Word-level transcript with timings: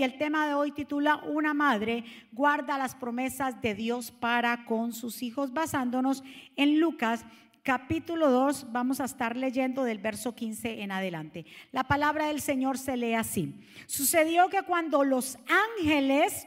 Y 0.00 0.04
el 0.04 0.16
tema 0.16 0.46
de 0.46 0.54
hoy 0.54 0.70
titula 0.70 1.16
Una 1.26 1.54
madre 1.54 2.04
guarda 2.30 2.78
las 2.78 2.94
promesas 2.94 3.60
de 3.60 3.74
Dios 3.74 4.12
para 4.12 4.64
con 4.64 4.92
sus 4.92 5.24
hijos, 5.24 5.52
basándonos 5.52 6.22
en 6.54 6.78
Lucas 6.78 7.24
capítulo 7.64 8.30
2, 8.30 8.70
vamos 8.70 9.00
a 9.00 9.06
estar 9.06 9.36
leyendo 9.36 9.82
del 9.82 9.98
verso 9.98 10.36
15 10.36 10.82
en 10.82 10.92
adelante. 10.92 11.46
La 11.72 11.82
palabra 11.82 12.28
del 12.28 12.40
Señor 12.40 12.78
se 12.78 12.96
lee 12.96 13.14
así. 13.14 13.52
Sucedió 13.88 14.48
que 14.48 14.62
cuando 14.62 15.02
los 15.02 15.36
ángeles 15.80 16.46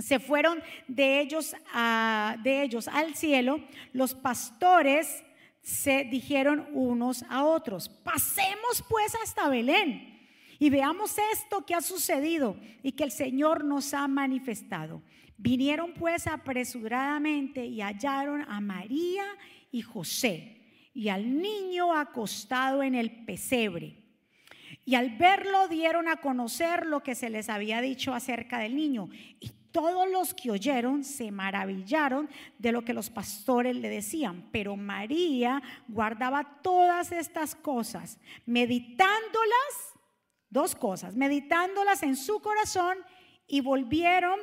se 0.00 0.18
fueron 0.18 0.60
de 0.88 1.20
ellos, 1.20 1.54
a, 1.72 2.36
de 2.42 2.64
ellos 2.64 2.88
al 2.88 3.14
cielo, 3.14 3.60
los 3.92 4.12
pastores 4.12 5.22
se 5.62 6.02
dijeron 6.02 6.66
unos 6.72 7.22
a 7.28 7.44
otros, 7.44 7.88
pasemos 7.88 8.84
pues 8.88 9.14
hasta 9.22 9.48
Belén 9.48 10.15
y 10.58 10.70
veamos 10.70 11.16
esto 11.32 11.64
que 11.64 11.74
ha 11.74 11.80
sucedido 11.80 12.56
y 12.82 12.92
que 12.92 13.04
el 13.04 13.10
Señor 13.10 13.64
nos 13.64 13.94
ha 13.94 14.08
manifestado. 14.08 15.02
Vinieron 15.36 15.92
pues 15.94 16.26
apresuradamente 16.26 17.66
y 17.66 17.80
hallaron 17.80 18.42
a 18.48 18.60
María 18.60 19.24
y 19.70 19.82
José 19.82 20.56
y 20.94 21.10
al 21.10 21.40
niño 21.40 21.92
acostado 21.92 22.82
en 22.82 22.94
el 22.94 23.24
pesebre. 23.26 24.02
Y 24.86 24.94
al 24.94 25.10
verlo 25.18 25.68
dieron 25.68 26.08
a 26.08 26.16
conocer 26.16 26.86
lo 26.86 27.02
que 27.02 27.14
se 27.14 27.28
les 27.28 27.48
había 27.48 27.80
dicho 27.80 28.14
acerca 28.14 28.60
del 28.60 28.76
niño. 28.76 29.10
Y 29.40 29.50
todos 29.72 30.10
los 30.10 30.32
que 30.32 30.50
oyeron 30.50 31.04
se 31.04 31.30
maravillaron 31.30 32.30
de 32.58 32.72
lo 32.72 32.82
que 32.82 32.94
los 32.94 33.10
pastores 33.10 33.76
le 33.76 33.90
decían. 33.90 34.48
Pero 34.52 34.76
María 34.76 35.60
guardaba 35.88 36.60
todas 36.62 37.12
estas 37.12 37.54
cosas, 37.54 38.18
meditándolas 38.46 39.95
Dos 40.56 40.74
cosas, 40.74 41.14
meditándolas 41.16 42.02
en 42.02 42.16
su 42.16 42.40
corazón 42.40 42.96
y 43.46 43.60
volvieron, 43.60 44.40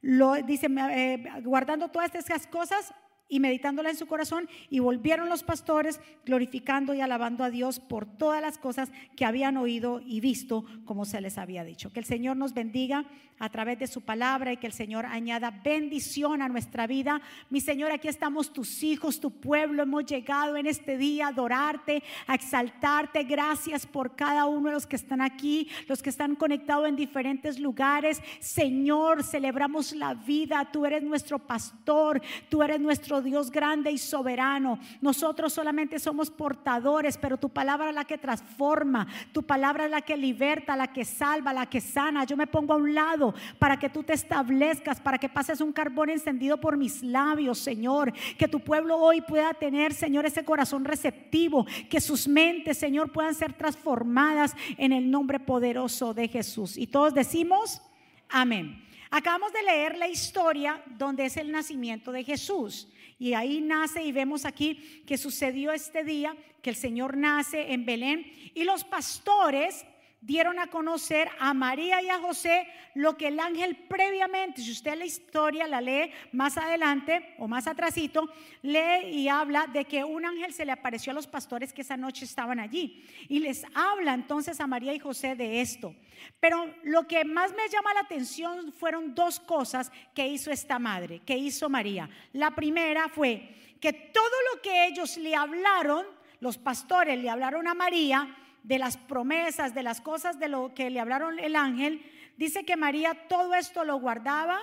lo, 0.00 0.36
dice, 0.36 0.68
eh, 0.90 1.22
guardando 1.42 1.88
todas 1.88 2.14
estas 2.14 2.46
cosas, 2.46 2.94
y 3.30 3.40
meditándola 3.40 3.88
en 3.88 3.96
su 3.96 4.06
corazón 4.06 4.48
y 4.68 4.80
volvieron 4.80 5.30
los 5.30 5.42
pastores 5.42 6.00
glorificando 6.26 6.92
y 6.92 7.00
alabando 7.00 7.44
a 7.44 7.50
Dios 7.50 7.80
por 7.80 8.04
todas 8.04 8.42
las 8.42 8.58
cosas 8.58 8.90
que 9.16 9.24
habían 9.24 9.56
oído 9.56 10.02
y 10.04 10.20
visto 10.20 10.66
como 10.84 11.06
se 11.06 11.20
les 11.22 11.38
había 11.38 11.64
dicho. 11.64 11.92
Que 11.92 12.00
el 12.00 12.04
Señor 12.04 12.36
nos 12.36 12.52
bendiga 12.52 13.06
a 13.38 13.48
través 13.48 13.78
de 13.78 13.86
su 13.86 14.02
palabra 14.02 14.52
y 14.52 14.58
que 14.58 14.66
el 14.66 14.72
Señor 14.72 15.06
añada 15.06 15.50
bendición 15.50 16.42
a 16.42 16.48
nuestra 16.48 16.86
vida. 16.86 17.22
Mi 17.48 17.60
Señor, 17.60 17.90
aquí 17.90 18.06
estamos 18.06 18.52
tus 18.52 18.82
hijos, 18.82 19.18
tu 19.18 19.30
pueblo, 19.30 19.82
hemos 19.82 20.04
llegado 20.04 20.56
en 20.56 20.66
este 20.66 20.98
día 20.98 21.26
a 21.26 21.28
adorarte, 21.30 22.02
a 22.26 22.34
exaltarte. 22.34 23.24
Gracias 23.24 23.86
por 23.86 24.14
cada 24.14 24.44
uno 24.44 24.68
de 24.68 24.74
los 24.74 24.86
que 24.86 24.96
están 24.96 25.22
aquí, 25.22 25.68
los 25.88 26.02
que 26.02 26.10
están 26.10 26.34
conectados 26.34 26.86
en 26.86 26.96
diferentes 26.96 27.58
lugares. 27.58 28.20
Señor, 28.40 29.22
celebramos 29.22 29.92
la 29.92 30.12
vida, 30.12 30.68
tú 30.70 30.84
eres 30.84 31.02
nuestro 31.02 31.38
pastor, 31.38 32.20
tú 32.50 32.62
eres 32.62 32.78
nuestro 32.78 33.19
Dios 33.22 33.50
grande 33.50 33.90
y 33.90 33.98
soberano. 33.98 34.78
Nosotros 35.00 35.52
solamente 35.52 35.98
somos 35.98 36.30
portadores, 36.30 37.18
pero 37.18 37.36
tu 37.36 37.48
palabra 37.48 37.88
es 37.88 37.94
la 37.94 38.04
que 38.04 38.18
transforma, 38.18 39.06
tu 39.32 39.42
palabra 39.42 39.84
es 39.84 39.90
la 39.90 40.02
que 40.02 40.16
liberta, 40.16 40.76
la 40.76 40.92
que 40.92 41.04
salva, 41.04 41.52
la 41.52 41.66
que 41.66 41.80
sana. 41.80 42.24
Yo 42.24 42.36
me 42.36 42.46
pongo 42.46 42.74
a 42.74 42.76
un 42.76 42.94
lado 42.94 43.34
para 43.58 43.78
que 43.78 43.90
tú 43.90 44.02
te 44.02 44.12
establezcas, 44.12 45.00
para 45.00 45.18
que 45.18 45.28
pases 45.28 45.60
un 45.60 45.72
carbón 45.72 46.10
encendido 46.10 46.60
por 46.60 46.76
mis 46.76 47.02
labios, 47.02 47.58
Señor. 47.58 48.12
Que 48.38 48.48
tu 48.48 48.60
pueblo 48.60 48.96
hoy 48.98 49.20
pueda 49.20 49.54
tener, 49.54 49.92
Señor, 49.92 50.26
ese 50.26 50.44
corazón 50.44 50.84
receptivo, 50.84 51.66
que 51.88 52.00
sus 52.00 52.28
mentes, 52.28 52.78
Señor, 52.78 53.12
puedan 53.12 53.34
ser 53.34 53.52
transformadas 53.52 54.54
en 54.76 54.92
el 54.92 55.10
nombre 55.10 55.40
poderoso 55.40 56.14
de 56.14 56.28
Jesús. 56.28 56.76
Y 56.76 56.86
todos 56.86 57.14
decimos, 57.14 57.82
amén. 58.28 58.84
Acabamos 59.10 59.52
de 59.52 59.62
leer 59.62 59.98
la 59.98 60.08
historia 60.08 60.82
donde 60.96 61.24
es 61.24 61.36
el 61.36 61.50
nacimiento 61.50 62.12
de 62.12 62.22
Jesús. 62.22 62.88
Y 63.20 63.34
ahí 63.34 63.60
nace 63.60 64.02
y 64.02 64.12
vemos 64.12 64.46
aquí 64.46 65.02
que 65.06 65.18
sucedió 65.18 65.72
este 65.72 66.04
día, 66.04 66.34
que 66.62 66.70
el 66.70 66.76
Señor 66.76 67.18
nace 67.18 67.72
en 67.72 67.84
Belén 67.84 68.24
y 68.54 68.64
los 68.64 68.82
pastores 68.82 69.84
dieron 70.20 70.58
a 70.58 70.66
conocer 70.66 71.30
a 71.38 71.54
María 71.54 72.02
y 72.02 72.08
a 72.08 72.18
José 72.18 72.66
lo 72.94 73.16
que 73.16 73.28
el 73.28 73.40
ángel 73.40 73.76
previamente, 73.88 74.60
si 74.60 74.70
usted 74.70 74.98
la 74.98 75.06
historia 75.06 75.66
la 75.66 75.80
lee 75.80 76.12
más 76.32 76.58
adelante 76.58 77.34
o 77.38 77.48
más 77.48 77.66
atrasito, 77.66 78.28
lee 78.62 79.08
y 79.10 79.28
habla 79.28 79.66
de 79.66 79.86
que 79.86 80.04
un 80.04 80.26
ángel 80.26 80.52
se 80.52 80.64
le 80.64 80.72
apareció 80.72 81.12
a 81.12 81.14
los 81.14 81.26
pastores 81.26 81.72
que 81.72 81.82
esa 81.82 81.96
noche 81.96 82.24
estaban 82.24 82.60
allí 82.60 83.04
y 83.28 83.38
les 83.38 83.64
habla 83.74 84.12
entonces 84.12 84.60
a 84.60 84.66
María 84.66 84.92
y 84.92 84.98
José 84.98 85.36
de 85.36 85.60
esto. 85.60 85.94
Pero 86.38 86.74
lo 86.82 87.06
que 87.06 87.24
más 87.24 87.52
me 87.52 87.68
llama 87.68 87.94
la 87.94 88.00
atención 88.00 88.72
fueron 88.72 89.14
dos 89.14 89.40
cosas 89.40 89.90
que 90.14 90.28
hizo 90.28 90.50
esta 90.50 90.78
madre, 90.78 91.20
que 91.20 91.38
hizo 91.38 91.70
María. 91.70 92.10
La 92.32 92.54
primera 92.54 93.08
fue 93.08 93.54
que 93.80 93.92
todo 93.92 94.36
lo 94.52 94.60
que 94.60 94.86
ellos 94.86 95.16
le 95.16 95.34
hablaron, 95.34 96.04
los 96.40 96.58
pastores 96.58 97.18
le 97.18 97.30
hablaron 97.30 97.66
a 97.66 97.74
María, 97.74 98.36
de 98.62 98.78
las 98.78 98.96
promesas, 98.96 99.74
de 99.74 99.82
las 99.82 100.00
cosas 100.00 100.38
de 100.38 100.48
lo 100.48 100.74
que 100.74 100.90
le 100.90 101.00
hablaron 101.00 101.38
el 101.38 101.56
ángel, 101.56 102.04
dice 102.36 102.64
que 102.64 102.76
María 102.76 103.28
todo 103.28 103.54
esto 103.54 103.84
lo 103.84 103.96
guardaba, 103.96 104.60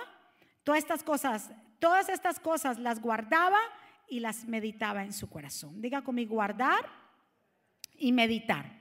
todas 0.64 0.78
estas 0.78 1.02
cosas, 1.02 1.50
todas 1.78 2.08
estas 2.08 2.40
cosas 2.40 2.78
las 2.78 3.00
guardaba 3.00 3.58
y 4.08 4.20
las 4.20 4.44
meditaba 4.44 5.04
en 5.04 5.12
su 5.12 5.28
corazón. 5.28 5.80
Diga 5.80 6.02
conmigo, 6.02 6.34
guardar 6.34 6.88
y 7.98 8.12
meditar. 8.12 8.78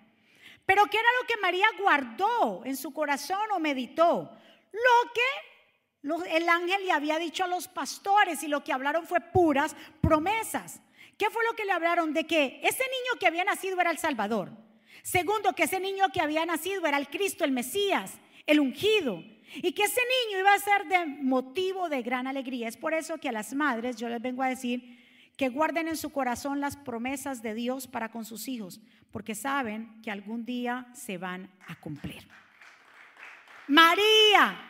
Pero 0.65 0.85
¿qué 0.85 0.97
era 0.97 1.09
lo 1.21 1.27
que 1.27 1.37
María 1.41 1.67
guardó 1.79 2.65
en 2.65 2.75
su 2.75 2.93
corazón 2.93 3.51
o 3.53 3.59
meditó? 3.59 4.31
Lo 4.71 5.13
que 5.13 6.35
el 6.35 6.49
ángel 6.49 6.85
le 6.85 6.91
había 6.91 7.17
dicho 7.17 7.43
a 7.43 7.47
los 7.47 7.67
pastores 7.67 8.43
y 8.43 8.47
lo 8.47 8.63
que 8.63 8.73
hablaron 8.73 9.05
fue 9.05 9.19
puras 9.19 9.75
promesas. 10.01 10.81
¿Qué 11.17 11.29
fue 11.29 11.43
lo 11.45 11.55
que 11.55 11.65
le 11.65 11.71
hablaron? 11.71 12.13
De 12.13 12.25
que 12.25 12.59
ese 12.63 12.83
niño 12.83 13.19
que 13.19 13.27
había 13.27 13.43
nacido 13.43 13.79
era 13.79 13.91
el 13.91 13.97
Salvador. 13.97 14.51
Segundo, 15.07 15.53
que 15.53 15.63
ese 15.63 15.79
niño 15.79 16.09
que 16.11 16.19
había 16.19 16.45
nacido 16.45 16.85
era 16.85 16.97
el 16.97 17.07
Cristo, 17.07 17.45
el 17.45 17.53
Mesías, 17.53 18.19
el 18.45 18.59
ungido. 18.59 19.23
Y 19.55 19.71
que 19.71 19.83
ese 19.83 20.01
niño 20.01 20.39
iba 20.39 20.53
a 20.53 20.59
ser 20.59 20.85
de 20.85 21.05
motivo 21.05 21.87
de 21.87 22.01
gran 22.01 22.27
alegría. 22.27 22.67
Es 22.67 22.75
por 22.75 22.93
eso 22.93 23.17
que 23.17 23.29
a 23.29 23.31
las 23.31 23.53
madres 23.53 23.95
yo 23.95 24.09
les 24.09 24.21
vengo 24.21 24.43
a 24.43 24.49
decir 24.49 24.99
que 25.37 25.47
guarden 25.47 25.87
en 25.87 25.95
su 25.95 26.09
corazón 26.09 26.59
las 26.59 26.75
promesas 26.75 27.41
de 27.41 27.53
Dios 27.53 27.87
para 27.87 28.11
con 28.11 28.25
sus 28.25 28.49
hijos, 28.49 28.81
porque 29.09 29.33
saben 29.33 30.01
que 30.01 30.11
algún 30.11 30.43
día 30.43 30.87
se 30.93 31.17
van 31.17 31.49
a 31.69 31.79
cumplir. 31.79 32.27
María 33.69 34.67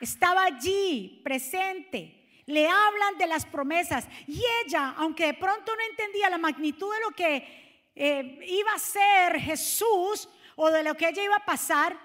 estaba 0.00 0.44
allí 0.44 1.20
presente. 1.24 2.14
Le 2.46 2.68
hablan 2.68 3.18
de 3.18 3.26
las 3.26 3.44
promesas 3.44 4.06
y 4.28 4.40
ella, 4.64 4.94
aunque 4.98 5.26
de 5.26 5.34
pronto 5.34 5.74
no 5.74 5.82
entendía 5.90 6.30
la 6.30 6.38
magnitud 6.38 6.94
de 6.94 7.00
lo 7.00 7.10
que 7.10 7.67
eh, 7.98 8.38
iba 8.46 8.72
a 8.72 8.78
ser 8.78 9.40
Jesús 9.40 10.28
o 10.54 10.70
de 10.70 10.84
lo 10.84 10.94
que 10.94 11.08
ella 11.08 11.24
iba 11.24 11.36
a 11.36 11.44
pasar, 11.44 11.98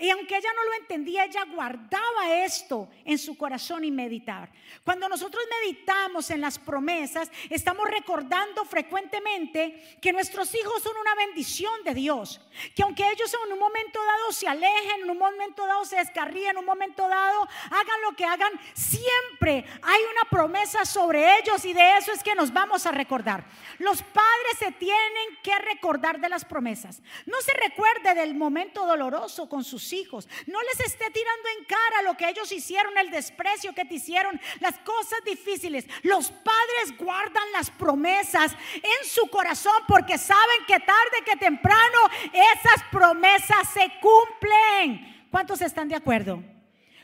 y 0.00 0.10
aunque 0.10 0.36
ella 0.36 0.50
no 0.54 0.64
lo 0.64 0.74
entendía, 0.74 1.24
ella 1.24 1.44
guardaba 1.44 2.32
esto 2.44 2.88
en 3.04 3.18
su 3.18 3.36
corazón 3.36 3.82
y 3.82 3.90
meditar. 3.90 4.48
Cuando 4.84 5.08
nosotros 5.08 5.42
meditamos 5.60 6.30
en 6.30 6.40
las 6.40 6.56
promesas, 6.56 7.32
estamos 7.50 7.90
recordando 7.90 8.64
frecuentemente 8.64 9.98
que 10.00 10.12
nuestros 10.12 10.54
hijos 10.54 10.84
son 10.84 10.96
una 10.98 11.16
bendición 11.16 11.72
de 11.82 11.94
Dios. 11.94 12.40
Que 12.76 12.84
aunque 12.84 13.10
ellos 13.10 13.34
en 13.44 13.52
un 13.52 13.58
momento 13.58 13.98
dado 14.04 14.32
se 14.32 14.46
alejen, 14.46 15.02
en 15.02 15.10
un 15.10 15.18
momento 15.18 15.66
dado 15.66 15.84
se 15.84 15.96
descarríen, 15.96 16.50
en 16.50 16.58
un 16.58 16.64
momento 16.64 17.08
dado 17.08 17.48
hagan 17.66 18.00
lo 18.02 18.14
que 18.14 18.24
hagan, 18.24 18.52
siempre 18.74 19.64
hay 19.82 20.02
una 20.12 20.30
promesa 20.30 20.84
sobre 20.84 21.40
ellos 21.40 21.64
y 21.64 21.72
de 21.72 21.96
eso 21.96 22.12
es 22.12 22.22
que 22.22 22.36
nos 22.36 22.52
vamos 22.52 22.86
a 22.86 22.92
recordar. 22.92 23.44
Los 23.78 24.02
padres 24.02 24.58
se 24.60 24.70
tienen 24.70 25.38
que 25.42 25.58
recordar 25.58 26.20
de 26.20 26.28
las 26.28 26.44
promesas. 26.44 27.02
No 27.26 27.40
se 27.40 27.52
recuerde 27.54 28.14
del 28.14 28.36
momento 28.36 28.86
doloroso 28.86 29.48
con 29.48 29.64
sus 29.64 29.87
hijos. 29.92 30.28
No 30.46 30.60
les 30.62 30.80
esté 30.80 31.10
tirando 31.10 31.48
en 31.58 31.64
cara 31.64 32.02
lo 32.02 32.16
que 32.16 32.28
ellos 32.28 32.50
hicieron, 32.52 32.96
el 32.98 33.10
desprecio 33.10 33.74
que 33.74 33.84
te 33.84 33.94
hicieron, 33.94 34.40
las 34.60 34.78
cosas 34.80 35.18
difíciles. 35.24 35.86
Los 36.02 36.30
padres 36.30 36.96
guardan 36.98 37.52
las 37.52 37.70
promesas 37.70 38.52
en 38.74 39.08
su 39.08 39.26
corazón 39.28 39.82
porque 39.86 40.18
saben 40.18 40.64
que 40.66 40.80
tarde 40.80 41.24
que 41.24 41.36
temprano 41.36 41.98
esas 42.32 42.84
promesas 42.90 43.68
se 43.72 43.90
cumplen. 44.00 45.26
¿Cuántos 45.30 45.60
están 45.60 45.88
de 45.88 45.96
acuerdo? 45.96 46.42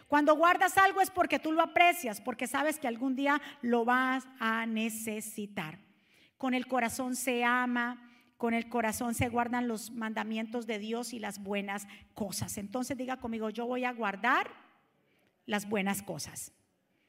Cuando 0.09 0.37
guardas 0.37 0.79
algo 0.79 1.01
es 1.01 1.11
porque 1.11 1.39
tú 1.39 1.53
lo 1.53 1.63
aprecias, 1.63 2.21
porque 2.21 2.47
sabes 2.47 2.79
que 2.79 2.87
algún 2.87 3.17
día 3.17 3.41
lo 3.63 3.85
vas 3.85 4.27
a 4.39 4.67
necesitar. 4.67 5.79
Con 6.39 6.55
el 6.55 6.67
corazón 6.67 7.17
se 7.17 7.43
ama, 7.43 8.14
con 8.37 8.55
el 8.55 8.69
corazón 8.69 9.15
se 9.15 9.29
guardan 9.29 9.69
los 9.69 9.91
mandamientos 9.91 10.67
de 10.67 10.79
Dios 10.79 11.13
y 11.13 11.19
las 11.19 11.43
buenas 11.43 11.87
cosas. 12.15 12.59
Entonces 12.59 12.97
diga 12.97 13.19
conmigo, 13.19 13.51
yo 13.51 13.67
voy 13.67 13.85
a 13.85 13.93
guardar 13.93 14.51
las 15.47 15.69
buenas 15.69 16.03
cosas. 16.03 16.53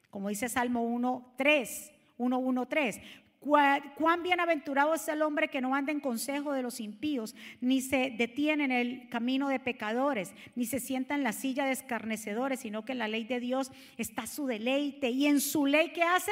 Como 0.09 0.29
dice 0.29 0.49
Salmo 0.49 0.83
1, 0.83 1.33
3, 1.37 1.91
1, 2.17 2.37
1, 2.37 2.65
3. 2.67 3.01
Cuán 3.39 4.23
bienaventurado 4.23 4.95
es 4.95 5.07
el 5.07 5.21
hombre 5.21 5.49
que 5.49 5.61
no 5.61 5.75
anda 5.75 5.91
en 5.91 5.99
consejo 5.99 6.51
de 6.51 6.63
los 6.63 6.79
impíos, 6.79 7.35
ni 7.61 7.79
se 7.79 8.09
detiene 8.17 8.63
en 8.63 8.71
el 8.71 9.09
camino 9.09 9.49
de 9.49 9.59
pecadores, 9.59 10.33
ni 10.55 10.65
se 10.65 10.79
sienta 10.79 11.13
en 11.13 11.23
la 11.23 11.31
silla 11.31 11.65
de 11.65 11.73
escarnecedores, 11.73 12.61
sino 12.61 12.85
que 12.85 12.93
en 12.93 12.97
la 12.97 13.07
ley 13.07 13.23
de 13.23 13.39
Dios 13.39 13.71
está 13.97 14.25
su 14.25 14.47
deleite. 14.47 15.11
Y 15.11 15.27
en 15.27 15.41
su 15.41 15.67
ley, 15.67 15.91
¿qué 15.93 16.01
hace? 16.01 16.31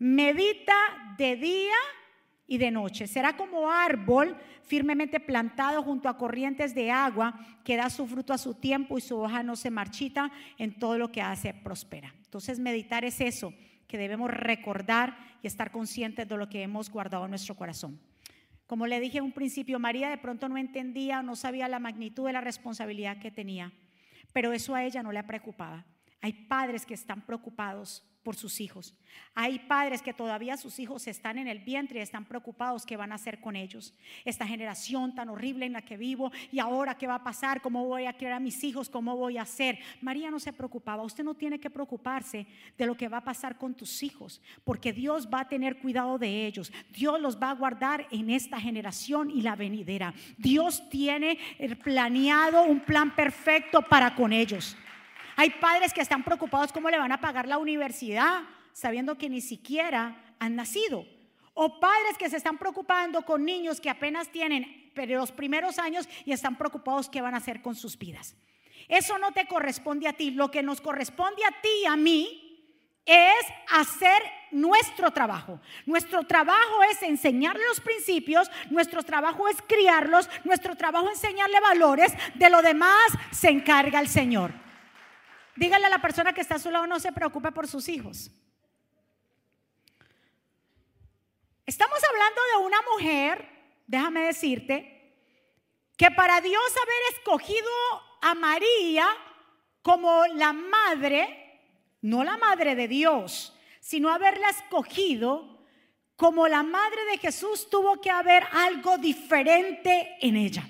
Medita 0.00 0.74
de 1.18 1.36
día 1.36 1.76
y 2.48 2.58
de 2.58 2.70
noche. 2.70 3.06
Será 3.06 3.36
como 3.36 3.70
árbol 3.70 4.36
firmemente 4.62 5.20
plantado 5.20 5.82
junto 5.82 6.08
a 6.08 6.16
corrientes 6.16 6.74
de 6.74 6.90
agua 6.90 7.38
que 7.62 7.76
da 7.76 7.90
su 7.90 8.06
fruto 8.06 8.32
a 8.32 8.38
su 8.38 8.54
tiempo 8.54 8.98
y 8.98 9.02
su 9.02 9.18
hoja 9.18 9.42
no 9.42 9.54
se 9.54 9.70
marchita 9.70 10.32
en 10.56 10.78
todo 10.78 10.98
lo 10.98 11.12
que 11.12 11.22
hace 11.22 11.54
prospera. 11.54 12.12
Entonces 12.24 12.58
meditar 12.58 13.04
es 13.04 13.20
eso 13.20 13.52
que 13.86 13.98
debemos 13.98 14.30
recordar 14.30 15.16
y 15.42 15.46
estar 15.46 15.70
conscientes 15.70 16.26
de 16.26 16.36
lo 16.36 16.48
que 16.48 16.62
hemos 16.62 16.90
guardado 16.90 17.24
en 17.24 17.30
nuestro 17.30 17.54
corazón. 17.54 18.00
Como 18.66 18.86
le 18.86 19.00
dije 19.00 19.18
en 19.18 19.24
un 19.24 19.32
principio, 19.32 19.78
María 19.78 20.10
de 20.10 20.18
pronto 20.18 20.48
no 20.48 20.58
entendía, 20.58 21.22
no 21.22 21.36
sabía 21.36 21.68
la 21.68 21.78
magnitud 21.78 22.26
de 22.26 22.32
la 22.32 22.40
responsabilidad 22.40 23.18
que 23.18 23.30
tenía, 23.30 23.72
pero 24.32 24.52
eso 24.52 24.74
a 24.74 24.84
ella 24.84 25.02
no 25.02 25.12
le 25.12 25.22
preocupaba. 25.22 25.86
Hay 26.20 26.32
padres 26.32 26.84
que 26.84 26.94
están 26.94 27.22
preocupados 27.22 28.04
por 28.22 28.36
sus 28.36 28.60
hijos. 28.60 28.94
Hay 29.34 29.58
padres 29.60 30.02
que 30.02 30.12
todavía 30.12 30.56
sus 30.56 30.78
hijos 30.78 31.06
están 31.06 31.38
en 31.38 31.48
el 31.48 31.60
vientre 31.60 31.98
y 32.00 32.02
están 32.02 32.24
preocupados 32.24 32.84
qué 32.84 32.96
van 32.96 33.12
a 33.12 33.14
hacer 33.14 33.40
con 33.40 33.56
ellos. 33.56 33.94
Esta 34.24 34.46
generación 34.46 35.14
tan 35.14 35.28
horrible 35.28 35.66
en 35.66 35.72
la 35.72 35.82
que 35.82 35.96
vivo 35.96 36.32
y 36.50 36.58
ahora 36.58 36.96
qué 36.96 37.06
va 37.06 37.16
a 37.16 37.24
pasar, 37.24 37.60
cómo 37.60 37.84
voy 37.84 38.06
a 38.06 38.12
criar 38.12 38.32
a 38.34 38.40
mis 38.40 38.62
hijos, 38.64 38.90
cómo 38.90 39.16
voy 39.16 39.38
a 39.38 39.42
hacer. 39.42 39.78
María 40.00 40.30
no 40.30 40.40
se 40.40 40.52
preocupaba. 40.52 41.02
Usted 41.02 41.24
no 41.24 41.34
tiene 41.34 41.58
que 41.60 41.70
preocuparse 41.70 42.46
de 42.76 42.86
lo 42.86 42.96
que 42.96 43.08
va 43.08 43.18
a 43.18 43.24
pasar 43.24 43.56
con 43.56 43.74
tus 43.74 44.02
hijos, 44.02 44.42
porque 44.64 44.92
Dios 44.92 45.28
va 45.32 45.40
a 45.40 45.48
tener 45.48 45.78
cuidado 45.78 46.18
de 46.18 46.46
ellos. 46.46 46.72
Dios 46.90 47.20
los 47.20 47.40
va 47.40 47.50
a 47.50 47.54
guardar 47.54 48.06
en 48.10 48.30
esta 48.30 48.60
generación 48.60 49.30
y 49.30 49.42
la 49.42 49.56
venidera. 49.56 50.12
Dios 50.36 50.88
tiene 50.90 51.38
planeado 51.82 52.64
un 52.64 52.80
plan 52.80 53.14
perfecto 53.14 53.82
para 53.82 54.14
con 54.14 54.32
ellos. 54.32 54.76
Hay 55.40 55.50
padres 55.50 55.92
que 55.92 56.00
están 56.00 56.24
preocupados 56.24 56.72
cómo 56.72 56.90
le 56.90 56.98
van 56.98 57.12
a 57.12 57.20
pagar 57.20 57.46
la 57.46 57.58
universidad 57.58 58.42
sabiendo 58.72 59.16
que 59.16 59.28
ni 59.28 59.40
siquiera 59.40 60.34
han 60.40 60.56
nacido. 60.56 61.06
O 61.54 61.78
padres 61.78 62.18
que 62.18 62.28
se 62.28 62.36
están 62.36 62.58
preocupando 62.58 63.22
con 63.22 63.44
niños 63.44 63.80
que 63.80 63.88
apenas 63.88 64.32
tienen 64.32 64.90
los 64.96 65.30
primeros 65.30 65.78
años 65.78 66.08
y 66.24 66.32
están 66.32 66.58
preocupados 66.58 67.08
qué 67.08 67.20
van 67.20 67.34
a 67.34 67.36
hacer 67.36 67.62
con 67.62 67.76
sus 67.76 67.96
vidas. 67.96 68.34
Eso 68.88 69.16
no 69.18 69.30
te 69.30 69.46
corresponde 69.46 70.08
a 70.08 70.12
ti. 70.12 70.32
Lo 70.32 70.50
que 70.50 70.64
nos 70.64 70.80
corresponde 70.80 71.44
a 71.44 71.62
ti 71.62 71.68
y 71.84 71.86
a 71.86 71.96
mí 71.96 72.74
es 73.06 73.46
hacer 73.70 74.20
nuestro 74.50 75.12
trabajo. 75.12 75.60
Nuestro 75.86 76.24
trabajo 76.24 76.82
es 76.90 77.00
enseñarle 77.04 77.62
los 77.68 77.78
principios, 77.78 78.50
nuestro 78.70 79.04
trabajo 79.04 79.46
es 79.46 79.62
criarlos, 79.68 80.28
nuestro 80.42 80.74
trabajo 80.74 81.08
es 81.10 81.22
enseñarle 81.22 81.60
valores, 81.60 82.12
de 82.34 82.50
lo 82.50 82.60
demás 82.60 83.06
se 83.30 83.50
encarga 83.50 84.00
el 84.00 84.08
Señor. 84.08 84.66
Dígale 85.58 85.86
a 85.86 85.90
la 85.90 85.98
persona 85.98 86.32
que 86.32 86.40
está 86.40 86.54
a 86.54 86.60
su 86.60 86.70
lado, 86.70 86.86
no 86.86 87.00
se 87.00 87.10
preocupe 87.10 87.50
por 87.50 87.66
sus 87.66 87.88
hijos. 87.88 88.30
Estamos 91.66 91.98
hablando 92.08 92.40
de 92.52 92.64
una 92.64 92.78
mujer, 92.92 93.48
déjame 93.88 94.20
decirte, 94.20 95.16
que 95.96 96.12
para 96.12 96.40
Dios 96.40 96.62
haber 96.76 97.16
escogido 97.18 97.68
a 98.22 98.36
María 98.36 99.08
como 99.82 100.26
la 100.36 100.52
madre, 100.52 101.60
no 102.02 102.22
la 102.22 102.36
madre 102.36 102.76
de 102.76 102.86
Dios, 102.86 103.52
sino 103.80 104.10
haberla 104.10 104.50
escogido 104.50 105.66
como 106.14 106.46
la 106.46 106.62
madre 106.62 107.04
de 107.10 107.18
Jesús, 107.18 107.68
tuvo 107.68 108.00
que 108.00 108.10
haber 108.10 108.44
algo 108.52 108.96
diferente 108.96 110.18
en 110.20 110.36
ella. 110.36 110.68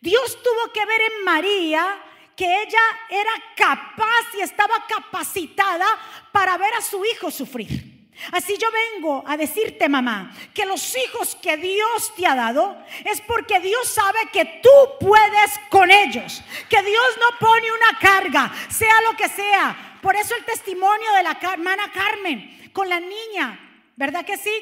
Dios 0.00 0.42
tuvo 0.42 0.72
que 0.72 0.86
ver 0.86 1.00
en 1.12 1.24
María 1.24 2.05
que 2.36 2.44
ella 2.44 2.82
era 3.08 3.32
capaz 3.56 4.34
y 4.36 4.42
estaba 4.42 4.86
capacitada 4.86 5.86
para 6.30 6.58
ver 6.58 6.74
a 6.74 6.82
su 6.82 7.02
hijo 7.04 7.30
sufrir. 7.30 7.96
Así 8.32 8.56
yo 8.58 8.68
vengo 8.94 9.22
a 9.26 9.36
decirte, 9.36 9.88
mamá, 9.88 10.34
que 10.54 10.64
los 10.64 10.96
hijos 10.96 11.36
que 11.36 11.56
Dios 11.56 12.14
te 12.14 12.26
ha 12.26 12.34
dado 12.34 12.76
es 13.04 13.20
porque 13.20 13.60
Dios 13.60 13.88
sabe 13.88 14.18
que 14.32 14.60
tú 14.62 15.06
puedes 15.06 15.58
con 15.68 15.90
ellos, 15.90 16.42
que 16.68 16.82
Dios 16.82 17.18
no 17.18 17.38
pone 17.38 17.66
una 17.72 17.98
carga, 17.98 18.52
sea 18.68 19.02
lo 19.02 19.16
que 19.16 19.28
sea. 19.28 19.98
Por 20.00 20.16
eso 20.16 20.34
el 20.34 20.44
testimonio 20.44 21.12
de 21.12 21.22
la 21.22 21.38
hermana 21.52 21.90
Carmen 21.92 22.70
con 22.72 22.88
la 22.88 23.00
niña, 23.00 23.58
¿verdad 23.96 24.24
que 24.24 24.36
sí? 24.36 24.52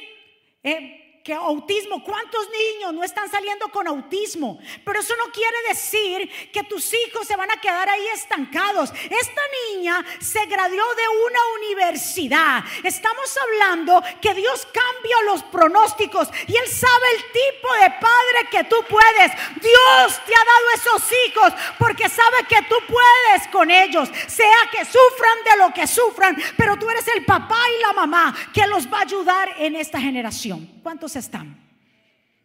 Eh, 0.63 1.04
que 1.25 1.33
autismo, 1.33 2.05
¿cuántos 2.05 2.47
niños 2.51 2.93
no 2.93 3.03
están 3.03 3.31
saliendo 3.31 3.69
con 3.69 3.89
autismo? 3.89 4.59
Pero 4.85 5.01
eso 5.01 5.15
no 5.17 5.33
quiere 5.33 5.57
decir 5.69 6.51
que 6.53 6.63
tus 6.65 6.93
hijos 6.93 7.27
se 7.27 7.35
van 7.35 7.51
a 7.51 7.59
quedar 7.59 7.89
ahí 7.89 8.07
estancados. 8.09 8.93
Esta 8.93 9.41
niña 9.73 10.05
se 10.21 10.45
graduó 10.45 10.95
de 10.95 11.09
una 11.27 11.39
universidad. 11.57 12.63
Estamos 12.83 13.35
hablando 13.39 14.03
que 14.21 14.35
Dios 14.35 14.67
cambia 14.67 15.17
los 15.25 15.43
pronósticos 15.45 16.29
y 16.47 16.57
Él 16.57 16.69
sabe 16.69 17.07
el 17.17 17.23
tipo 17.33 17.73
de 17.73 17.91
padre 17.93 18.49
que 18.51 18.65
tú 18.65 18.77
puedes. 18.87 19.33
Dios 19.63 20.21
te 20.27 20.35
ha 20.35 20.45
dado 20.45 20.71
esos 20.75 21.11
hijos 21.27 21.53
porque 21.79 22.07
sabe 22.11 22.37
que 22.47 22.61
tú 22.69 22.77
puedes 22.87 23.49
con 23.51 23.71
ellos, 23.71 24.11
sea 24.27 24.69
que 24.71 24.85
sufran 24.85 25.39
de 25.47 25.57
lo 25.57 25.73
que 25.73 25.87
sufran, 25.87 26.37
pero 26.59 26.77
tú 26.77 26.91
eres 26.91 27.09
el 27.09 27.25
papá 27.25 27.61
y 27.79 27.81
la 27.81 27.95
mamá 27.95 28.37
que 28.53 28.67
los 28.67 28.93
va 28.93 28.99
a 28.99 29.03
ayudar 29.03 29.55
en 29.57 29.75
esta 29.77 29.99
generación. 29.99 30.69
¿Cuántos 30.83 31.14
están? 31.17 31.65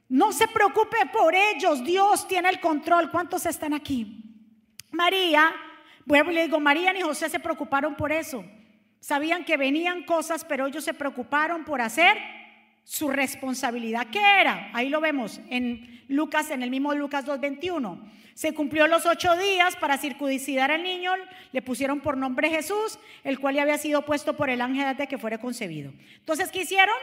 No 0.10 0.31
se 0.31 0.48
preocupe 0.48 0.98
por 1.13 1.36
ellos, 1.36 1.83
Dios 1.83 2.27
tiene 2.27 2.50
el 2.50 2.60
control. 2.60 3.12
¿Cuántos 3.12 3.45
están 3.45 3.74
aquí? 3.74 4.24
María, 4.92 5.54
vuelvo 6.06 6.31
y 6.31 6.33
le 6.33 6.44
digo, 6.44 6.60
María 6.60 6.92
ni 6.92 7.01
José 7.01 7.30
se 7.30 7.39
preocuparon 7.39 7.95
por 7.95 8.12
eso. 8.12 8.44
Sabían 9.00 9.45
que 9.45 9.56
venían 9.56 10.04
cosas, 10.04 10.44
pero 10.44 10.66
ellos 10.66 10.83
se 10.83 10.94
preocuparon 10.94 11.63
por 11.63 11.80
hacer 11.80 12.18
su 12.83 13.10
responsabilidad. 13.10 14.07
¿Qué 14.12 14.19
era? 14.42 14.72
Ahí 14.74 14.89
lo 14.89 15.00
vemos 15.00 15.39
en 15.50 16.04
Lucas, 16.07 16.50
en 16.50 16.63
el 16.63 16.72
mismo 16.72 16.94
Lucas 16.95 17.25
2.21. 17.25 18.01
Se 18.33 18.54
cumplió 18.54 18.88
los 18.88 19.06
ocho 19.06 19.36
días 19.36 19.75
para 19.75 19.98
circuncidar 19.98 20.72
al 20.72 20.81
niño, 20.81 21.12
le 21.51 21.62
pusieron 21.62 22.00
por 22.00 22.18
nombre 22.18 22.50
Jesús, 22.50 22.98
el 23.24 23.39
cual 23.39 23.56
ya 23.56 23.62
había 23.62 23.77
sido 23.77 24.06
puesto 24.06 24.36
por 24.36 24.50
el 24.50 24.62
ángel 24.62 24.98
de 24.98 25.07
que 25.07 25.18
fuera 25.18 25.38
concebido. 25.38 25.94
Entonces, 26.18 26.50
¿qué 26.51 26.62
hicieron? 26.62 26.95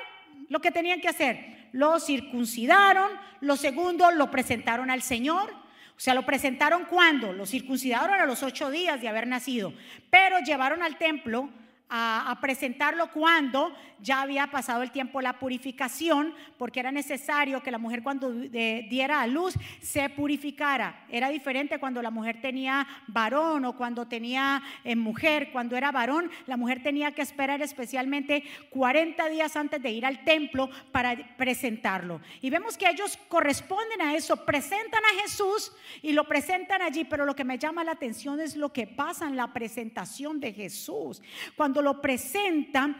Lo 0.49 0.61
que 0.61 0.71
tenían 0.71 1.01
que 1.01 1.09
hacer. 1.09 1.69
Lo 1.73 2.01
circuncidaron, 2.01 3.11
lo 3.41 3.57
segundo 3.57 4.11
lo 4.11 4.31
presentaron 4.31 4.91
al 4.91 5.03
Señor. 5.03 5.51
O 5.51 6.01
sea, 6.01 6.15
lo 6.15 6.27
presentaron 6.27 6.85
cuando? 6.85 7.33
Lo 7.33 7.47
circuncidaron 7.47 8.21
a 8.21 8.27
los 8.27 8.43
ocho 8.43 8.71
días 8.71 9.01
de 9.01 9.09
haber 9.09 9.27
nacido, 9.27 9.73
pero 10.11 10.39
llevaron 10.41 10.83
al 10.83 10.99
templo 10.99 11.49
a, 11.89 12.37
presentarlo 12.41 13.11
cuando 13.13 13.73
ya 14.01 14.23
había 14.23 14.49
pasado 14.49 14.83
el 14.83 14.91
tiempo 14.91 15.21
la 15.21 15.39
purificación, 15.39 16.35
porque 16.59 16.81
era 16.81 16.93
necesario 16.93 17.63
que 17.63 17.71
la 17.71 17.79
mujer 17.79 18.03
cuando 18.03 18.31
diera 18.31 19.23
a 19.23 19.27
luz 19.27 19.55
se 19.81 20.09
purificara. 20.11 21.07
Era 21.09 21.29
diferente 21.29 21.79
cuando 21.79 22.03
la 22.03 22.11
mujer 22.11 22.41
tenía 22.41 22.87
varón 23.07 23.65
o 23.65 23.77
cuando 23.77 24.07
tenía 24.07 24.63
eh, 24.85 24.97
mujer. 24.97 25.51
Cuando 25.51 25.77
era 25.77 25.93
varón, 25.93 26.31
la 26.47 26.57
mujer 26.57 26.83
tenía 26.83 27.13
que 27.13 27.23
esperar 27.23 27.63
especialmente 27.63 28.45
40 28.71 29.29
días 29.29 29.57
antes 29.57 29.83
de 29.83 29.91
ir 29.91 30.05
al 30.05 30.25
templo 30.25 30.69
para 30.93 31.37
presentarlo. 31.37 32.21
Y 32.43 32.51
vemos 32.51 32.77
que 32.77 32.89
ellos 32.89 33.19
corresponden 33.29 34.03
a 34.03 34.15
eso, 34.15 34.45
presentan 34.45 35.03
a 35.05 35.23
Jesús 35.23 35.73
y 36.03 36.13
lo 36.13 36.25
presentan 36.25 36.83
allí, 36.83 37.05
pero 37.05 37.25
lo 37.25 37.35
que 37.35 37.45
me 37.45 37.59
llama 37.59 37.85
la 37.85 37.93
atención 37.93 38.41
es 38.41 38.57
lo 38.57 38.73
que 38.73 38.87
pasa 38.87 39.27
en 39.27 39.37
la 39.37 39.53
presentación 39.53 40.39
de 40.39 40.53
Jesús. 40.53 41.23
Cuando 41.57 41.76
lo 41.83 42.01
presentan, 42.01 42.97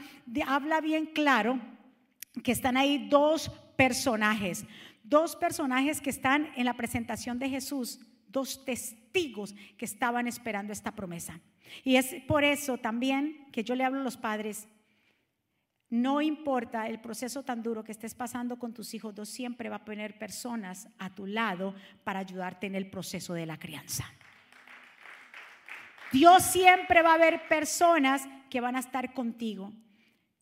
habla 0.47 0.81
bien 0.81 1.07
claro 1.07 1.61
que 2.43 2.53
están 2.53 2.77
ahí 2.77 3.09
dos 3.09 3.51
personajes, 3.77 4.65
dos 5.03 5.37
personajes 5.37 6.01
que 6.01 6.11
están 6.11 6.51
en 6.57 6.65
la 6.65 6.75
presentación 6.75 7.39
de 7.39 7.49
Jesús, 7.49 8.01
dos 8.29 8.65
testigos 8.65 9.55
que 9.77 9.85
estaban 9.85 10.27
esperando 10.27 10.73
esta 10.73 10.95
promesa. 10.95 11.41
Y 11.85 11.97
es 11.97 12.15
por 12.27 12.45
eso 12.45 12.79
también 12.79 13.49
que 13.53 13.65
yo 13.65 13.75
le 13.75 13.85
hablo 13.85 14.01
a 14.01 14.05
los 14.05 14.17
padres, 14.17 14.69
no 15.89 16.21
importa 16.21 16.89
el 16.89 17.01
proceso 17.01 17.45
tan 17.45 17.63
duro 17.63 17.85
que 17.85 17.93
estés 17.93 18.15
pasando 18.15 18.59
con 18.59 18.75
tus 18.75 18.93
hijos, 18.93 19.15
Dios 19.15 19.29
siempre 19.29 19.69
va 19.69 19.77
a 19.77 19.85
poner 19.85 20.19
personas 20.19 20.89
a 20.99 21.15
tu 21.15 21.27
lado 21.27 21.75
para 22.03 22.19
ayudarte 22.19 22.67
en 22.67 22.75
el 22.75 22.91
proceso 22.91 23.35
de 23.35 23.47
la 23.47 23.59
crianza. 23.59 24.05
Dios 26.13 26.43
siempre 26.43 27.03
va 27.03 27.13
a 27.13 27.15
haber 27.15 27.49
personas 27.49 28.29
que 28.49 28.61
van 28.61 28.77
a 28.77 28.81
estar 28.81 29.15
contigo. 29.15 29.73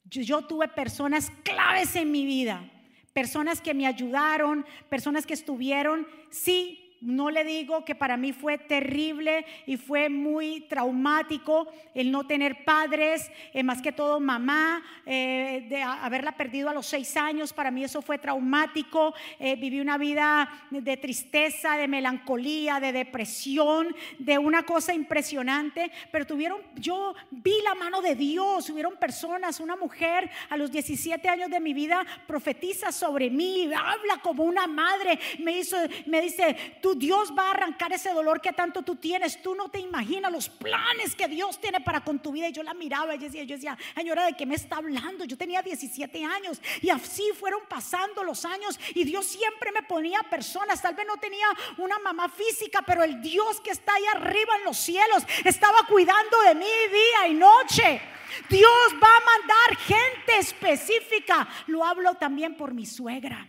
Yo, 0.04 0.42
tuve 0.42 0.68
personas 0.68 1.30
claves 1.42 1.96
en 1.96 2.12
mi 2.12 2.26
vida, 2.26 2.70
personas 3.12 3.60
que 3.60 3.74
me 3.74 3.86
ayudaron, 3.86 4.66
personas 4.90 5.26
que 5.26 5.34
estuvieron, 5.34 6.06
sí, 6.30 6.83
No 7.04 7.30
le 7.30 7.44
digo 7.44 7.84
que 7.84 7.94
para 7.94 8.16
mí 8.16 8.32
fue 8.32 8.56
terrible 8.56 9.44
y 9.66 9.76
fue 9.76 10.08
muy 10.08 10.62
traumático 10.62 11.68
el 11.94 12.10
no 12.10 12.26
tener 12.26 12.64
padres, 12.64 13.30
eh, 13.52 13.62
más 13.62 13.82
que 13.82 13.92
todo 13.92 14.20
mamá, 14.20 14.82
eh, 15.04 15.66
de 15.68 15.82
haberla 15.82 16.32
perdido 16.32 16.70
a 16.70 16.72
los 16.72 16.86
seis 16.86 17.14
años. 17.18 17.52
Para 17.52 17.70
mí 17.70 17.84
eso 17.84 18.00
fue 18.00 18.16
traumático. 18.16 19.12
Eh, 19.38 19.54
viví 19.56 19.80
una 19.80 19.98
vida 19.98 20.48
de 20.70 20.96
tristeza, 20.96 21.76
de 21.76 21.88
melancolía, 21.88 22.80
de 22.80 22.92
depresión, 22.92 23.94
de 24.18 24.38
una 24.38 24.62
cosa 24.62 24.94
impresionante. 24.94 25.92
Pero 26.10 26.26
tuvieron, 26.26 26.62
yo 26.76 27.14
vi 27.30 27.54
la 27.64 27.74
mano 27.74 28.00
de 28.00 28.14
Dios. 28.14 28.70
Hubieron 28.70 28.96
personas, 28.96 29.60
una 29.60 29.76
mujer 29.76 30.30
a 30.48 30.56
los 30.56 30.72
17 30.72 31.28
años 31.28 31.50
de 31.50 31.60
mi 31.60 31.74
vida 31.74 32.02
profetiza 32.26 32.92
sobre 32.92 33.28
mí, 33.28 33.70
habla 33.74 34.22
como 34.22 34.44
una 34.44 34.66
madre. 34.66 35.18
Me 35.40 35.58
hizo, 35.58 35.76
me 36.06 36.22
dice, 36.22 36.56
tú 36.80 36.93
Dios 36.94 37.32
va 37.36 37.48
a 37.48 37.50
arrancar 37.52 37.92
ese 37.92 38.12
dolor 38.12 38.40
que 38.40 38.52
tanto 38.52 38.82
tú 38.82 38.96
tienes. 38.96 39.40
Tú 39.42 39.54
no 39.54 39.68
te 39.68 39.78
imaginas 39.78 40.32
los 40.32 40.48
planes 40.48 41.14
que 41.14 41.28
Dios 41.28 41.60
tiene 41.60 41.80
para 41.80 42.02
con 42.02 42.18
tu 42.18 42.32
vida. 42.32 42.48
Y 42.48 42.52
yo 42.52 42.62
la 42.62 42.74
miraba 42.74 43.14
y 43.14 43.18
yo 43.18 43.24
decía, 43.24 43.44
yo 43.44 43.56
decía, 43.56 43.78
señora, 43.94 44.26
¿de 44.26 44.34
qué 44.34 44.46
me 44.46 44.54
está 44.54 44.76
hablando? 44.76 45.24
Yo 45.24 45.36
tenía 45.36 45.62
17 45.62 46.24
años 46.24 46.60
y 46.80 46.90
así 46.90 47.24
fueron 47.38 47.60
pasando 47.68 48.22
los 48.22 48.44
años 48.44 48.78
y 48.94 49.04
Dios 49.04 49.26
siempre 49.26 49.72
me 49.72 49.82
ponía 49.82 50.22
personas. 50.22 50.80
Tal 50.82 50.94
vez 50.94 51.06
no 51.06 51.16
tenía 51.16 51.46
una 51.78 51.98
mamá 51.98 52.28
física, 52.28 52.82
pero 52.82 53.02
el 53.02 53.20
Dios 53.20 53.60
que 53.60 53.70
está 53.70 53.94
ahí 53.94 54.04
arriba 54.14 54.56
en 54.58 54.64
los 54.64 54.76
cielos 54.76 55.24
estaba 55.44 55.78
cuidando 55.88 56.40
de 56.42 56.54
mí 56.54 56.66
día 56.90 57.28
y 57.28 57.34
noche. 57.34 58.00
Dios 58.48 58.94
va 59.02 59.16
a 59.16 59.38
mandar 59.38 59.76
gente 59.86 60.38
específica. 60.38 61.48
Lo 61.66 61.84
hablo 61.84 62.14
también 62.14 62.56
por 62.56 62.74
mi 62.74 62.86
suegra. 62.86 63.48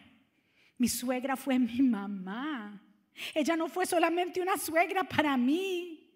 Mi 0.77 0.87
suegra 0.87 1.35
fue 1.35 1.57
mi 1.57 1.81
mamá. 1.81 2.84
Ella 3.34 3.55
no 3.55 3.67
fue 3.67 3.86
solamente 3.86 4.41
una 4.41 4.57
suegra 4.57 5.03
para 5.03 5.38
mí, 5.38 6.10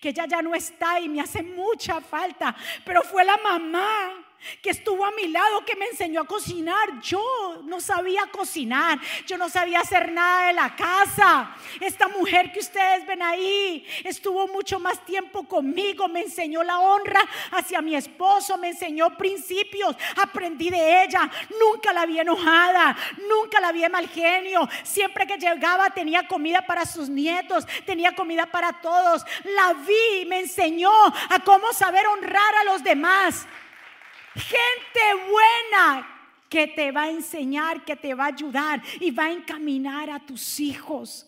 que 0.00 0.10
ella 0.10 0.26
ya 0.26 0.42
no 0.42 0.54
está 0.54 1.00
y 1.00 1.08
me 1.08 1.20
hace 1.20 1.42
mucha 1.42 2.00
falta, 2.00 2.56
pero 2.84 3.02
fue 3.02 3.24
la 3.24 3.36
mamá 3.36 4.25
que 4.62 4.70
estuvo 4.70 5.04
a 5.04 5.10
mi 5.12 5.28
lado, 5.28 5.64
que 5.64 5.76
me 5.76 5.86
enseñó 5.86 6.22
a 6.22 6.26
cocinar. 6.26 7.00
Yo 7.00 7.62
no 7.64 7.80
sabía 7.80 8.26
cocinar, 8.30 8.98
yo 9.26 9.36
no 9.38 9.48
sabía 9.48 9.80
hacer 9.80 10.12
nada 10.12 10.48
de 10.48 10.52
la 10.52 10.76
casa. 10.76 11.54
Esta 11.80 12.08
mujer 12.08 12.52
que 12.52 12.60
ustedes 12.60 13.06
ven 13.06 13.22
ahí 13.22 13.86
estuvo 14.04 14.46
mucho 14.48 14.78
más 14.78 15.04
tiempo 15.04 15.44
conmigo, 15.44 16.08
me 16.08 16.20
enseñó 16.20 16.62
la 16.62 16.78
honra 16.78 17.20
hacia 17.52 17.80
mi 17.80 17.94
esposo, 17.94 18.56
me 18.58 18.68
enseñó 18.68 19.16
principios, 19.16 19.96
aprendí 20.16 20.70
de 20.70 21.04
ella. 21.04 21.30
Nunca 21.60 21.92
la 21.92 22.06
vi 22.06 22.20
enojada, 22.20 22.96
nunca 23.28 23.60
la 23.60 23.72
vi 23.72 23.86
mal 23.88 24.08
genio. 24.08 24.68
Siempre 24.82 25.26
que 25.26 25.38
llegaba 25.38 25.90
tenía 25.90 26.26
comida 26.26 26.66
para 26.66 26.86
sus 26.86 27.08
nietos, 27.08 27.66
tenía 27.84 28.14
comida 28.14 28.46
para 28.46 28.80
todos. 28.80 29.24
La 29.44 29.74
vi, 29.74 30.26
me 30.26 30.40
enseñó 30.40 30.92
a 31.30 31.38
cómo 31.44 31.72
saber 31.72 32.06
honrar 32.06 32.54
a 32.56 32.64
los 32.64 32.82
demás. 32.82 33.46
Gente 34.36 35.30
buena 35.30 36.06
que 36.48 36.66
te 36.66 36.92
va 36.92 37.04
a 37.04 37.10
enseñar, 37.10 37.84
que 37.84 37.96
te 37.96 38.14
va 38.14 38.24
a 38.24 38.28
ayudar 38.28 38.82
y 39.00 39.10
va 39.10 39.24
a 39.24 39.32
encaminar 39.32 40.10
a 40.10 40.20
tus 40.20 40.60
hijos. 40.60 41.26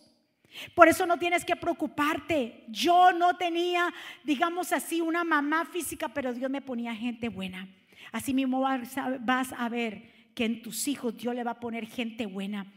Por 0.74 0.88
eso 0.88 1.06
no 1.06 1.18
tienes 1.18 1.44
que 1.44 1.56
preocuparte. 1.56 2.64
Yo 2.68 3.12
no 3.12 3.36
tenía, 3.36 3.92
digamos 4.24 4.72
así, 4.72 5.00
una 5.00 5.24
mamá 5.24 5.64
física, 5.64 6.08
pero 6.08 6.34
Dios 6.34 6.50
me 6.50 6.62
ponía 6.62 6.94
gente 6.94 7.28
buena. 7.28 7.68
Así 8.12 8.34
mismo 8.34 8.60
vas 8.60 9.52
a 9.52 9.68
ver 9.68 10.30
que 10.34 10.44
en 10.44 10.62
tus 10.62 10.86
hijos 10.88 11.16
Dios 11.16 11.34
le 11.34 11.44
va 11.44 11.52
a 11.52 11.60
poner 11.60 11.86
gente 11.86 12.26
buena, 12.26 12.72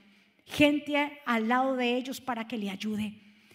gente 0.46 1.22
al 1.26 1.48
lado 1.48 1.76
de 1.76 1.96
ellos 1.96 2.20
para 2.20 2.48
que 2.48 2.58
le 2.58 2.70
ayude. 2.70 3.14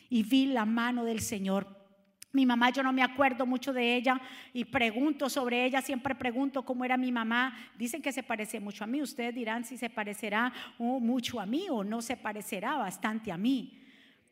Y 0.08 0.22
vi 0.22 0.46
la 0.46 0.64
mano 0.64 1.04
del 1.04 1.20
Señor 1.20 1.75
mi 2.36 2.46
mamá, 2.46 2.70
yo 2.70 2.82
no 2.82 2.92
me 2.92 3.02
acuerdo 3.02 3.46
mucho 3.46 3.72
de 3.72 3.96
ella 3.96 4.20
y 4.52 4.64
pregunto 4.64 5.28
sobre 5.28 5.64
ella, 5.64 5.82
siempre 5.82 6.14
pregunto 6.14 6.64
cómo 6.64 6.84
era 6.84 6.96
mi 6.96 7.10
mamá. 7.10 7.56
Dicen 7.76 8.02
que 8.02 8.12
se 8.12 8.22
parece 8.22 8.60
mucho 8.60 8.84
a 8.84 8.86
mí. 8.86 9.02
Ustedes 9.02 9.34
dirán 9.34 9.64
si 9.64 9.76
se 9.76 9.90
parecerá 9.90 10.52
mucho 10.78 11.40
a 11.40 11.46
mí 11.46 11.66
o 11.70 11.82
no 11.82 12.00
se 12.02 12.16
parecerá 12.16 12.76
bastante 12.76 13.32
a 13.32 13.36
mí. 13.36 13.82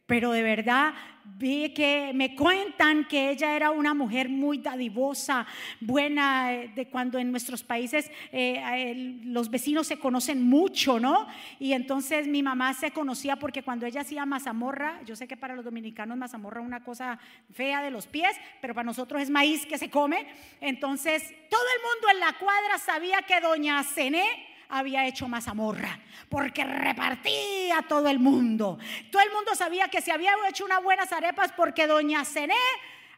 Pero 0.06 0.32
de 0.32 0.42
verdad 0.42 0.94
vi 1.24 1.72
que 1.72 2.12
me 2.14 2.36
cuentan 2.36 3.06
que 3.06 3.30
ella 3.30 3.56
era 3.56 3.70
una 3.70 3.94
mujer 3.94 4.28
muy 4.28 4.58
dadivosa, 4.58 5.46
buena, 5.80 6.52
eh, 6.52 6.72
de 6.74 6.88
cuando 6.88 7.18
en 7.18 7.30
nuestros 7.30 7.64
países 7.64 8.10
eh, 8.30 9.20
los 9.24 9.50
vecinos 9.50 9.86
se 9.86 9.98
conocen 9.98 10.42
mucho, 10.42 11.00
¿no? 11.00 11.26
Y 11.58 11.72
entonces 11.72 12.28
mi 12.28 12.42
mamá 12.42 12.74
se 12.74 12.90
conocía 12.90 13.36
porque 13.36 13.62
cuando 13.62 13.86
ella 13.86 14.02
hacía 14.02 14.26
mazamorra, 14.26 15.00
yo 15.04 15.16
sé 15.16 15.26
que 15.26 15.36
para 15.36 15.54
los 15.54 15.64
dominicanos 15.64 16.16
mazamorra 16.16 16.60
es 16.60 16.66
una 16.66 16.84
cosa 16.84 17.18
fea 17.52 17.82
de 17.82 17.90
los 17.90 18.06
pies, 18.06 18.36
pero 18.60 18.74
para 18.74 18.84
nosotros 18.84 19.22
es 19.22 19.30
maíz 19.30 19.66
que 19.66 19.78
se 19.78 19.90
come. 19.90 20.26
Entonces 20.60 21.34
todo 21.50 21.64
el 21.76 21.82
mundo 21.82 22.08
en 22.12 22.20
la 22.20 22.38
cuadra 22.38 22.78
sabía 22.78 23.22
que 23.22 23.40
doña 23.40 23.82
Cené 23.82 24.53
había 24.74 25.06
hecho 25.06 25.28
mazamorra, 25.28 26.00
porque 26.28 26.64
repartía 26.64 27.82
todo 27.88 28.08
el 28.08 28.18
mundo. 28.18 28.76
Todo 29.10 29.22
el 29.22 29.30
mundo 29.32 29.54
sabía 29.54 29.86
que 29.88 30.00
se 30.00 30.10
había 30.10 30.32
hecho 30.48 30.64
unas 30.64 30.82
buenas 30.82 31.12
arepas 31.12 31.52
porque 31.52 31.86
doña 31.86 32.24
Cené 32.24 32.54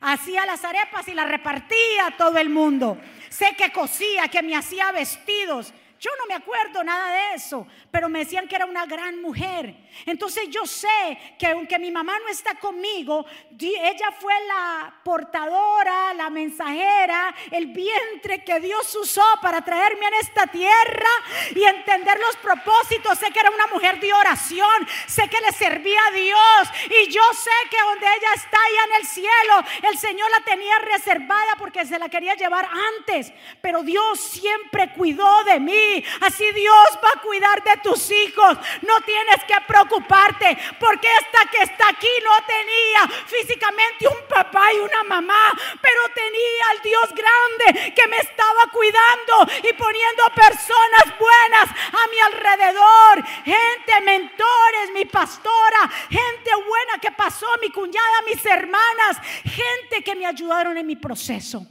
hacía 0.01 0.45
las 0.45 0.65
arepas 0.65 1.09
y 1.09 1.15
las 1.15 1.29
repartía 1.29 2.09
a 2.09 2.17
todo 2.17 2.37
el 2.39 2.51
mundo. 2.51 2.99
Sé 3.31 3.55
que 3.57 3.73
cosía, 3.73 4.29
que 4.29 4.43
me 4.43 4.55
hacía 4.55 4.93
vestidos. 4.93 5.73
Yo 5.99 6.11
no 6.19 6.27
me 6.27 6.35
acuerdo 6.35 6.85
nada 6.85 7.11
de 7.11 7.35
eso, 7.37 7.67
pero 7.91 8.09
me 8.09 8.19
decían 8.19 8.47
que 8.47 8.57
era 8.57 8.67
una 8.67 8.85
gran 8.85 9.21
mujer. 9.23 9.75
Entonces 10.05 10.49
yo 10.51 10.67
sé 10.67 11.19
que 11.39 11.47
aunque 11.47 11.79
mi 11.79 11.91
mamá 11.91 12.19
no 12.19 12.29
está 12.29 12.55
conmigo, 12.57 13.25
ella 13.59 14.13
fue 14.19 14.35
la 14.47 14.95
portadora, 15.03 16.13
la 16.13 16.29
mensajera, 16.29 17.35
el 17.51 17.69
vientre 17.69 18.45
que 18.45 18.61
Dios 18.61 18.95
usó 18.95 19.25
para 19.41 19.63
traerme 19.63 20.07
en 20.09 20.15
esta 20.15 20.47
tierra 20.47 21.09
y 21.55 21.65
entender 21.65 22.19
los 22.21 22.37
propósitos. 22.37 23.19
Sé 23.19 23.31
que 23.31 23.41
era 23.41 23.51
una 23.51 23.67
mujer 23.69 23.99
de 23.99 24.13
oración, 24.13 24.87
sé 25.07 25.29
que 25.29 25.41
le 25.41 25.53
servía 25.53 26.01
a 26.09 26.11
Dios 26.11 26.69
y 26.91 27.11
yo 27.11 27.23
sé 27.33 27.51
que 27.71 27.81
donde 27.81 28.07
ella 28.07 28.35
está 28.35 28.59
allá 28.59 28.85
en 28.85 29.01
el 29.01 29.07
cielo, 29.07 29.91
el 29.91 29.99
Señor 29.99 30.31
la 30.31 30.45
tenía 30.45 30.79
reservada 30.79 31.57
porque 31.59 31.87
se 31.87 31.99
la 31.99 32.11
quería 32.11 32.35
llevar 32.35 32.69
antes, 32.99 33.33
pero 33.63 33.83
Dios 33.83 34.21
siempre 34.21 34.93
cuidó 34.93 35.45
de 35.45 35.59
mí. 35.59 35.96
Así 36.21 36.51
Dios 36.53 36.99
va 37.03 37.11
a 37.15 37.23
cuidar 37.23 37.63
de 37.63 37.77
tus 37.83 38.11
hijos. 38.11 38.59
No 38.83 39.01
tienes 39.03 39.45
que 39.47 39.55
preocuparte 39.67 40.57
porque 40.79 41.09
esta 41.21 41.51
que 41.51 41.63
está 41.63 41.89
aquí 41.89 42.09
no 42.25 42.31
tenía 42.47 43.25
físicamente 43.27 44.09
un 44.09 44.29
papá 44.29 44.73
y 44.73 44.79
una 44.79 45.03
mamá, 45.05 45.53
pero 45.81 46.01
tenía 46.15 46.65
al 46.71 46.83
Dios 46.83 47.09
grande 47.15 47.95
que 47.95 48.07
me 48.09 48.19
estaba 48.19 48.63
cuidando 48.73 49.53
y 49.69 49.73
poniendo 49.75 50.25
personas 50.35 51.19
buenas 51.19 51.69
a 51.71 52.09
mi 52.09 52.19
alrededor. 52.35 53.25
Gente, 53.45 54.01
mentores, 54.03 54.91
mi 54.95 55.05
pastora, 55.05 55.91
gente 56.11 56.51
buena 56.55 56.99
que 57.01 57.13
pasó, 57.13 57.47
mi 57.61 57.71
cuñada, 57.71 58.23
mis 58.27 58.45
hermanas, 58.45 59.19
gente 59.45 60.03
que 60.05 60.15
me 60.15 60.27
ayudaron 60.27 60.77
en 60.77 60.87
mi 60.87 60.97
proceso. 60.97 61.67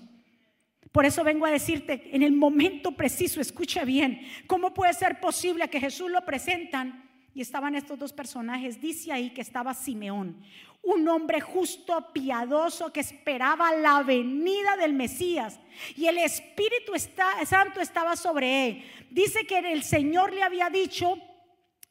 Por 0.95 1.05
eso 1.05 1.25
vengo 1.25 1.45
a 1.45 1.51
decirte 1.51 2.09
en 2.13 2.23
el 2.23 2.31
momento 2.31 2.93
preciso, 2.93 3.41
escucha 3.41 3.83
bien, 3.83 4.21
¿cómo 4.47 4.73
puede 4.73 4.93
ser 4.93 5.19
posible 5.19 5.67
que 5.67 5.81
Jesús 5.81 6.09
lo 6.09 6.23
presentan? 6.23 7.09
Y 7.33 7.41
estaban 7.41 7.75
estos 7.75 7.99
dos 7.99 8.13
personajes. 8.13 8.79
Dice 8.79 9.11
ahí 9.11 9.31
que 9.31 9.41
estaba 9.41 9.73
Simeón, 9.73 10.41
un 10.81 11.05
hombre 11.09 11.41
justo, 11.41 12.13
piadoso, 12.13 12.93
que 12.93 13.01
esperaba 13.01 13.75
la 13.75 14.03
venida 14.03 14.77
del 14.77 14.93
Mesías. 14.93 15.59
Y 15.97 16.05
el 16.05 16.17
Espíritu 16.17 16.93
Santo 17.43 17.81
estaba 17.81 18.15
sobre 18.15 18.65
él. 18.65 18.83
Dice 19.11 19.45
que 19.45 19.59
el 19.59 19.83
Señor 19.83 20.31
le 20.31 20.43
había 20.43 20.69
dicho 20.69 21.17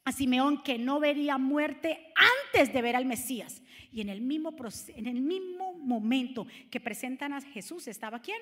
a 0.03 0.11
Simeón 0.13 0.63
que 0.63 0.79
no 0.79 0.99
vería 0.99 1.37
muerte 1.37 2.11
antes 2.15 2.73
de 2.73 2.81
ver 2.81 2.95
al 2.95 3.05
Mesías. 3.05 3.61
Y 3.91 4.01
en 4.01 4.09
el 4.09 4.21
mismo, 4.21 4.55
en 4.95 5.05
el 5.05 5.21
mismo 5.21 5.73
momento 5.73 6.47
que 6.71 6.79
presentan 6.79 7.33
a 7.33 7.41
Jesús, 7.41 7.87
¿estaba 7.87 8.19
quién? 8.19 8.41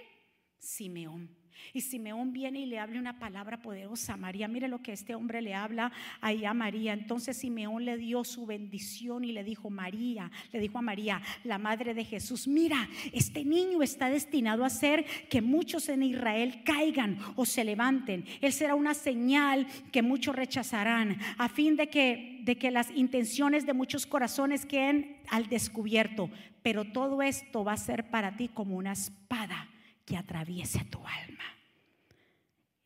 Simeón. 0.63 1.29
Y 1.73 1.81
Simeón 1.81 2.33
viene 2.33 2.61
y 2.61 2.65
le 2.65 2.79
habla 2.79 2.99
una 2.99 3.19
palabra 3.19 3.61
poderosa 3.61 4.13
a 4.13 4.17
María. 4.17 4.47
Mire 4.47 4.67
lo 4.67 4.81
que 4.81 4.91
este 4.91 5.15
hombre 5.15 5.41
le 5.41 5.53
habla 5.53 5.91
ahí 6.21 6.45
a 6.45 6.53
María. 6.53 6.93
Entonces 6.93 7.37
Simeón 7.37 7.85
le 7.85 7.97
dio 7.97 8.23
su 8.23 8.45
bendición 8.45 9.23
y 9.23 9.31
le 9.31 9.43
dijo, 9.43 9.69
María, 9.69 10.31
le 10.51 10.59
dijo 10.59 10.77
a 10.77 10.81
María, 10.81 11.21
la 11.43 11.57
madre 11.57 11.93
de 11.93 12.05
Jesús, 12.05 12.47
mira, 12.47 12.89
este 13.11 13.45
niño 13.45 13.81
está 13.83 14.09
destinado 14.09 14.63
a 14.63 14.67
hacer 14.67 15.05
que 15.29 15.41
muchos 15.41 15.89
en 15.89 16.03
Israel 16.03 16.63
caigan 16.63 17.19
o 17.35 17.45
se 17.45 17.63
levanten. 17.63 18.25
Él 18.41 18.53
será 18.53 18.75
una 18.75 18.93
señal 18.93 19.67
que 19.91 20.01
muchos 20.01 20.35
rechazarán, 20.35 21.17
a 21.37 21.49
fin 21.49 21.75
de 21.75 21.89
que, 21.89 22.39
de 22.43 22.57
que 22.57 22.71
las 22.71 22.89
intenciones 22.91 23.65
de 23.65 23.73
muchos 23.73 24.05
corazones 24.05 24.65
queden 24.65 25.17
al 25.29 25.47
descubierto. 25.47 26.29
Pero 26.61 26.85
todo 26.85 27.21
esto 27.21 27.63
va 27.63 27.73
a 27.73 27.77
ser 27.77 28.09
para 28.09 28.37
ti 28.37 28.47
como 28.47 28.77
una 28.77 28.93
espada 28.93 29.69
que 30.05 30.17
atraviese 30.17 30.83
tu 30.85 30.99
alma. 30.99 31.43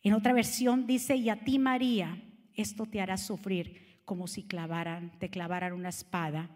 En 0.04 0.14
otra 0.14 0.34
versión 0.34 0.88
dice, 0.88 1.16
y 1.16 1.30
a 1.30 1.44
ti 1.44 1.60
María, 1.60 2.22
esto 2.54 2.86
te 2.86 3.02
hará 3.02 3.18
sufrir 3.18 4.02
como 4.06 4.28
si 4.28 4.44
clavaran, 4.44 5.12
te 5.20 5.30
clavaran 5.30 5.74
una 5.74 5.90
espada 5.90 6.50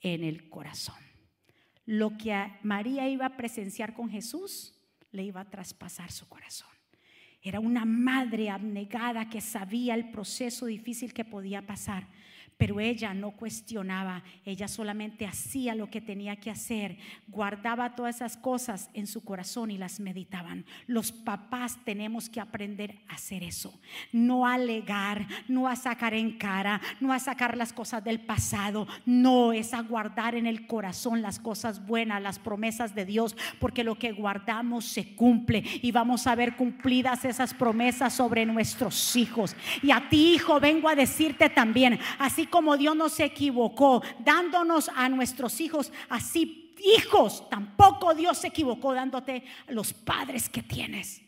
en 0.00 0.24
el 0.24 0.48
corazón. 0.48 0.96
Lo 1.86 2.16
que 2.16 2.34
María 2.62 3.08
iba 3.08 3.26
a 3.26 3.36
presenciar 3.36 3.94
con 3.94 4.10
Jesús 4.10 4.74
le 5.12 5.24
iba 5.24 5.40
a 5.40 5.50
traspasar 5.50 6.10
su 6.10 6.28
corazón. 6.28 6.68
Era 7.42 7.58
una 7.58 7.84
madre 7.84 8.50
abnegada 8.50 9.28
que 9.30 9.40
sabía 9.40 9.94
el 9.94 10.10
proceso 10.10 10.66
difícil 10.66 11.14
que 11.14 11.24
podía 11.24 11.66
pasar 11.66 12.06
pero 12.60 12.78
ella 12.78 13.14
no 13.14 13.30
cuestionaba, 13.30 14.22
ella 14.44 14.68
solamente 14.68 15.26
hacía 15.26 15.74
lo 15.74 15.88
que 15.88 16.02
tenía 16.02 16.36
que 16.36 16.50
hacer, 16.50 16.98
guardaba 17.26 17.94
todas 17.94 18.16
esas 18.16 18.36
cosas 18.36 18.90
en 18.92 19.06
su 19.06 19.24
corazón 19.24 19.70
y 19.70 19.78
las 19.78 19.98
meditaban. 19.98 20.66
Los 20.86 21.10
papás 21.10 21.78
tenemos 21.86 22.28
que 22.28 22.38
aprender 22.38 22.98
a 23.08 23.14
hacer 23.14 23.44
eso, 23.44 23.80
no 24.12 24.46
alegar, 24.46 25.26
no 25.48 25.68
a 25.68 25.74
sacar 25.74 26.12
en 26.12 26.36
cara, 26.36 26.82
no 27.00 27.14
a 27.14 27.18
sacar 27.18 27.56
las 27.56 27.72
cosas 27.72 28.04
del 28.04 28.20
pasado, 28.20 28.86
no 29.06 29.54
es 29.54 29.72
a 29.72 29.80
guardar 29.80 30.34
en 30.34 30.46
el 30.46 30.66
corazón 30.66 31.22
las 31.22 31.38
cosas 31.38 31.86
buenas, 31.86 32.20
las 32.20 32.38
promesas 32.38 32.94
de 32.94 33.06
Dios, 33.06 33.38
porque 33.58 33.84
lo 33.84 33.98
que 33.98 34.12
guardamos 34.12 34.84
se 34.84 35.14
cumple 35.14 35.64
y 35.80 35.92
vamos 35.92 36.26
a 36.26 36.34
ver 36.34 36.56
cumplidas 36.56 37.24
esas 37.24 37.54
promesas 37.54 38.12
sobre 38.12 38.44
nuestros 38.44 39.16
hijos. 39.16 39.56
Y 39.82 39.92
a 39.92 40.10
ti, 40.10 40.34
hijo, 40.34 40.60
vengo 40.60 40.90
a 40.90 40.94
decirte 40.94 41.48
también, 41.48 41.98
así 42.18 42.48
como 42.50 42.76
Dios 42.76 42.94
no 42.96 43.08
se 43.08 43.24
equivocó 43.24 44.02
dándonos 44.18 44.90
a 44.94 45.08
nuestros 45.08 45.60
hijos 45.60 45.92
así 46.08 46.74
hijos, 46.82 47.48
tampoco 47.48 48.14
Dios 48.14 48.38
se 48.38 48.48
equivocó 48.48 48.94
dándote 48.94 49.44
los 49.68 49.92
padres 49.92 50.48
que 50.48 50.62
tienes. 50.62 51.22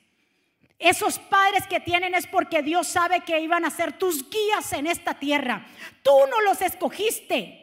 Esos 0.79 1.19
padres 1.19 1.67
que 1.69 1.79
tienen 1.79 2.15
es 2.15 2.27
porque 2.27 2.63
Dios 2.63 2.89
sabe 2.89 3.21
que 3.21 3.41
iban 3.41 3.65
a 3.65 3.71
ser 3.71 3.97
tus 3.99 4.29
guías 4.29 4.73
en 4.73 4.89
esta 4.89 5.15
tierra. 5.15 5.65
Tú 6.03 6.11
no 6.29 6.41
los 6.41 6.61
escogiste. 6.61 7.59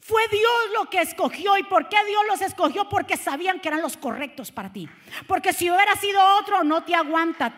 Fue 0.00 0.22
Dios 0.28 0.52
lo 0.78 0.88
que 0.88 1.02
escogió. 1.02 1.58
¿Y 1.58 1.62
por 1.64 1.88
qué 1.88 1.96
Dios 2.06 2.22
los 2.26 2.40
escogió? 2.40 2.88
Porque 2.88 3.18
sabían 3.18 3.60
que 3.60 3.68
eran 3.68 3.82
los 3.82 3.98
correctos 3.98 4.50
para 4.50 4.72
ti. 4.72 4.88
Porque 5.26 5.52
si 5.52 5.70
hubiera 5.70 5.94
sido 5.96 6.20
otro, 6.40 6.64
no 6.64 6.84
te 6.84 6.94
aguantan. 6.94 7.54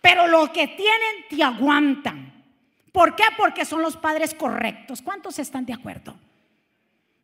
Pero 0.00 0.28
lo 0.28 0.52
que 0.52 0.68
tienen, 0.68 1.26
te 1.28 1.42
aguantan. 1.42 2.41
¿Por 2.92 3.16
qué? 3.16 3.24
Porque 3.36 3.64
son 3.64 3.82
los 3.82 3.96
padres 3.96 4.34
correctos. 4.34 5.00
¿Cuántos 5.00 5.38
están 5.38 5.64
de 5.64 5.72
acuerdo? 5.72 6.14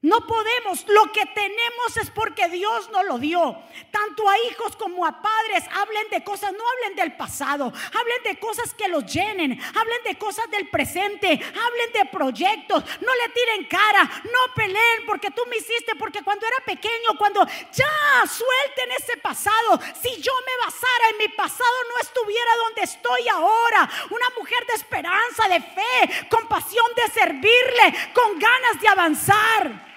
No 0.01 0.25
podemos, 0.29 0.87
lo 0.87 1.11
que 1.11 1.27
tenemos 1.27 1.97
es 2.01 2.09
porque 2.11 2.49
Dios 2.51 2.89
nos 2.93 3.05
lo 3.05 3.19
dio. 3.19 3.61
Tanto 3.91 4.29
a 4.31 4.39
hijos 4.49 4.77
como 4.77 5.05
a 5.05 5.21
padres, 5.21 5.65
hablen 5.75 6.09
de 6.11 6.23
cosas, 6.23 6.53
no 6.53 6.63
hablen 6.71 6.95
del 6.95 7.17
pasado, 7.17 7.65
hablen 7.65 8.23
de 8.23 8.39
cosas 8.39 8.75
que 8.75 8.87
los 8.87 9.13
llenen, 9.13 9.61
hablen 9.75 10.03
de 10.05 10.17
cosas 10.17 10.49
del 10.53 10.69
presente, 10.69 11.27
hablen 11.29 11.93
de 11.93 12.05
proyectos, 12.13 12.85
no 13.01 13.13
le 13.13 13.29
tiren 13.35 13.65
cara, 13.65 14.23
no 14.23 14.55
peleen 14.55 15.05
porque 15.05 15.33
tú 15.33 15.43
me 15.51 15.57
hiciste, 15.57 15.97
porque 15.97 16.23
cuando 16.23 16.47
era 16.47 16.65
pequeño, 16.65 17.19
cuando 17.19 17.45
ya 17.73 18.23
suelten 18.25 18.93
ese 18.93 19.17
pasado, 19.17 19.81
si 20.01 20.23
yo 20.23 20.33
me 20.47 20.65
basara 20.65 21.09
en 21.11 21.19
mi 21.19 21.29
pasado 21.35 21.75
no 21.93 22.01
estuviera 22.03 22.57
donde 22.67 22.83
estoy 22.83 23.27
ahora, 23.27 23.91
una 24.11 24.31
mujer 24.39 24.65
de 24.65 24.75
esperanza, 24.75 25.49
de 25.49 25.61
fe, 25.61 26.29
con 26.29 26.47
pasión 26.47 26.87
de 26.95 27.13
servirle, 27.13 28.13
con 28.15 28.39
ganas 28.39 28.81
de 28.81 28.87
avanzar. 28.87 29.89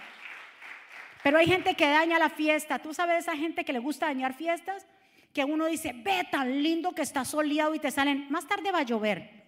Pero 1.23 1.37
hay 1.37 1.45
gente 1.45 1.75
que 1.75 1.87
daña 1.87 2.17
la 2.17 2.29
fiesta. 2.29 2.79
¿Tú 2.79 2.93
sabes 2.93 3.19
esa 3.19 3.35
gente 3.35 3.63
que 3.63 3.73
le 3.73 3.79
gusta 3.79 4.07
dañar 4.07 4.33
fiestas? 4.33 4.85
Que 5.33 5.45
uno 5.45 5.67
dice, 5.67 5.93
ve 5.93 6.27
tan 6.29 6.61
lindo 6.61 6.93
que 6.93 7.03
está 7.03 7.23
soleado 7.23 7.75
y 7.75 7.79
te 7.79 7.91
salen, 7.91 8.27
más 8.29 8.47
tarde 8.47 8.71
va 8.71 8.79
a 8.79 8.83
llover. 8.83 9.41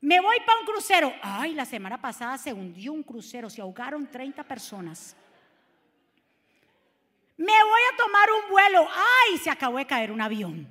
me 0.00 0.20
voy 0.20 0.36
para 0.44 0.58
un 0.58 0.66
crucero. 0.66 1.12
Ay, 1.22 1.54
la 1.54 1.64
semana 1.64 2.00
pasada 2.00 2.36
se 2.36 2.52
hundió 2.52 2.92
un 2.92 3.02
crucero, 3.02 3.48
se 3.48 3.60
ahogaron 3.60 4.10
30 4.10 4.42
personas. 4.44 5.16
Me 7.36 7.64
voy 7.64 7.80
a 7.92 7.96
tomar 7.96 8.28
un 8.30 8.50
vuelo. 8.50 8.88
Ay, 8.90 9.38
se 9.38 9.50
acabó 9.50 9.78
de 9.78 9.86
caer 9.86 10.12
un 10.12 10.20
avión. 10.20 10.68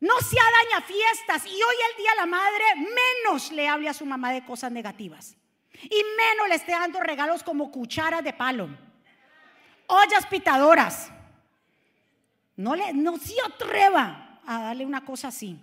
No 0.00 0.18
se 0.20 0.36
daña 0.36 0.86
fiestas 0.86 1.44
y 1.44 1.62
hoy 1.62 1.76
el 1.90 1.96
día 1.98 2.14
la 2.16 2.26
madre 2.26 2.64
menos 2.76 3.52
le 3.52 3.68
hable 3.68 3.88
a 3.88 3.94
su 3.94 4.06
mamá 4.06 4.32
de 4.32 4.44
cosas 4.44 4.72
negativas. 4.72 5.36
Y 5.82 6.02
menos 6.16 6.48
le 6.48 6.54
esté 6.56 6.72
dando 6.72 7.00
regalos 7.00 7.42
como 7.42 7.70
cucharas 7.70 8.22
de 8.24 8.32
palo, 8.32 8.68
ollas 9.86 10.26
pitadoras. 10.26 11.12
No, 12.56 12.74
le, 12.74 12.92
no 12.92 13.16
se 13.16 13.34
atreva 13.46 14.40
a 14.44 14.62
darle 14.62 14.84
una 14.84 15.04
cosa 15.04 15.28
así. 15.28 15.58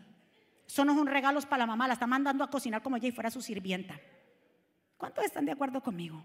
Eso 0.68 0.84
no 0.84 0.96
son 0.96 1.08
regalos 1.08 1.46
para 1.46 1.60
la 1.60 1.68
mamá, 1.68 1.88
la 1.88 1.94
está 1.94 2.08
mandando 2.08 2.44
a 2.44 2.50
cocinar 2.50 2.82
como 2.82 2.98
ella 2.98 3.08
y 3.08 3.12
fuera 3.12 3.30
su 3.30 3.42
sirvienta. 3.42 4.00
¿Cuántos 4.98 5.24
están 5.24 5.46
de 5.46 5.52
acuerdo 5.52 5.82
conmigo? 5.82 6.24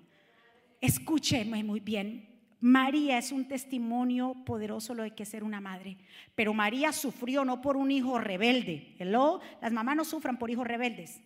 Escúcheme 0.80 1.62
muy 1.62 1.80
bien. 1.80 2.28
María 2.60 3.18
es 3.18 3.32
un 3.32 3.46
testimonio 3.46 4.34
poderoso 4.46 4.94
lo 4.94 5.02
de 5.02 5.14
que 5.14 5.24
ser 5.24 5.44
una 5.44 5.60
madre. 5.60 5.98
Pero 6.34 6.54
María 6.54 6.92
sufrió 6.92 7.44
no 7.44 7.60
por 7.60 7.76
un 7.76 7.90
hijo 7.90 8.18
rebelde. 8.18 8.94
Hello, 8.98 9.40
las 9.60 9.72
mamás 9.72 9.96
no 9.96 10.04
sufran 10.04 10.38
por 10.38 10.50
hijos 10.50 10.66
rebeldes. 10.66 11.20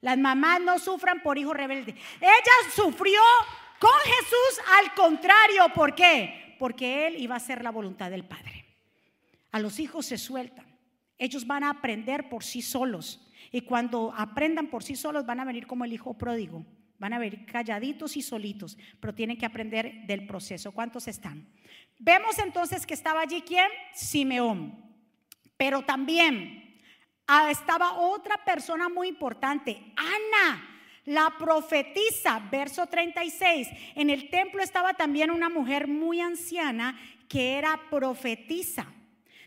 Las 0.00 0.18
mamás 0.18 0.60
no 0.60 0.78
sufran 0.78 1.22
por 1.22 1.38
hijos 1.38 1.56
rebeldes. 1.56 1.94
Ella 2.20 2.72
sufrió 2.74 3.20
con 3.78 3.90
Jesús 4.04 4.66
al 4.80 4.94
contrario. 4.94 5.68
¿Por 5.74 5.94
qué? 5.94 6.56
Porque 6.58 7.06
Él 7.06 7.16
iba 7.16 7.34
a 7.34 7.38
hacer 7.38 7.62
la 7.62 7.70
voluntad 7.70 8.10
del 8.10 8.24
Padre. 8.24 8.64
A 9.50 9.60
los 9.60 9.78
hijos 9.80 10.06
se 10.06 10.18
sueltan. 10.18 10.66
Ellos 11.16 11.46
van 11.46 11.64
a 11.64 11.70
aprender 11.70 12.28
por 12.28 12.44
sí 12.44 12.62
solos. 12.62 13.28
Y 13.50 13.62
cuando 13.62 14.12
aprendan 14.16 14.68
por 14.68 14.84
sí 14.84 14.94
solos 14.94 15.26
van 15.26 15.40
a 15.40 15.44
venir 15.44 15.66
como 15.66 15.84
el 15.84 15.92
hijo 15.92 16.16
pródigo. 16.16 16.64
Van 16.98 17.12
a 17.12 17.18
venir 17.18 17.46
calladitos 17.46 18.16
y 18.16 18.22
solitos, 18.22 18.76
pero 19.00 19.14
tienen 19.14 19.38
que 19.38 19.46
aprender 19.46 20.06
del 20.06 20.26
proceso. 20.26 20.72
¿Cuántos 20.72 21.06
están? 21.06 21.48
Vemos 21.98 22.38
entonces 22.38 22.86
que 22.86 22.94
estaba 22.94 23.20
allí 23.20 23.42
quién? 23.42 23.68
Simeón. 23.94 24.84
Pero 25.56 25.82
también 25.82 26.67
Ah, 27.30 27.50
estaba 27.50 27.92
otra 27.98 28.42
persona 28.42 28.88
muy 28.88 29.08
importante, 29.08 29.92
Ana, 29.96 30.66
la 31.04 31.34
profetisa, 31.38 32.40
verso 32.50 32.86
36. 32.86 33.68
En 33.94 34.08
el 34.08 34.30
templo 34.30 34.62
estaba 34.62 34.94
también 34.94 35.30
una 35.30 35.50
mujer 35.50 35.88
muy 35.88 36.22
anciana 36.22 36.98
que 37.28 37.58
era 37.58 37.78
profetisa. 37.90 38.86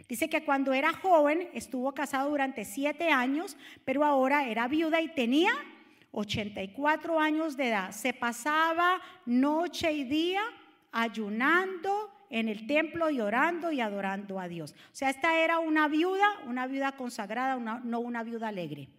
Dice 0.07 0.29
que 0.29 0.45
cuando 0.45 0.73
era 0.73 0.93
joven 0.93 1.49
estuvo 1.53 1.91
casado 1.91 2.29
durante 2.29 2.65
siete 2.65 3.09
años, 3.09 3.57
pero 3.83 4.05
ahora 4.05 4.47
era 4.47 4.67
viuda 4.67 5.01
y 5.01 5.07
tenía 5.07 5.51
84 6.11 7.19
años 7.19 7.57
de 7.57 7.69
edad. 7.69 7.91
Se 7.93 8.13
pasaba 8.13 9.01
noche 9.25 9.91
y 9.91 10.03
día 10.03 10.43
ayunando 10.91 12.11
en 12.31 12.49
el 12.49 12.65
templo 12.65 13.11
y 13.11 13.21
orando 13.21 13.71
y 13.71 13.81
adorando 13.81 14.39
a 14.39 14.47
Dios. 14.47 14.71
O 14.71 14.95
sea, 14.95 15.09
esta 15.09 15.37
era 15.37 15.59
una 15.59 15.87
viuda, 15.87 16.39
una 16.47 16.65
viuda 16.65 16.93
consagrada, 16.93 17.57
no 17.83 17.99
una 17.99 18.23
viuda 18.23 18.47
alegre. 18.47 18.89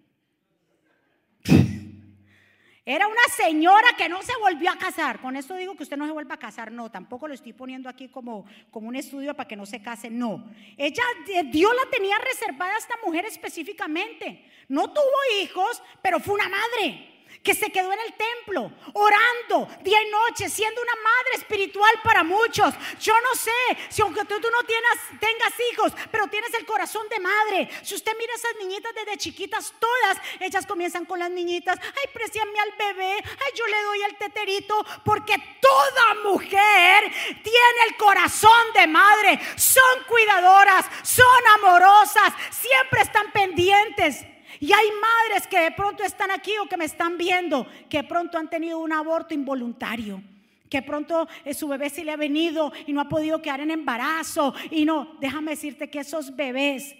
Era 2.85 3.07
una 3.07 3.23
señora 3.37 3.95
que 3.97 4.09
no 4.09 4.23
se 4.23 4.33
volvió 4.41 4.71
a 4.71 4.77
casar. 4.77 5.21
Con 5.21 5.37
esto 5.37 5.55
digo 5.55 5.77
que 5.77 5.85
usted 5.85 5.97
no 5.97 6.07
se 6.07 6.13
vuelva 6.13 6.35
a 6.35 6.39
casar. 6.39 6.73
No, 6.73 6.91
tampoco 6.91 7.29
lo 7.29 7.35
estoy 7.35 7.53
poniendo 7.53 7.89
aquí 7.89 8.09
como, 8.09 8.45
como 8.73 8.89
un 8.89 8.97
estudio 8.97 9.35
para 9.35 9.47
que 9.47 9.55
no 9.55 9.67
se 9.67 9.81
case. 9.81 10.11
No. 10.11 10.51
Ella, 10.77 11.03
eh, 11.29 11.45
Dios 11.45 11.73
la 11.73 11.89
tenía 11.91 12.19
reservada 12.19 12.75
a 12.75 12.79
esta 12.79 12.95
mujer 13.05 13.25
específicamente. 13.25 14.45
No 14.69 14.93
tuvo 14.93 15.43
hijos, 15.43 15.81
pero 16.03 16.19
fue 16.19 16.35
una 16.35 16.49
madre 16.49 17.12
que 17.43 17.55
se 17.55 17.71
quedó 17.71 17.93
en 17.93 18.01
el 18.01 18.15
templo 18.15 18.71
orando 18.95 19.69
día 19.83 20.03
y 20.03 20.11
noche, 20.11 20.49
siendo 20.49 20.81
una 20.81 20.95
madre 20.95 21.37
espiritual 21.37 21.93
para 22.03 22.23
muchos. 22.23 22.75
Yo 23.01 23.15
no 23.21 23.35
sé 23.35 23.51
si 23.89 24.03
aunque 24.03 24.25
tú, 24.25 24.35
no 24.35 24.63
tienes, 24.65 25.21
tengas 25.21 25.53
hijos, 25.73 25.93
pero 26.11 26.29
tienes 26.29 26.53
el 26.55 26.67
corazón 26.67 27.09
de 27.09 27.21
madre. 27.21 27.69
Si 27.83 27.95
usted 27.95 28.13
mira 28.19 28.33
a 28.33 28.37
esas 28.37 28.57
niñitas 28.59 28.95
desde 28.95 29.17
chiquitas, 29.19 29.75
todas 29.79 30.19
ellas 30.41 30.67
comienzan 30.67 31.05
con 31.05 31.19
las 31.19 31.31
niñitas. 31.31 31.79
Ay, 31.81 32.11
presiame 32.13 32.59
al 32.61 32.73
bebé. 32.73 33.15
Ay, 33.15 33.53
yo 33.55 33.67
le 33.67 33.83
doy 33.83 34.03
el 34.03 34.17
teterito. 34.17 34.85
Porque 35.05 35.37
toda 35.61 36.15
mujer 36.25 37.13
tiene 37.43 37.85
el 37.89 37.97
corazón 37.97 38.73
de 38.75 38.87
madre. 38.87 39.41
Son 39.57 40.05
cuidadoras, 40.09 40.87
son 41.03 41.27
amorosas, 41.57 42.33
siempre 42.51 43.03
están 43.03 43.31
pendientes. 43.33 44.32
Y 44.63 44.73
hay 44.73 44.87
madres 44.93 45.49
que 45.49 45.59
de 45.59 45.73
pronto 45.73 46.05
están 46.05 46.31
aquí 46.31 46.53
o 46.63 46.69
que 46.69 46.77
me 46.77 46.85
están 46.85 47.19
viendo, 47.19 47.67
que 47.91 48.05
pronto 48.05 48.39
han 48.39 48.49
tenido 48.49 48.79
un 48.79 48.93
aborto 48.93 49.35
involuntario 49.35 50.23
que 50.71 50.81
pronto 50.81 51.29
eh, 51.45 51.53
su 51.53 51.69
bebé 51.69 51.91
se 51.91 52.03
le 52.03 52.13
ha 52.13 52.17
venido 52.17 52.73
y 52.87 52.95
no 52.95 53.03
ha 53.03 53.09
podido 53.09 53.43
quedar 53.43 53.61
en 53.61 53.71
embarazo. 53.71 54.55
Y 54.71 54.87
no, 54.87 55.17
déjame 55.21 55.51
decirte 55.51 55.91
que 55.91 55.99
esos 55.99 56.35
bebés 56.35 56.95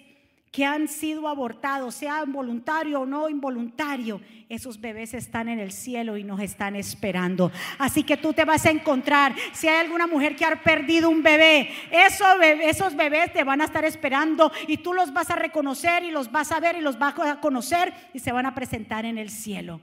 que 0.53 0.63
han 0.63 0.87
sido 0.87 1.27
abortados, 1.27 1.95
sea 1.95 2.23
voluntario 2.27 3.01
o 3.01 3.05
no 3.07 3.27
involuntario, 3.27 4.21
esos 4.47 4.79
bebés 4.79 5.15
están 5.15 5.49
en 5.49 5.57
el 5.57 5.71
cielo 5.71 6.15
y 6.15 6.23
nos 6.23 6.39
están 6.41 6.75
esperando. 6.75 7.51
Así 7.79 8.03
que 8.03 8.17
tú 8.17 8.33
te 8.33 8.45
vas 8.45 8.67
a 8.67 8.69
encontrar, 8.69 9.33
si 9.51 9.67
hay 9.67 9.79
alguna 9.79 10.05
mujer 10.05 10.35
que 10.35 10.45
ha 10.45 10.61
perdido 10.61 11.09
un 11.09 11.23
bebé, 11.23 11.71
esos, 11.89 12.95
bebés, 12.95 13.33
te 13.33 13.43
van 13.43 13.61
a 13.61 13.65
estar 13.65 13.83
esperando 13.83 14.51
y 14.67 14.77
tú 14.77 14.93
los 14.93 15.11
vas 15.11 15.31
a 15.31 15.35
reconocer 15.35 16.03
y 16.03 16.11
los 16.11 16.31
vas 16.31 16.51
a 16.51 16.59
ver 16.59 16.75
y 16.75 16.81
los 16.81 16.99
vas 16.99 17.17
a 17.17 17.41
conocer 17.41 17.91
y 18.13 18.19
se 18.19 18.31
van 18.31 18.45
a 18.45 18.53
presentar 18.53 19.05
en 19.05 19.17
el 19.17 19.31
cielo. 19.31 19.81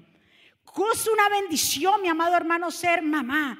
Es 0.94 1.08
una 1.08 1.28
bendición, 1.30 2.00
mi 2.00 2.06
amado 2.06 2.36
hermano, 2.36 2.70
ser 2.70 3.02
mamá. 3.02 3.58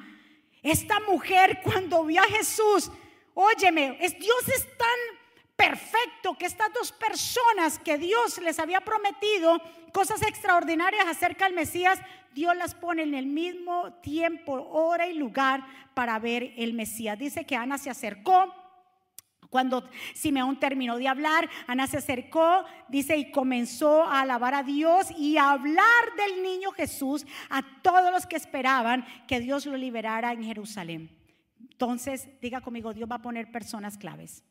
Esta 0.63 1.01
mujer 1.01 1.59
cuando 1.61 2.05
vio 2.05 2.21
a 2.21 2.37
Jesús, 2.37 2.89
óyeme, 3.33 3.97
Dios 3.99 4.47
es 4.47 4.65
tan 4.77 5.20
perfecto 5.61 6.33
que 6.37 6.47
estas 6.47 6.73
dos 6.73 6.91
personas 6.91 7.77
que 7.77 7.97
Dios 7.99 8.41
les 8.41 8.57
había 8.57 8.81
prometido 8.81 9.61
cosas 9.93 10.21
extraordinarias 10.23 11.05
acerca 11.07 11.45
del 11.45 11.53
Mesías, 11.53 11.99
Dios 12.33 12.55
las 12.55 12.73
pone 12.73 13.03
en 13.03 13.13
el 13.13 13.27
mismo 13.27 13.93
tiempo, 14.01 14.53
hora 14.53 15.07
y 15.07 15.13
lugar 15.13 15.63
para 15.93 16.17
ver 16.17 16.53
el 16.57 16.73
Mesías. 16.73 17.19
Dice 17.19 17.45
que 17.45 17.55
Ana 17.55 17.77
se 17.77 17.91
acercó. 17.91 18.55
Cuando 19.51 19.87
Simeón 20.15 20.59
terminó 20.59 20.97
de 20.97 21.09
hablar, 21.09 21.49
Ana 21.67 21.85
se 21.85 21.97
acercó, 21.97 22.63
dice, 22.87 23.17
y 23.17 23.31
comenzó 23.31 24.03
a 24.03 24.21
alabar 24.21 24.55
a 24.55 24.63
Dios 24.63 25.11
y 25.11 25.37
a 25.37 25.51
hablar 25.51 26.15
del 26.15 26.41
niño 26.41 26.71
Jesús 26.71 27.25
a 27.49 27.61
todos 27.81 28.11
los 28.11 28.25
que 28.25 28.37
esperaban 28.37 29.05
que 29.27 29.41
Dios 29.41 29.65
lo 29.65 29.75
liberara 29.75 30.31
en 30.31 30.43
Jerusalén. 30.43 31.15
Entonces, 31.59 32.29
diga 32.41 32.61
conmigo, 32.61 32.93
Dios 32.93 33.11
va 33.11 33.15
a 33.15 33.21
poner 33.21 33.51
personas 33.51 33.97
claves. 33.97 34.43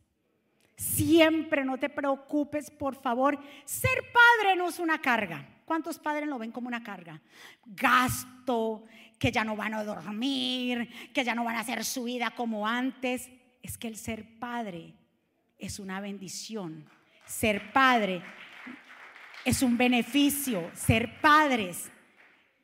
Siempre 0.81 1.63
no 1.63 1.77
te 1.77 1.91
preocupes, 1.91 2.71
por 2.71 2.95
favor. 2.95 3.39
Ser 3.67 4.03
padre 4.15 4.57
no 4.57 4.71
es 4.71 4.79
una 4.79 4.99
carga. 4.99 5.47
¿Cuántos 5.67 5.99
padres 5.99 6.27
lo 6.27 6.39
ven 6.39 6.53
como 6.53 6.69
una 6.69 6.83
carga? 6.83 7.21
Gasto, 7.67 8.87
que 9.19 9.31
ya 9.31 9.45
no 9.45 9.57
van 9.57 9.75
a 9.75 9.85
dormir, 9.85 10.89
que 11.13 11.23
ya 11.23 11.35
no 11.35 11.45
van 11.45 11.57
a 11.57 11.61
hacer 11.61 11.85
su 11.85 12.05
vida 12.05 12.31
como 12.31 12.67
antes. 12.67 13.29
Es 13.63 13.77
que 13.77 13.89
el 13.89 13.99
ser 13.99 14.39
padre 14.39 14.95
es 15.59 15.81
una 15.81 16.01
bendición. 16.01 16.89
Ser 17.27 17.75
padre 17.75 18.23
es 19.45 19.61
un 19.61 19.77
beneficio. 19.77 20.71
Ser 20.73 21.21
padres 21.21 21.93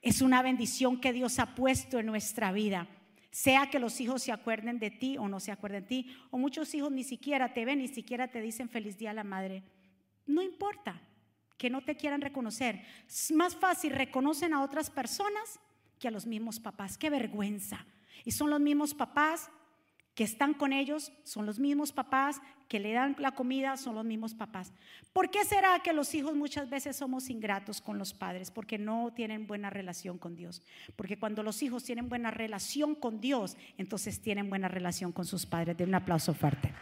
es 0.01 0.23
una 0.23 0.41
bendición 0.41 1.03
que 1.03 1.13
Dios 1.13 1.39
ha 1.39 1.55
puesto 1.55 1.99
en 1.99 2.07
nuestra 2.07 2.51
vida 2.51 2.89
sea 3.31 3.69
que 3.71 3.79
los 3.79 4.01
hijos 4.01 4.23
se 4.23 4.33
acuerden 4.33 4.79
de 4.79 4.91
ti 4.91 5.19
o 5.19 5.29
no 5.29 5.41
se 5.41 5.53
acuerden 5.53 5.83
de 5.83 5.89
ti, 5.89 6.17
o 6.31 6.39
muchos 6.39 6.75
hijos 6.75 6.91
ni 6.91 7.05
siquiera 7.05 7.53
te 7.53 7.65
ven, 7.65 7.79
ni 7.79 7.89
siquiera 7.89 8.29
te 8.29 8.41
dicen 8.41 8.69
feliz 8.69 8.97
día 8.99 9.11
a 9.11 9.15
la 9.15 9.25
madre. 9.25 9.63
No 10.27 10.43
importa 10.43 11.01
que 11.57 11.71
no 11.71 11.83
te 11.83 11.97
quieran 11.97 12.21
reconocer. 12.21 12.83
Es 13.07 13.33
más 13.33 13.57
fácil 13.57 13.93
reconocen 13.93 14.53
a 14.53 14.63
otras 14.63 14.91
personas 14.91 15.61
que 15.99 16.09
a 16.09 16.11
los 16.11 16.27
mismos 16.27 16.61
papás. 16.61 16.99
Qué 16.99 17.11
vergüenza. 17.11 17.87
Y 18.25 18.33
son 18.33 18.51
los 18.51 18.61
mismos 18.61 18.95
papás 18.95 19.51
que 20.17 20.25
están 20.25 20.55
con 20.55 20.73
ellos, 20.73 21.13
son 21.25 21.45
los 21.45 21.59
mismos 21.59 21.93
papás 21.93 22.41
que 22.69 22.81
le 22.81 22.95
dan 22.95 23.15
la 23.19 23.33
comida, 23.33 23.77
son 23.77 23.95
los 23.95 24.05
mismos 24.05 24.33
papás. 24.33 24.73
¿Por 25.13 25.31
qué 25.31 25.45
será 25.45 25.79
que 25.81 25.93
los 25.93 26.15
hijos 26.15 26.35
muchas 26.35 26.71
veces 26.71 26.97
somos 26.97 27.29
ingratos 27.29 27.83
con 27.83 27.99
los 27.99 28.15
padres? 28.15 28.51
Porque 28.51 28.79
no 28.79 29.13
tienen 29.15 29.47
buena 29.47 29.69
relación 29.69 30.17
con 30.17 30.35
Dios. 30.35 30.63
Porque 30.97 31.19
cuando 31.19 31.43
los 31.43 31.63
hijos 31.63 31.85
tienen 31.85 32.09
buena 32.09 32.31
relación 32.31 32.95
con 32.95 33.21
Dios, 33.21 33.59
entonces 33.77 34.23
tienen 34.23 34.49
buena 34.49 34.69
relación 34.69 35.13
con 35.13 35.27
sus 35.27 35.45
padres. 35.45 35.77
De 35.77 35.85
un 35.85 35.95
aplauso 35.95 36.33
fuerte. 36.33 36.73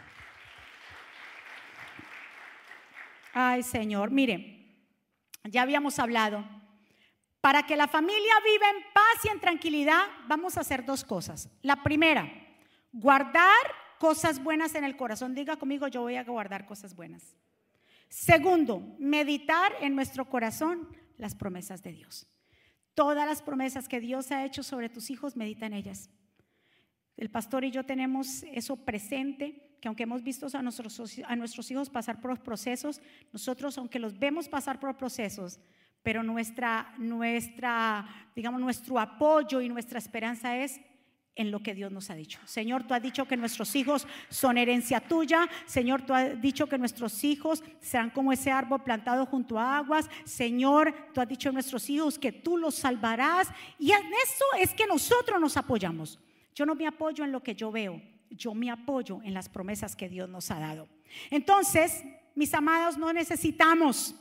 Ay, 3.33 3.63
Señor, 3.63 4.11
mire, 4.11 4.77
ya 5.43 5.63
habíamos 5.63 5.99
hablado. 5.99 6.45
Para 7.41 7.63
que 7.63 7.75
la 7.75 7.89
familia 7.89 8.33
viva 8.45 8.69
en 8.69 8.93
paz 8.93 9.25
y 9.25 9.27
en 9.27 9.41
tranquilidad, 9.41 10.05
vamos 10.25 10.55
a 10.55 10.61
hacer 10.61 10.85
dos 10.85 11.03
cosas. 11.03 11.49
La 11.61 11.83
primera, 11.83 12.44
Guardar 12.97 13.65
cosas 13.99 14.41
buenas 14.41 14.73
en 14.73 14.85
el 14.85 14.95
corazón. 14.95 15.35
Diga 15.35 15.57
conmigo, 15.57 15.89
yo 15.89 16.01
voy 16.01 16.15
a 16.15 16.23
guardar 16.23 16.65
cosas 16.65 16.95
buenas. 16.95 17.35
Segundo, 18.07 18.95
meditar 18.99 19.73
en 19.81 19.95
nuestro 19.95 20.29
corazón 20.29 20.87
las 21.17 21.35
promesas 21.35 21.83
de 21.83 21.91
Dios. 21.91 22.25
Todas 22.93 23.27
las 23.27 23.41
promesas 23.41 23.89
que 23.89 23.99
Dios 23.99 24.31
ha 24.31 24.45
hecho 24.45 24.63
sobre 24.63 24.87
tus 24.87 25.09
hijos, 25.09 25.35
medita 25.35 25.65
en 25.65 25.73
ellas. 25.73 26.09
El 27.17 27.29
pastor 27.29 27.65
y 27.65 27.71
yo 27.71 27.85
tenemos 27.85 28.43
eso 28.43 28.77
presente, 28.77 29.77
que 29.81 29.89
aunque 29.89 30.03
hemos 30.03 30.23
visto 30.23 30.47
a 30.53 30.61
nuestros, 30.61 31.19
a 31.25 31.35
nuestros 31.35 31.69
hijos 31.71 31.89
pasar 31.89 32.21
por 32.21 32.41
procesos, 32.43 33.01
nosotros, 33.33 33.77
aunque 33.77 33.99
los 33.99 34.17
vemos 34.17 34.47
pasar 34.47 34.79
por 34.79 34.95
procesos, 34.95 35.59
pero 36.01 36.23
nuestra, 36.23 36.95
nuestra, 36.97 38.07
digamos, 38.37 38.61
nuestro 38.61 38.97
apoyo 38.99 39.59
y 39.59 39.67
nuestra 39.67 39.99
esperanza 39.99 40.55
es 40.55 40.79
en 41.35 41.51
lo 41.51 41.61
que 41.61 41.75
Dios 41.75 41.91
nos 41.91 42.09
ha 42.09 42.15
dicho. 42.15 42.39
Señor, 42.45 42.83
tú 42.87 42.93
has 42.93 43.01
dicho 43.01 43.27
que 43.27 43.35
nuestros 43.35 43.75
hijos 43.75 44.07
son 44.29 44.57
herencia 44.57 45.01
tuya. 45.01 45.49
Señor, 45.65 46.03
tú 46.03 46.13
has 46.13 46.41
dicho 46.41 46.67
que 46.67 46.77
nuestros 46.77 47.23
hijos 47.23 47.63
serán 47.81 48.09
como 48.09 48.31
ese 48.31 48.51
árbol 48.51 48.83
plantado 48.83 49.25
junto 49.25 49.59
a 49.59 49.77
aguas. 49.77 50.09
Señor, 50.23 50.93
tú 51.13 51.19
has 51.19 51.27
dicho 51.27 51.49
a 51.49 51.51
nuestros 51.51 51.89
hijos 51.89 52.17
que 52.17 52.31
tú 52.31 52.57
los 52.57 52.75
salvarás. 52.75 53.49
Y 53.77 53.91
en 53.91 54.05
eso 54.23 54.45
es 54.57 54.73
que 54.73 54.87
nosotros 54.87 55.39
nos 55.41 55.57
apoyamos. 55.57 56.19
Yo 56.53 56.65
no 56.65 56.73
me 56.73 56.87
apoyo 56.87 57.25
en 57.25 57.33
lo 57.33 57.43
que 57.43 57.53
yo 57.53 57.69
veo, 57.69 58.01
yo 58.29 58.53
me 58.53 58.71
apoyo 58.71 59.19
en 59.23 59.33
las 59.33 59.49
promesas 59.49 59.95
que 59.95 60.07
Dios 60.07 60.29
nos 60.29 60.49
ha 60.51 60.59
dado. 60.59 60.87
Entonces, 61.29 62.01
mis 62.33 62.53
amados, 62.53 62.97
no 62.97 63.11
necesitamos 63.11 64.15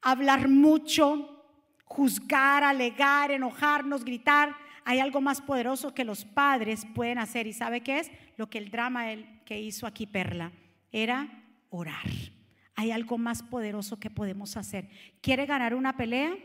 hablar 0.00 0.48
mucho, 0.48 1.44
juzgar, 1.84 2.62
alegar, 2.62 3.32
enojarnos, 3.32 4.04
gritar 4.04 4.54
hay 4.84 5.00
algo 5.00 5.20
más 5.20 5.40
poderoso 5.40 5.94
que 5.94 6.04
los 6.04 6.24
padres 6.24 6.86
pueden 6.94 7.18
hacer. 7.18 7.46
¿Y 7.46 7.52
sabe 7.52 7.82
qué 7.82 8.00
es? 8.00 8.10
Lo 8.36 8.48
que 8.48 8.58
el 8.58 8.70
drama 8.70 9.06
que 9.44 9.60
hizo 9.60 9.86
aquí 9.86 10.06
Perla 10.06 10.52
era 10.92 11.44
orar. 11.70 12.08
Hay 12.74 12.90
algo 12.90 13.18
más 13.18 13.42
poderoso 13.42 13.98
que 13.98 14.10
podemos 14.10 14.56
hacer. 14.56 14.88
¿Quiere 15.20 15.46
ganar 15.46 15.74
una 15.74 15.96
pelea 15.96 16.36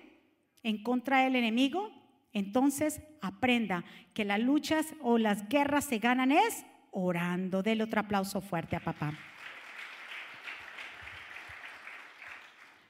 en 0.64 0.84
contra 0.84 1.24
del 1.24 1.36
enemigo? 1.36 1.92
Entonces 2.34 3.02
aprenda 3.22 3.86
que 4.14 4.26
las 4.26 4.40
luchas 4.40 4.94
o 5.02 5.18
las 5.18 5.48
guerras 5.48 5.86
se 5.86 6.00
ganan 6.00 6.32
es 6.32 6.66
orando. 6.92 7.64
Dele 7.64 7.84
otro 7.84 8.02
aplauso 8.02 8.42
fuerte 8.42 8.76
a 8.76 8.82
papá. 8.82 9.18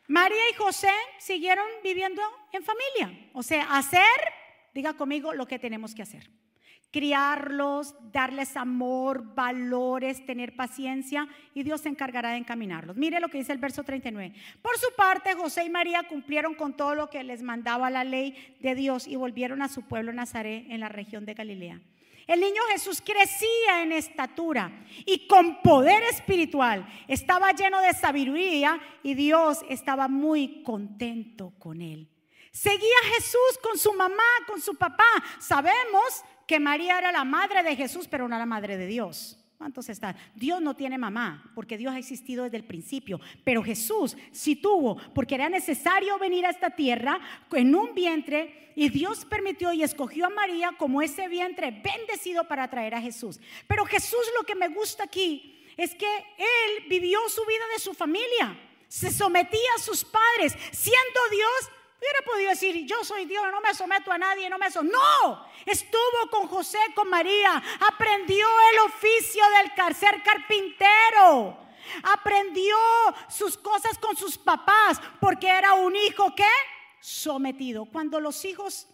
María 0.08 0.50
y 0.52 0.56
José 0.56 0.92
siguieron 1.20 1.66
viviendo 1.84 2.22
en 2.52 2.64
familia. 2.64 3.30
O 3.34 3.42
sea, 3.44 3.78
hacer 3.78 4.02
Diga 4.76 4.94
conmigo 4.94 5.34
lo 5.34 5.48
que 5.48 5.58
tenemos 5.58 5.96
que 5.96 6.02
hacer. 6.02 6.30
Criarlos, 6.92 7.96
darles 8.12 8.58
amor, 8.58 9.34
valores, 9.34 10.26
tener 10.26 10.54
paciencia 10.54 11.30
y 11.54 11.64
Dios 11.64 11.80
se 11.80 11.90
encargará 11.90 12.32
de 12.32 12.38
encaminarlos. 12.38 12.98
Mire 12.98 13.22
lo 13.22 13.30
que 13.30 13.38
dice 13.38 13.54
el 13.54 13.58
verso 13.58 13.84
39. 13.84 14.36
Por 14.62 14.78
su 14.78 14.88
parte, 14.98 15.34
José 15.34 15.64
y 15.64 15.70
María 15.70 16.04
cumplieron 16.04 16.56
con 16.56 16.76
todo 16.76 16.94
lo 16.94 17.10
que 17.10 17.24
les 17.24 17.42
mandaba 17.42 17.90
la 17.90 18.04
ley 18.04 18.58
de 18.60 18.76
Dios 18.76 19.08
y 19.08 19.16
volvieron 19.16 19.62
a 19.62 19.70
su 19.70 19.84
pueblo 19.84 20.12
Nazaret 20.12 20.66
en 20.70 20.82
la 20.82 20.90
región 20.90 21.26
de 21.26 21.36
Galilea. 21.36 21.80
El 22.28 22.42
niño 22.42 22.62
Jesús 22.74 23.02
crecía 23.02 23.82
en 23.82 23.94
estatura 23.94 24.84
y 25.06 25.26
con 25.28 25.62
poder 25.62 26.04
espiritual. 26.12 26.86
Estaba 27.08 27.54
lleno 27.54 27.80
de 27.80 27.94
sabiduría 27.94 28.78
y 29.04 29.14
Dios 29.14 29.64
estaba 29.70 30.10
muy 30.10 30.64
contento 30.64 31.54
con 31.60 31.82
él. 31.82 32.10
Seguía 32.56 32.96
Jesús 33.14 33.60
con 33.62 33.78
su 33.78 33.92
mamá, 33.92 34.24
con 34.48 34.62
su 34.62 34.76
papá. 34.76 35.04
Sabemos 35.40 36.24
que 36.48 36.58
María 36.58 36.98
era 36.98 37.12
la 37.12 37.26
madre 37.26 37.62
de 37.64 37.76
Jesús, 37.76 38.08
pero 38.08 38.30
no 38.30 38.38
la 38.38 38.46
madre 38.46 38.78
de 38.78 38.88
Dios. 38.88 39.38
¿Cuántos 39.58 39.90
están? 39.90 40.16
Dios 40.36 40.62
no 40.62 40.74
tiene 40.74 40.98
mamá, 40.98 41.52
porque 41.54 41.78
Dios 41.78 41.94
ha 41.94 41.98
existido 41.98 42.46
desde 42.46 42.56
el 42.56 42.64
principio. 42.64 43.20
Pero 43.44 43.62
Jesús 43.62 44.16
sí 44.32 44.56
tuvo, 44.56 44.96
porque 45.14 45.36
era 45.36 45.50
necesario 45.50 46.18
venir 46.18 46.46
a 46.46 46.50
esta 46.50 46.70
tierra 46.70 47.20
en 47.52 47.76
un 47.76 47.94
vientre 47.94 48.72
y 48.78 48.88
Dios 48.88 49.26
permitió 49.26 49.74
y 49.74 49.84
escogió 49.84 50.28
a 50.28 50.30
María 50.30 50.72
como 50.78 51.02
ese 51.02 51.28
vientre 51.28 51.72
bendecido 51.72 52.48
para 52.48 52.70
traer 52.70 52.96
a 52.96 53.02
Jesús. 53.02 53.38
Pero 53.68 53.84
Jesús 53.84 54.32
lo 54.40 54.46
que 54.46 54.56
me 54.56 54.70
gusta 54.70 55.04
aquí 55.04 55.62
es 55.76 55.94
que 55.94 56.08
Él 56.38 56.86
vivió 56.88 57.20
su 57.28 57.46
vida 57.46 57.66
de 57.74 57.82
su 57.82 57.94
familia, 57.94 58.58
se 58.88 59.12
sometía 59.12 59.70
a 59.76 59.82
sus 59.82 60.06
padres, 60.06 60.56
siendo 60.72 61.20
Dios 61.32 61.76
Hubiera 61.98 62.20
podido 62.26 62.50
decir, 62.50 62.86
yo 62.86 63.04
soy 63.04 63.26
Dios, 63.26 63.46
no 63.52 63.62
me 63.62 63.74
someto 63.74 64.12
a 64.12 64.18
nadie, 64.18 64.50
no 64.50 64.58
me 64.58 64.70
someto. 64.70 64.98
No, 64.98 65.46
estuvo 65.66 66.30
con 66.30 66.48
José, 66.48 66.78
con 66.94 67.10
María, 67.10 67.62
aprendió 67.88 68.48
el 68.74 68.80
oficio 68.80 69.44
del 69.58 69.96
ser 69.96 70.22
carpintero, 70.22 71.58
aprendió 72.04 72.76
sus 73.30 73.58
cosas 73.58 73.98
con 73.98 74.16
sus 74.16 74.38
papás, 74.38 75.00
porque 75.22 75.48
era 75.48 75.74
un 75.74 75.96
hijo 75.96 76.36
que 76.36 76.44
sometido. 77.00 77.86
Cuando 77.86 78.20
los 78.20 78.44
hijos, 78.44 78.88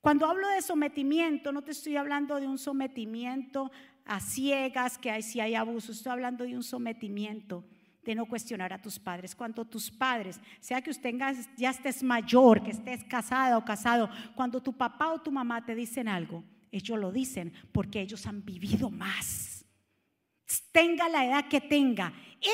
cuando 0.00 0.26
hablo 0.26 0.48
de 0.48 0.60
sometimiento, 0.60 1.52
no 1.52 1.62
te 1.62 1.70
estoy 1.70 1.96
hablando 1.96 2.40
de 2.40 2.48
un 2.48 2.58
sometimiento 2.58 3.70
a 4.04 4.20
ciegas, 4.20 4.98
que 4.98 5.22
si 5.22 5.40
hay 5.40 5.54
abuso, 5.54 5.92
estoy 5.92 6.10
hablando 6.12 6.44
de 6.44 6.56
un 6.56 6.64
sometimiento 6.64 7.64
de 8.04 8.14
no 8.14 8.26
cuestionar 8.26 8.72
a 8.72 8.80
tus 8.80 8.98
padres. 8.98 9.34
Cuando 9.34 9.64
tus 9.64 9.90
padres, 9.90 10.40
sea 10.60 10.80
que 10.80 10.90
usted 10.90 11.14
ya 11.56 11.70
estés 11.70 12.02
mayor, 12.02 12.62
que 12.62 12.70
estés 12.70 13.04
casada 13.04 13.58
o 13.58 13.64
casado, 13.64 14.08
cuando 14.34 14.62
tu 14.62 14.72
papá 14.72 15.12
o 15.12 15.20
tu 15.20 15.30
mamá 15.30 15.64
te 15.64 15.74
dicen 15.74 16.08
algo, 16.08 16.42
ellos 16.70 16.98
lo 16.98 17.12
dicen 17.12 17.52
porque 17.72 18.00
ellos 18.00 18.26
han 18.26 18.44
vivido 18.44 18.90
más. 18.90 19.64
Tenga 20.72 21.08
la 21.08 21.26
edad 21.26 21.48
que 21.48 21.60
tenga, 21.60 22.12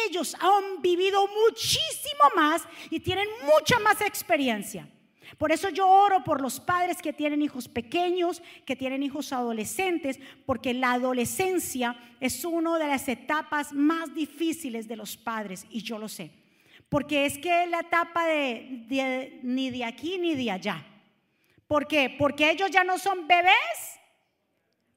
ellos 0.08 0.34
han 0.40 0.82
vivido 0.82 1.26
muchísimo 1.28 2.24
más 2.34 2.62
y 2.90 2.98
tienen 3.00 3.28
mucha 3.44 3.78
más 3.78 4.00
experiencia. 4.00 4.88
Por 5.38 5.52
eso 5.52 5.68
yo 5.68 5.88
oro 5.88 6.22
por 6.22 6.40
los 6.40 6.60
padres 6.60 7.02
que 7.02 7.12
tienen 7.12 7.42
hijos 7.42 7.68
pequeños, 7.68 8.42
que 8.64 8.76
tienen 8.76 9.02
hijos 9.02 9.32
adolescentes, 9.32 10.20
porque 10.46 10.74
la 10.74 10.92
adolescencia 10.92 11.96
es 12.20 12.44
una 12.44 12.78
de 12.78 12.86
las 12.86 13.08
etapas 13.08 13.72
más 13.72 14.14
difíciles 14.14 14.86
de 14.86 14.96
los 14.96 15.16
padres, 15.16 15.66
y 15.70 15.82
yo 15.82 15.98
lo 15.98 16.08
sé. 16.08 16.30
Porque 16.88 17.26
es 17.26 17.38
que 17.38 17.64
es 17.64 17.70
la 17.70 17.80
etapa 17.80 18.26
de, 18.26 19.40
ni 19.42 19.70
de 19.70 19.84
aquí 19.84 20.18
ni 20.18 20.34
de 20.34 20.50
allá. 20.50 20.86
¿Por 21.66 21.88
qué? 21.88 22.14
Porque 22.16 22.50
ellos 22.50 22.70
ya 22.70 22.84
no 22.84 22.98
son 22.98 23.26
bebés, 23.26 24.00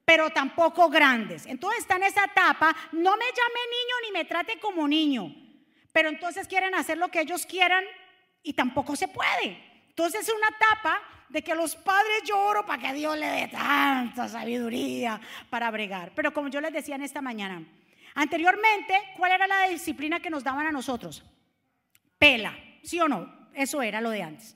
pero 0.05 0.29
tampoco 0.29 0.89
grandes. 0.89 1.45
Entonces 1.45 1.81
están 1.81 2.03
en 2.03 2.09
esa 2.09 2.25
etapa, 2.25 2.75
no 2.91 3.17
me 3.17 3.25
llame 3.25 3.59
niño 3.71 3.95
ni 4.03 4.11
me 4.11 4.25
trate 4.25 4.59
como 4.59 4.87
niño, 4.87 5.33
pero 5.91 6.09
entonces 6.09 6.47
quieren 6.47 6.75
hacer 6.75 6.97
lo 6.97 7.09
que 7.09 7.21
ellos 7.21 7.45
quieran 7.45 7.83
y 8.43 8.53
tampoco 8.53 8.95
se 8.95 9.07
puede. 9.07 9.57
Entonces 9.97 10.29
es 10.29 10.35
una 10.35 10.49
etapa 10.49 11.01
de 11.27 11.41
que 11.41 11.55
los 11.55 11.75
padres 11.75 12.21
lloro 12.23 12.63
para 12.67 12.79
que 12.79 12.93
Dios 12.93 13.17
le 13.17 13.25
dé 13.25 13.47
tanta 13.47 14.27
sabiduría 14.29 15.19
para 15.49 15.71
bregar. 15.71 16.11
Pero 16.15 16.31
como 16.31 16.49
yo 16.49 16.61
les 16.61 16.71
decía 16.71 16.93
en 16.93 17.01
esta 17.01 17.19
mañana, 17.19 17.63
anteriormente, 18.13 18.93
¿cuál 19.17 19.31
era 19.31 19.47
la 19.47 19.69
disciplina 19.69 20.19
que 20.19 20.29
nos 20.29 20.43
daban 20.43 20.67
a 20.67 20.71
nosotros? 20.71 21.23
Pela, 22.19 22.55
¿sí 22.83 22.99
o 22.99 23.07
no? 23.07 23.49
Eso 23.55 23.81
era 23.81 23.99
lo 23.99 24.11
de 24.11 24.21
antes. 24.21 24.55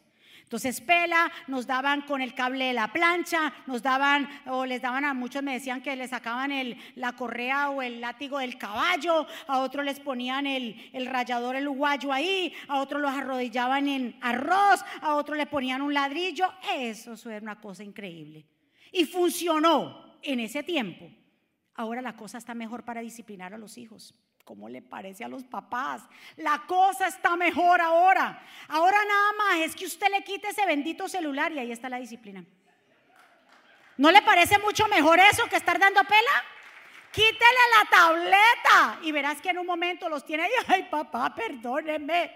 Entonces, 0.52 0.82
pela, 0.82 1.32
nos 1.48 1.66
daban 1.66 2.02
con 2.02 2.20
el 2.20 2.34
cable 2.34 2.66
de 2.66 2.74
la 2.74 2.92
plancha, 2.92 3.54
nos 3.68 3.82
daban, 3.82 4.28
o 4.48 4.66
les 4.66 4.82
daban 4.82 5.06
a 5.06 5.14
muchos, 5.14 5.42
me 5.42 5.54
decían 5.54 5.82
que 5.82 5.96
les 5.96 6.10
sacaban 6.10 6.52
el, 6.52 6.76
la 6.96 7.14
correa 7.14 7.70
o 7.70 7.82
el 7.82 8.02
látigo 8.02 8.38
del 8.38 8.58
caballo, 8.58 9.26
a 9.48 9.60
otros 9.60 9.86
les 9.86 10.02
ponían 10.02 10.46
el, 10.46 10.76
rallador, 11.06 11.56
el 11.56 11.70
uguayo 11.70 12.12
ahí, 12.12 12.54
a 12.68 12.82
otros 12.82 13.02
los 13.02 13.14
arrodillaban 13.14 13.88
en 13.88 14.18
arroz, 14.20 14.84
a 15.00 15.16
otros 15.16 15.38
le 15.38 15.46
ponían 15.46 15.82
un 15.82 15.94
ladrillo. 15.94 16.52
Eso, 16.76 17.14
eso 17.14 17.30
era 17.30 17.42
una 17.42 17.62
cosa 17.62 17.86
increíble. 17.86 18.46
Y 18.92 19.06
funcionó 19.06 20.18
en 20.22 20.42
ese 20.42 20.64
tiempo. 20.64 21.10
Ahora 21.76 22.02
la 22.02 22.18
cosa 22.18 22.38
está 22.38 22.54
mejor 22.54 22.84
para 22.84 23.00
disciplinar 23.00 23.54
a 23.54 23.58
los 23.58 23.78
hijos. 23.78 24.14
¿Cómo 24.52 24.68
le 24.68 24.82
parece 24.82 25.24
a 25.24 25.30
los 25.30 25.46
papás? 25.46 26.02
La 26.36 26.64
cosa 26.68 27.08
está 27.08 27.38
mejor 27.38 27.80
ahora. 27.80 28.44
Ahora 28.68 28.98
nada 29.06 29.32
más 29.38 29.60
es 29.62 29.74
que 29.74 29.86
usted 29.86 30.08
le 30.12 30.26
quite 30.26 30.50
ese 30.50 30.66
bendito 30.66 31.08
celular 31.08 31.54
y 31.54 31.60
ahí 31.60 31.72
está 31.72 31.88
la 31.88 32.00
disciplina. 32.00 32.44
¿No 33.96 34.12
le 34.12 34.22
parece 34.22 34.60
mucho 34.60 34.90
mejor 34.90 35.22
eso 35.22 35.46
que 35.46 35.56
estar 35.56 35.80
dando 35.80 36.04
pela? 36.04 36.44
Quítele 37.14 37.64
la 37.78 37.90
tableta 37.90 39.00
y 39.04 39.14
verás 39.14 39.40
que 39.40 39.52
en 39.52 39.60
un 39.60 39.66
momento 39.66 40.10
los 40.10 40.26
tiene 40.26 40.44
ahí. 40.44 40.52
Ay, 40.68 40.84
papá, 40.92 41.34
perdóneme. 41.34 42.36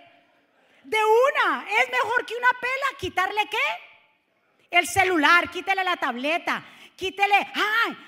De 0.85 0.97
una, 0.97 1.65
es 1.67 1.91
mejor 1.91 2.25
que 2.25 2.35
una 2.35 2.59
pela. 2.61 2.97
¿Quitarle 2.97 3.41
qué? 3.51 4.69
El 4.71 4.87
celular, 4.87 5.51
quítele 5.51 5.83
la 5.83 5.97
tableta, 5.97 6.63
quítele. 6.95 7.45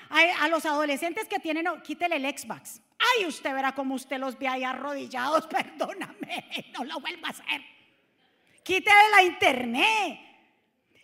Ay, 0.08 0.30
a 0.40 0.48
los 0.48 0.64
adolescentes 0.64 1.28
que 1.28 1.38
tienen, 1.38 1.66
quítele 1.82 2.16
el 2.16 2.38
Xbox. 2.38 2.80
Ay, 2.98 3.26
usted 3.26 3.52
verá 3.52 3.74
cómo 3.74 3.94
usted 3.94 4.18
los 4.18 4.38
ve 4.38 4.48
ahí 4.48 4.64
arrodillados, 4.64 5.46
perdóname, 5.48 6.44
no 6.72 6.84
lo 6.84 7.00
vuelva 7.00 7.28
a 7.28 7.30
hacer. 7.30 7.62
Quítale 8.62 9.10
la 9.10 9.22
internet. 9.22 10.28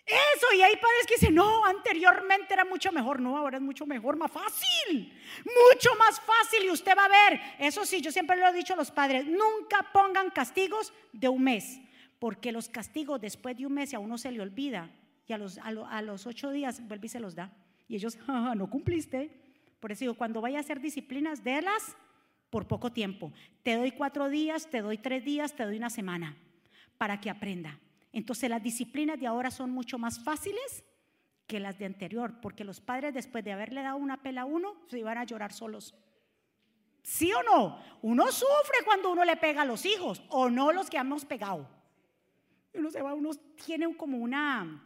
Eso, 0.06 0.46
y 0.54 0.60
hay 0.60 0.76
padres 0.76 1.06
que 1.06 1.14
dicen, 1.14 1.34
no, 1.34 1.64
anteriormente 1.64 2.52
era 2.52 2.66
mucho 2.66 2.92
mejor, 2.92 3.20
no, 3.20 3.38
ahora 3.38 3.56
es 3.56 3.62
mucho 3.62 3.86
mejor, 3.86 4.18
más 4.18 4.30
fácil, 4.30 5.10
mucho 5.46 5.94
más 5.98 6.20
fácil 6.20 6.64
y 6.64 6.70
usted 6.70 6.94
va 6.94 7.06
a 7.06 7.30
ver. 7.30 7.40
Eso 7.58 7.86
sí, 7.86 8.02
yo 8.02 8.12
siempre 8.12 8.36
lo 8.36 8.46
he 8.46 8.52
dicho 8.52 8.74
a 8.74 8.76
los 8.76 8.90
padres, 8.90 9.24
nunca 9.24 9.90
pongan 9.94 10.28
castigos 10.28 10.92
de 11.12 11.30
un 11.30 11.42
mes, 11.42 11.80
porque 12.18 12.52
los 12.52 12.68
castigos 12.68 13.18
después 13.18 13.56
de 13.56 13.64
un 13.64 13.72
mes 13.72 13.94
a 13.94 13.98
uno 13.98 14.18
se 14.18 14.30
le 14.30 14.42
olvida 14.42 14.90
y 15.26 15.32
a 15.32 15.38
los, 15.38 15.56
a, 15.56 16.02
los 16.02 16.26
ocho 16.26 16.50
días 16.50 16.86
vuelve 16.86 17.06
y 17.06 17.08
se 17.08 17.20
los 17.20 17.34
da. 17.34 17.50
Y 17.88 17.96
ellos, 17.96 18.18
no 18.28 18.68
cumpliste. 18.68 19.43
Por 19.84 19.92
eso 19.92 20.00
digo, 20.00 20.14
cuando 20.14 20.40
vaya 20.40 20.56
a 20.56 20.60
hacer 20.62 20.80
disciplinas, 20.80 21.44
délas 21.44 21.94
por 22.48 22.66
poco 22.66 22.90
tiempo. 22.90 23.34
Te 23.62 23.76
doy 23.76 23.90
cuatro 23.90 24.30
días, 24.30 24.70
te 24.70 24.80
doy 24.80 24.96
tres 24.96 25.22
días, 25.26 25.54
te 25.54 25.62
doy 25.62 25.76
una 25.76 25.90
semana 25.90 26.38
para 26.96 27.20
que 27.20 27.28
aprenda. 27.28 27.78
Entonces 28.10 28.48
las 28.48 28.62
disciplinas 28.62 29.20
de 29.20 29.26
ahora 29.26 29.50
son 29.50 29.72
mucho 29.72 29.98
más 29.98 30.18
fáciles 30.18 30.86
que 31.46 31.60
las 31.60 31.78
de 31.78 31.84
anterior, 31.84 32.40
porque 32.40 32.64
los 32.64 32.80
padres 32.80 33.12
después 33.12 33.44
de 33.44 33.52
haberle 33.52 33.82
dado 33.82 33.98
una 33.98 34.22
pela 34.22 34.40
a 34.40 34.44
uno, 34.46 34.74
se 34.88 35.00
iban 35.00 35.18
a 35.18 35.24
llorar 35.24 35.52
solos. 35.52 35.94
¿Sí 37.02 37.30
o 37.34 37.42
no? 37.42 37.78
Uno 38.00 38.32
sufre 38.32 38.78
cuando 38.86 39.12
uno 39.12 39.22
le 39.22 39.36
pega 39.36 39.60
a 39.60 39.66
los 39.66 39.84
hijos, 39.84 40.22
o 40.30 40.48
no 40.48 40.72
los 40.72 40.88
que 40.88 40.96
hemos 40.96 41.26
pegado. 41.26 41.68
Uno 42.72 42.90
se 42.90 43.02
va, 43.02 43.12
uno 43.12 43.32
tiene 43.62 43.94
como 43.98 44.16
una, 44.16 44.82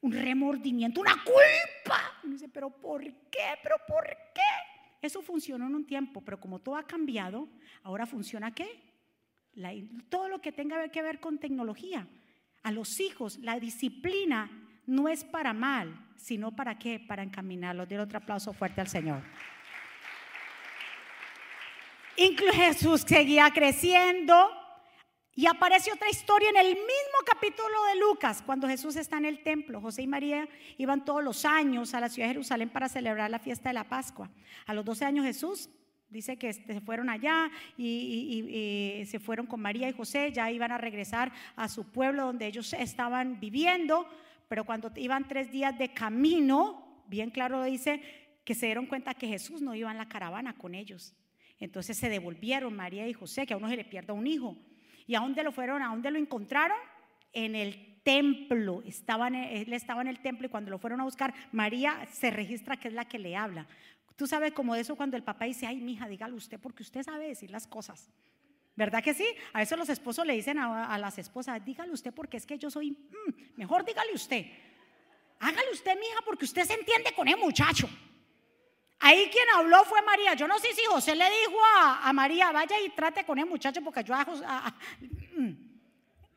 un 0.00 0.12
remordimiento, 0.12 1.02
una 1.02 1.22
culpa. 1.22 2.11
Y 2.24 2.28
dice, 2.30 2.48
pero 2.48 2.70
¿por 2.70 3.02
qué? 3.02 3.58
¿Pero 3.62 3.76
por 3.86 4.04
qué? 4.04 4.40
Eso 5.00 5.20
funcionó 5.22 5.66
en 5.66 5.74
un 5.74 5.86
tiempo, 5.86 6.20
pero 6.20 6.38
como 6.38 6.60
todo 6.60 6.76
ha 6.76 6.86
cambiado, 6.86 7.48
ahora 7.82 8.06
funciona 8.06 8.54
qué? 8.54 8.92
todo 10.08 10.28
lo 10.28 10.40
que 10.40 10.50
tenga 10.50 10.88
que 10.88 11.02
ver 11.02 11.20
con 11.20 11.38
tecnología. 11.38 12.06
A 12.62 12.72
los 12.72 13.00
hijos, 13.00 13.38
la 13.38 13.60
disciplina 13.60 14.50
no 14.86 15.08
es 15.08 15.24
para 15.24 15.52
mal, 15.52 15.94
sino 16.16 16.54
para 16.56 16.78
qué? 16.78 16.98
Para 16.98 17.22
encaminarlos. 17.22 17.88
Den 17.88 18.00
otro 18.00 18.18
aplauso 18.18 18.52
fuerte 18.52 18.80
al 18.80 18.88
Señor. 18.88 19.22
Incluso 22.16 22.52
Jesús 22.52 23.00
seguía 23.02 23.50
creciendo, 23.50 24.50
y 25.34 25.46
aparece 25.46 25.90
otra 25.92 26.10
historia 26.10 26.50
en 26.50 26.56
el 26.58 26.74
mismo 26.74 27.18
capítulo 27.24 27.84
de 27.90 28.00
Lucas, 28.00 28.42
cuando 28.44 28.68
Jesús 28.68 28.96
está 28.96 29.16
en 29.16 29.24
el 29.24 29.42
templo. 29.42 29.80
José 29.80 30.02
y 30.02 30.06
María 30.06 30.46
iban 30.76 31.04
todos 31.04 31.24
los 31.24 31.46
años 31.46 31.94
a 31.94 32.00
la 32.00 32.10
ciudad 32.10 32.28
de 32.28 32.34
Jerusalén 32.34 32.68
para 32.68 32.88
celebrar 32.88 33.30
la 33.30 33.38
fiesta 33.38 33.70
de 33.70 33.74
la 33.74 33.88
Pascua. 33.88 34.30
A 34.66 34.74
los 34.74 34.84
12 34.84 35.06
años 35.06 35.24
Jesús 35.24 35.70
dice 36.10 36.36
que 36.36 36.52
se 36.52 36.80
fueron 36.82 37.08
allá 37.08 37.50
y, 37.78 39.02
se 39.06 39.18
fueron 39.18 39.46
con 39.46 39.60
María 39.60 39.88
y 39.88 39.92
José, 39.92 40.32
ya 40.32 40.50
iban 40.50 40.70
a 40.70 40.76
regresar 40.76 41.32
a 41.56 41.68
su 41.68 41.90
pueblo 41.90 42.26
donde 42.26 42.46
ellos 42.46 42.74
estaban 42.74 43.40
viviendo, 43.40 44.06
pero 44.48 44.64
cuando 44.64 44.92
iban 44.96 45.26
tres 45.26 45.50
días 45.50 45.78
de 45.78 45.94
camino, 45.94 47.02
bien 47.06 47.30
claro 47.30 47.62
dice 47.64 48.02
que 48.44 48.54
se 48.54 48.66
dieron 48.66 48.84
cuenta 48.84 49.14
que 49.14 49.28
Jesús 49.28 49.62
no 49.62 49.74
iba 49.74 49.90
en 49.90 49.96
la 49.96 50.10
caravana 50.10 50.54
con 50.54 50.74
ellos. 50.74 51.14
Entonces 51.58 51.96
se 51.96 52.10
devolvieron 52.10 52.74
María 52.74 53.08
y 53.08 53.14
José, 53.14 53.46
que 53.46 53.54
a 53.54 53.56
uno 53.56 53.70
se 53.70 53.76
le 53.76 53.84
pierda 53.84 54.12
un 54.12 54.26
hijo. 54.26 54.58
¿Y 55.12 55.14
a 55.14 55.20
dónde 55.20 55.42
lo 55.42 55.52
fueron? 55.52 55.82
¿A 55.82 55.88
dónde 55.88 56.10
lo 56.10 56.18
encontraron? 56.18 56.78
En 57.34 57.54
el 57.54 58.00
templo. 58.02 58.82
Estaban, 58.86 59.34
él 59.34 59.70
estaba 59.74 60.00
en 60.00 60.08
el 60.08 60.20
templo 60.20 60.46
y 60.46 60.48
cuando 60.48 60.70
lo 60.70 60.78
fueron 60.78 61.02
a 61.02 61.04
buscar, 61.04 61.34
María 61.52 62.08
se 62.10 62.30
registra 62.30 62.78
que 62.78 62.88
es 62.88 62.94
la 62.94 63.04
que 63.04 63.18
le 63.18 63.36
habla. 63.36 63.66
Tú 64.16 64.26
sabes 64.26 64.52
como 64.54 64.74
eso 64.74 64.96
cuando 64.96 65.18
el 65.18 65.22
papá 65.22 65.44
dice, 65.44 65.66
ay, 65.66 65.82
mija, 65.82 66.08
dígale 66.08 66.32
usted 66.32 66.58
porque 66.58 66.82
usted 66.82 67.02
sabe 67.02 67.28
decir 67.28 67.50
las 67.50 67.66
cosas. 67.66 68.08
¿Verdad 68.74 69.04
que 69.04 69.12
sí? 69.12 69.26
A 69.52 69.58
veces 69.58 69.76
los 69.76 69.90
esposos 69.90 70.24
le 70.24 70.32
dicen 70.32 70.58
a, 70.58 70.96
las 70.96 71.18
esposas, 71.18 71.62
dígale 71.62 71.92
usted 71.92 72.14
porque 72.14 72.38
es 72.38 72.46
que 72.46 72.56
yo 72.56 72.70
soy, 72.70 72.92
mm, 72.92 73.58
mejor 73.58 73.84
dígale 73.84 74.14
usted. 74.14 74.46
Hágale 75.40 75.72
usted, 75.72 75.94
mija, 75.94 76.22
porque 76.24 76.46
usted 76.46 76.64
se 76.64 76.72
entiende 76.72 77.12
con 77.14 77.28
el 77.28 77.36
muchacho. 77.36 77.86
Ahí 79.04 79.28
quien 79.30 79.48
habló 79.50 79.84
fue 79.84 80.00
María. 80.02 80.34
Yo 80.34 80.46
no 80.46 80.58
sé 80.60 80.72
si 80.74 80.84
José 80.84 81.16
le 81.16 81.28
dijo 81.28 81.58
a, 81.76 82.12
María, 82.12 82.52
vaya 82.52 82.80
y 82.80 82.88
trate 82.90 83.24
con 83.24 83.36
el 83.36 83.46
muchacho 83.46 83.82
porque 83.82 84.04
yo 84.04 84.14
a, 84.14 84.74
mm. 85.36 85.50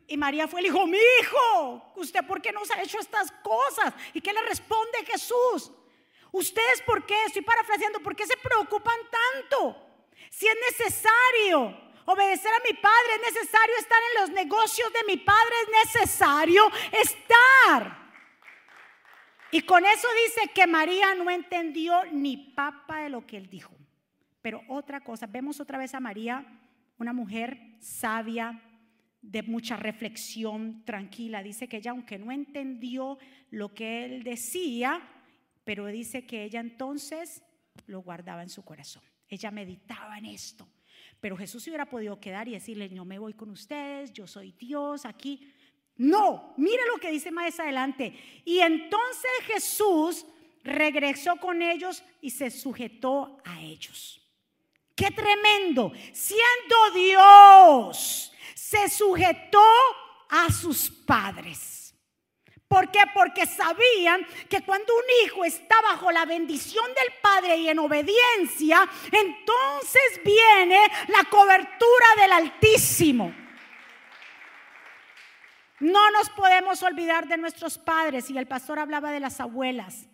y 0.07 0.17
María 0.17 0.47
fue, 0.47 0.63
le 0.63 0.69
dijo, 0.69 0.87
mi 0.87 0.97
hijo, 0.97 1.93
¿usted 1.95 2.25
por 2.25 2.41
qué 2.41 2.51
nos 2.51 2.71
ha 2.71 2.81
hecho 2.81 2.97
estas 2.99 3.31
cosas? 3.43 3.93
¿Y 4.13 4.19
qué 4.21 4.33
le 4.33 4.41
responde 4.41 5.05
Jesús? 5.05 5.71
¿Ustedes 6.31 6.81
por 6.81 7.05
qué? 7.05 7.15
Estoy 7.25 7.43
parafraseando, 7.43 7.99
¿por 7.99 8.15
qué 8.15 8.25
se 8.25 8.35
preocupan 8.37 8.97
tanto? 9.11 9.77
Si 10.31 10.47
es 10.47 10.55
necesario 10.71 11.85
obedecer 12.05 12.51
a 12.51 12.59
mi 12.67 12.73
padre, 12.73 13.15
es 13.15 13.33
necesario 13.33 13.75
estar 13.77 13.99
en 14.01 14.21
los 14.21 14.29
negocios 14.31 14.91
de 14.91 15.03
mi 15.03 15.17
padre, 15.17 15.53
es 15.61 15.93
necesario 15.93 16.71
estar. 16.91 18.04
Y 19.51 19.61
con 19.61 19.85
eso 19.85 20.07
dice 20.25 20.51
que 20.53 20.67
María 20.67 21.15
no 21.15 21.29
entendió 21.29 22.03
ni 22.11 22.37
papa 22.37 23.01
de 23.01 23.09
lo 23.09 23.25
que 23.25 23.37
él 23.37 23.49
dijo. 23.49 23.75
Pero 24.41 24.61
otra 24.67 25.01
cosa, 25.01 25.27
vemos 25.27 25.59
otra 25.59 25.77
vez 25.77 25.93
a 25.93 25.99
María, 25.99 26.45
una 26.97 27.13
mujer 27.13 27.77
sabia, 27.79 28.61
de 29.21 29.41
mucha 29.41 29.75
reflexión, 29.75 30.83
tranquila. 30.85 31.41
Dice 31.41 31.67
que 31.67 31.77
ella, 31.77 31.91
aunque 31.91 32.19
no 32.19 32.31
entendió 32.31 33.17
lo 33.49 33.73
que 33.73 34.05
él 34.05 34.23
decía, 34.23 35.01
pero 35.63 35.87
dice 35.87 36.25
que 36.25 36.43
ella 36.43 36.59
entonces 36.59 37.43
lo 37.87 38.01
guardaba 38.01 38.43
en 38.43 38.49
su 38.49 38.63
corazón. 38.63 39.03
Ella 39.27 39.49
meditaba 39.49 40.17
en 40.17 40.25
esto. 40.25 40.67
Pero 41.19 41.37
Jesús 41.37 41.63
se 41.63 41.71
hubiera 41.71 41.89
podido 41.89 42.19
quedar 42.19 42.47
y 42.47 42.51
decirle, 42.51 42.87
no 42.89 43.03
me 43.03 43.17
voy 43.17 43.33
con 43.33 43.49
ustedes, 43.49 44.13
yo 44.13 44.27
soy 44.27 44.51
Dios 44.51 45.05
aquí. 45.05 45.51
No, 45.97 46.53
mire 46.57 46.85
lo 46.87 46.97
que 46.97 47.11
dice 47.11 47.31
más 47.31 47.59
adelante. 47.59 48.13
Y 48.43 48.59
entonces 48.59 49.31
Jesús 49.45 50.25
regresó 50.63 51.37
con 51.37 51.61
ellos 51.61 52.03
y 52.21 52.31
se 52.31 52.49
sujetó 52.49 53.41
a 53.45 53.61
ellos. 53.61 54.21
Qué 54.95 55.11
tremendo. 55.11 55.91
Siendo 56.11 56.91
Dios, 56.93 58.33
se 58.53 58.89
sujetó 58.89 59.63
a 60.29 60.51
sus 60.51 60.89
padres. 60.89 61.93
¿Por 62.67 62.91
qué? 62.91 63.01
Porque 63.13 63.45
sabían 63.45 64.25
que 64.49 64.61
cuando 64.61 64.93
un 64.95 65.25
hijo 65.25 65.45
está 65.45 65.79
bajo 65.81 66.11
la 66.11 66.25
bendición 66.25 66.85
del 66.87 67.13
Padre 67.21 67.57
y 67.57 67.69
en 67.69 67.79
obediencia, 67.79 68.89
entonces 69.11 70.19
viene 70.25 70.79
la 71.07 71.29
cobertura 71.29 72.07
del 72.17 72.31
Altísimo. 72.31 73.44
No 75.79 76.09
nos 76.11 76.29
podemos 76.29 76.81
olvidar 76.83 77.27
de 77.27 77.37
nuestros 77.37 77.77
padres, 77.77 78.29
y 78.29 78.37
el 78.37 78.47
pastor 78.47 78.79
hablaba 78.79 79.11
de 79.11 79.19
las 79.19 79.39
abuelas. 79.39 80.07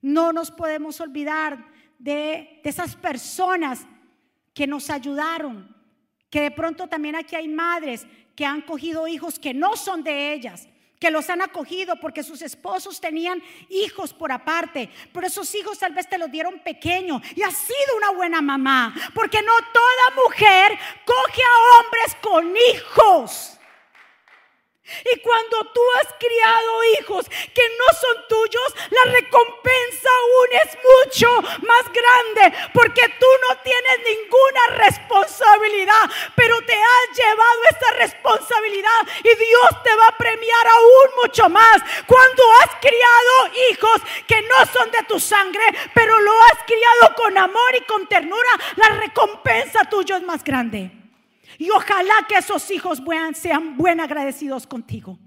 No 0.00 0.32
nos 0.32 0.50
podemos 0.50 1.00
olvidar 1.00 1.64
de, 1.98 2.60
esas 2.64 2.96
personas 2.96 3.86
que 4.54 4.66
nos 4.66 4.90
ayudaron, 4.90 5.74
que 6.30 6.40
de 6.40 6.50
pronto 6.50 6.88
también 6.88 7.14
aquí 7.14 7.36
hay 7.36 7.48
madres 7.48 8.06
que 8.34 8.44
han 8.44 8.62
cogido 8.62 9.06
hijos 9.06 9.38
que 9.38 9.54
no 9.54 9.76
son 9.76 10.02
de 10.02 10.32
ellas, 10.32 10.68
que 10.98 11.10
los 11.10 11.28
han 11.28 11.42
acogido 11.42 11.96
porque 12.00 12.22
sus 12.22 12.42
esposos 12.42 13.00
tenían 13.00 13.42
hijos 13.68 14.14
por 14.14 14.32
aparte, 14.32 14.88
pero 15.12 15.26
esos 15.26 15.54
hijos 15.54 15.78
tal 15.78 15.92
vez 15.92 16.08
te 16.08 16.18
los 16.18 16.30
dieron 16.30 16.60
pequeño 16.60 17.20
y 17.34 17.42
has 17.42 17.56
sido 17.56 17.96
una 17.96 18.12
buena 18.12 18.40
mamá, 18.40 18.94
porque 19.14 19.42
no 19.42 19.52
toda 19.72 20.24
mujer 20.24 20.78
coge 21.04 21.42
a 21.42 21.84
hombres 21.84 22.16
con 22.22 22.56
hijos. 22.56 23.58
Y 24.84 25.20
cuando 25.20 25.64
tú 25.72 25.80
has 26.00 26.12
criado 26.18 26.84
hijos 26.98 27.28
que 27.28 27.62
no 27.78 27.98
son 27.98 28.28
tuyos, 28.28 28.74
la 28.90 29.12
recompensa 29.12 30.08
aún 30.20 30.48
es 30.64 30.78
mucho 30.82 31.42
más 31.66 31.84
grande 31.92 32.56
porque 32.74 33.02
tú 33.18 33.26
no 33.48 33.56
tienes 33.62 33.98
ninguna 34.04 34.86
responsabilidad, 34.86 36.10
pero 36.34 36.60
te 36.62 36.74
has 36.74 37.16
llevado 37.16 37.60
esta 37.70 37.90
responsabilidad 37.92 39.02
y 39.22 39.34
Dios 39.34 39.82
te 39.84 39.94
va 39.94 40.08
a 40.08 40.18
premiar 40.18 40.66
aún 40.66 41.22
mucho 41.22 41.48
más 41.48 41.82
cuando 42.06 42.42
has 42.62 42.76
criado 42.80 43.60
hijos 43.70 44.02
que 44.26 44.42
no 44.42 44.66
son 44.66 44.90
de 44.90 45.02
tu 45.04 45.20
sangre, 45.20 45.64
pero 45.94 46.18
lo 46.18 46.32
has 46.42 46.64
criado 46.66 47.14
con 47.16 47.38
amor 47.38 47.76
y 47.76 47.84
con 47.84 48.06
ternura, 48.08 48.50
la 48.76 48.88
recompensa 48.96 49.84
tuya 49.88 50.16
es 50.16 50.22
más 50.22 50.42
grande. 50.42 51.01
Y 51.58 51.70
ojalá 51.70 52.26
que 52.28 52.36
esos 52.36 52.70
hijos 52.70 53.02
sean 53.34 53.76
buen 53.76 54.00
agradecidos 54.00 54.66
contigo. 54.66 55.18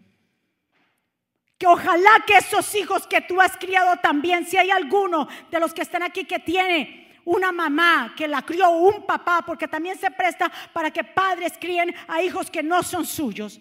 Que 1.57 1.67
ojalá 1.67 2.23
que 2.25 2.37
esos 2.37 2.73
hijos 2.75 3.07
que 3.07 3.21
tú 3.21 3.39
has 3.39 3.55
criado 3.57 3.95
también, 3.97 4.45
si 4.45 4.57
hay 4.57 4.71
alguno 4.71 5.27
de 5.49 5.59
los 5.59 5.73
que 5.73 5.81
están 5.81 6.03
aquí 6.03 6.25
que 6.25 6.39
tiene 6.39 7.05
una 7.25 7.51
mamá 7.51 8.13
que 8.15 8.27
la 8.27 8.41
crió, 8.43 8.69
un 8.69 9.05
papá, 9.05 9.43
porque 9.45 9.67
también 9.67 9.97
se 9.97 10.11
presta 10.11 10.51
para 10.73 10.91
que 10.91 11.03
padres 11.03 11.53
críen 11.59 11.93
a 12.07 12.21
hijos 12.21 12.49
que 12.49 12.61
no 12.61 12.83
son 12.83 13.05
suyos. 13.05 13.59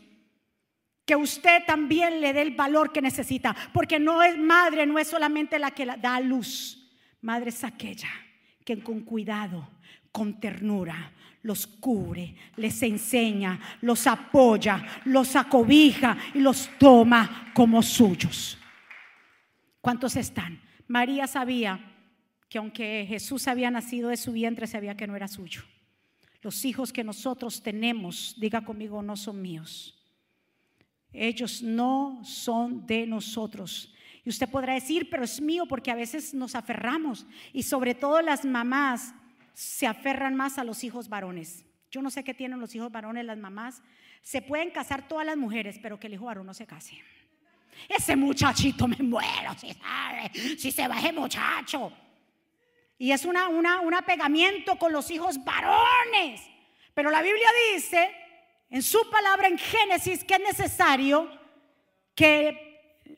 Que 1.06 1.16
usted 1.16 1.64
también 1.66 2.20
le 2.20 2.32
dé 2.32 2.42
el 2.42 2.54
valor 2.54 2.92
que 2.92 3.02
necesita, 3.02 3.54
porque 3.72 3.98
no 3.98 4.22
es 4.22 4.38
madre, 4.38 4.86
no 4.86 4.98
es 4.98 5.08
solamente 5.08 5.58
la 5.58 5.70
que 5.70 5.86
da 5.86 6.18
luz. 6.20 6.90
Madre 7.20 7.50
es 7.50 7.62
aquella 7.62 8.08
que 8.64 8.82
con 8.82 9.00
cuidado, 9.00 9.68
con 10.10 10.40
ternura, 10.40 11.12
los 11.44 11.66
cubre, 11.66 12.34
les 12.56 12.82
enseña, 12.82 13.60
los 13.82 14.06
apoya, 14.06 14.84
los 15.04 15.36
acobija 15.36 16.16
y 16.32 16.40
los 16.40 16.70
toma 16.78 17.52
como 17.54 17.82
suyos. 17.82 18.58
¿Cuántos 19.82 20.16
están? 20.16 20.60
María 20.88 21.26
sabía 21.26 21.78
que 22.48 22.56
aunque 22.56 23.04
Jesús 23.06 23.46
había 23.46 23.70
nacido 23.70 24.08
de 24.08 24.16
su 24.16 24.32
vientre, 24.32 24.66
sabía 24.66 24.96
que 24.96 25.06
no 25.06 25.16
era 25.16 25.28
suyo. 25.28 25.62
Los 26.40 26.64
hijos 26.64 26.94
que 26.94 27.04
nosotros 27.04 27.62
tenemos, 27.62 28.34
diga 28.38 28.64
conmigo, 28.64 29.02
no 29.02 29.14
son 29.14 29.42
míos. 29.42 30.02
Ellos 31.12 31.62
no 31.62 32.20
son 32.24 32.86
de 32.86 33.06
nosotros. 33.06 33.94
Y 34.24 34.30
usted 34.30 34.48
podrá 34.48 34.72
decir, 34.72 35.10
pero 35.10 35.24
es 35.24 35.42
mío 35.42 35.66
porque 35.66 35.90
a 35.90 35.94
veces 35.94 36.32
nos 36.32 36.54
aferramos. 36.54 37.26
Y 37.52 37.64
sobre 37.64 37.94
todo 37.94 38.22
las 38.22 38.46
mamás 38.46 39.14
se 39.54 39.86
aferran 39.86 40.34
más 40.34 40.58
a 40.58 40.64
los 40.64 40.84
hijos 40.84 41.08
varones. 41.08 41.64
Yo 41.90 42.02
no 42.02 42.10
sé 42.10 42.24
qué 42.24 42.34
tienen 42.34 42.60
los 42.60 42.74
hijos 42.74 42.90
varones, 42.90 43.24
las 43.24 43.38
mamás. 43.38 43.82
Se 44.20 44.42
pueden 44.42 44.70
casar 44.70 45.08
todas 45.08 45.24
las 45.24 45.36
mujeres, 45.36 45.78
pero 45.80 45.98
que 45.98 46.08
el 46.08 46.14
hijo 46.14 46.26
varón 46.26 46.46
no 46.46 46.52
se 46.54 46.66
case. 46.66 47.00
Ese 47.88 48.16
muchachito 48.16 48.86
me 48.86 48.96
muero, 48.96 49.54
si 49.56 49.72
sabe, 49.72 50.30
si 50.58 50.70
se 50.70 50.88
va 50.88 50.98
ese 50.98 51.12
muchacho. 51.12 51.92
Y 52.98 53.12
es 53.12 53.24
una, 53.24 53.48
una, 53.48 53.80
un 53.80 53.94
apegamiento 53.94 54.76
con 54.76 54.92
los 54.92 55.10
hijos 55.10 55.42
varones. 55.44 56.40
Pero 56.94 57.10
la 57.10 57.22
Biblia 57.22 57.48
dice 57.74 58.10
en 58.70 58.82
su 58.82 58.98
palabra 59.10 59.48
en 59.48 59.58
Génesis 59.58 60.24
que 60.24 60.34
es 60.34 60.40
necesario 60.40 61.30
que 62.14 62.73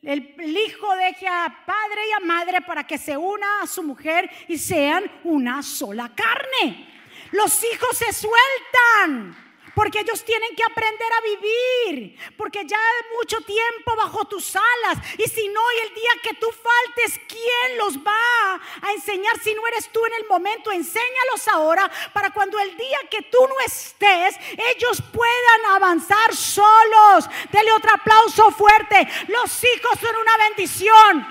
el, 0.07 0.57
hijo 0.57 0.95
deje 0.95 1.27
a 1.27 1.63
padre 1.65 2.01
y 2.09 2.13
a 2.13 2.25
madre 2.25 2.61
para 2.61 2.87
que 2.87 2.97
se 2.97 3.17
una 3.17 3.61
a 3.61 3.67
su 3.67 3.83
mujer 3.83 4.29
y 4.47 4.57
sean 4.57 5.03
una 5.25 5.61
sola 5.61 6.09
carne. 6.15 6.87
Los 7.31 7.61
hijos 7.65 7.97
se 7.97 8.13
sueltan 8.13 9.35
porque 9.77 9.99
ellos 9.99 10.25
tienen 10.25 10.55
que 10.55 10.63
aprender 10.63 11.07
a 11.13 11.21
vivir, 11.21 12.17
porque 12.35 12.65
ya 12.65 12.79
mucho 13.15 13.37
tiempo 13.41 13.95
bajo 13.95 14.25
tus 14.25 14.55
alas, 14.55 15.05
y 15.19 15.29
si 15.29 15.47
no, 15.49 15.61
y 15.71 15.87
el 15.87 15.93
día 15.93 16.09
que 16.23 16.33
tú 16.33 16.47
faltes, 16.47 17.21
¿quién 17.27 17.77
los 17.77 17.99
va 17.99 18.55
a 18.81 18.91
enseñar 18.93 19.37
si 19.39 19.53
no 19.53 19.67
eres 19.67 19.91
tú 19.91 20.03
en 20.07 20.13
el 20.15 20.27
momento? 20.27 20.71
Enséñalos 20.71 21.47
ahora 21.47 21.91
para 22.11 22.31
cuando 22.31 22.59
el 22.59 22.75
día 22.75 22.97
que 23.11 23.21
tú 23.21 23.37
no 23.47 23.53
estés, 23.67 24.35
ellos 24.75 24.99
puedan 25.13 25.75
avanzar 25.75 26.35
solos. 26.35 27.29
Dele 27.51 27.71
otro 27.73 27.91
aplauso 27.93 28.49
fuerte. 28.49 29.07
Los 29.27 29.63
hijos 29.63 29.99
son 30.01 30.15
una 30.15 30.37
bendición, 30.49 31.27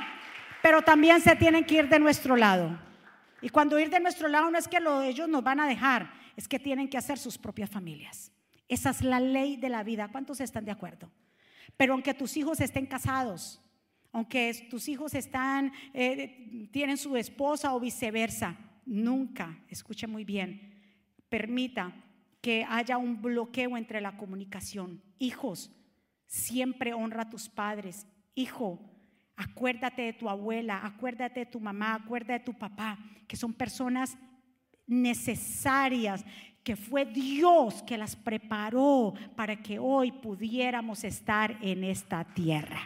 pero 0.62 0.82
también 0.82 1.20
se 1.20 1.34
tienen 1.34 1.64
que 1.64 1.74
ir 1.74 1.88
de 1.88 1.98
nuestro 1.98 2.36
lado. 2.36 2.78
Y 3.40 3.48
cuando 3.48 3.76
ir 3.80 3.90
de 3.90 3.98
nuestro 3.98 4.28
lado 4.28 4.52
no 4.52 4.56
es 4.56 4.68
que 4.68 4.78
lo, 4.78 5.02
ellos 5.02 5.28
nos 5.28 5.42
van 5.42 5.58
a 5.58 5.66
dejar, 5.66 6.12
es 6.36 6.46
que 6.46 6.60
tienen 6.60 6.88
que 6.88 6.96
hacer 6.96 7.18
sus 7.18 7.36
propias 7.38 7.68
familias. 7.68 8.30
Esa 8.68 8.90
es 8.90 9.02
la 9.02 9.20
ley 9.20 9.56
de 9.56 9.68
la 9.68 9.82
vida. 9.82 10.08
¿Cuántos 10.08 10.40
están 10.40 10.64
de 10.64 10.72
acuerdo? 10.72 11.10
Pero 11.76 11.92
aunque 11.92 12.14
tus 12.14 12.36
hijos 12.36 12.60
estén 12.60 12.86
casados, 12.86 13.60
aunque 14.12 14.66
tus 14.70 14.88
hijos 14.88 15.14
están, 15.14 15.72
eh, 15.92 16.68
tienen 16.72 16.96
su 16.96 17.16
esposa 17.16 17.74
o 17.74 17.80
viceversa, 17.80 18.56
nunca, 18.86 19.58
escuche 19.68 20.06
muy 20.06 20.24
bien, 20.24 20.74
permita 21.28 21.92
que 22.40 22.64
haya 22.68 22.96
un 22.96 23.20
bloqueo 23.20 23.76
entre 23.76 24.00
la 24.00 24.16
comunicación. 24.16 25.02
Hijos, 25.18 25.70
siempre 26.26 26.94
honra 26.94 27.22
a 27.22 27.30
tus 27.30 27.48
padres. 27.48 28.06
Hijo, 28.34 28.80
acuérdate 29.36 30.02
de 30.02 30.12
tu 30.12 30.28
abuela, 30.28 30.80
acuérdate 30.84 31.40
de 31.40 31.46
tu 31.46 31.60
mamá, 31.60 31.94
acuérdate 31.94 32.32
de 32.34 32.44
tu 32.44 32.54
papá, 32.54 32.98
que 33.28 33.36
son 33.36 33.52
personas 33.52 34.16
necesarias 34.86 36.24
que 36.66 36.74
fue 36.74 37.04
Dios 37.04 37.84
que 37.84 37.96
las 37.96 38.16
preparó 38.16 39.14
para 39.36 39.54
que 39.54 39.78
hoy 39.78 40.10
pudiéramos 40.10 41.04
estar 41.04 41.56
en 41.62 41.84
esta 41.84 42.24
tierra. 42.24 42.80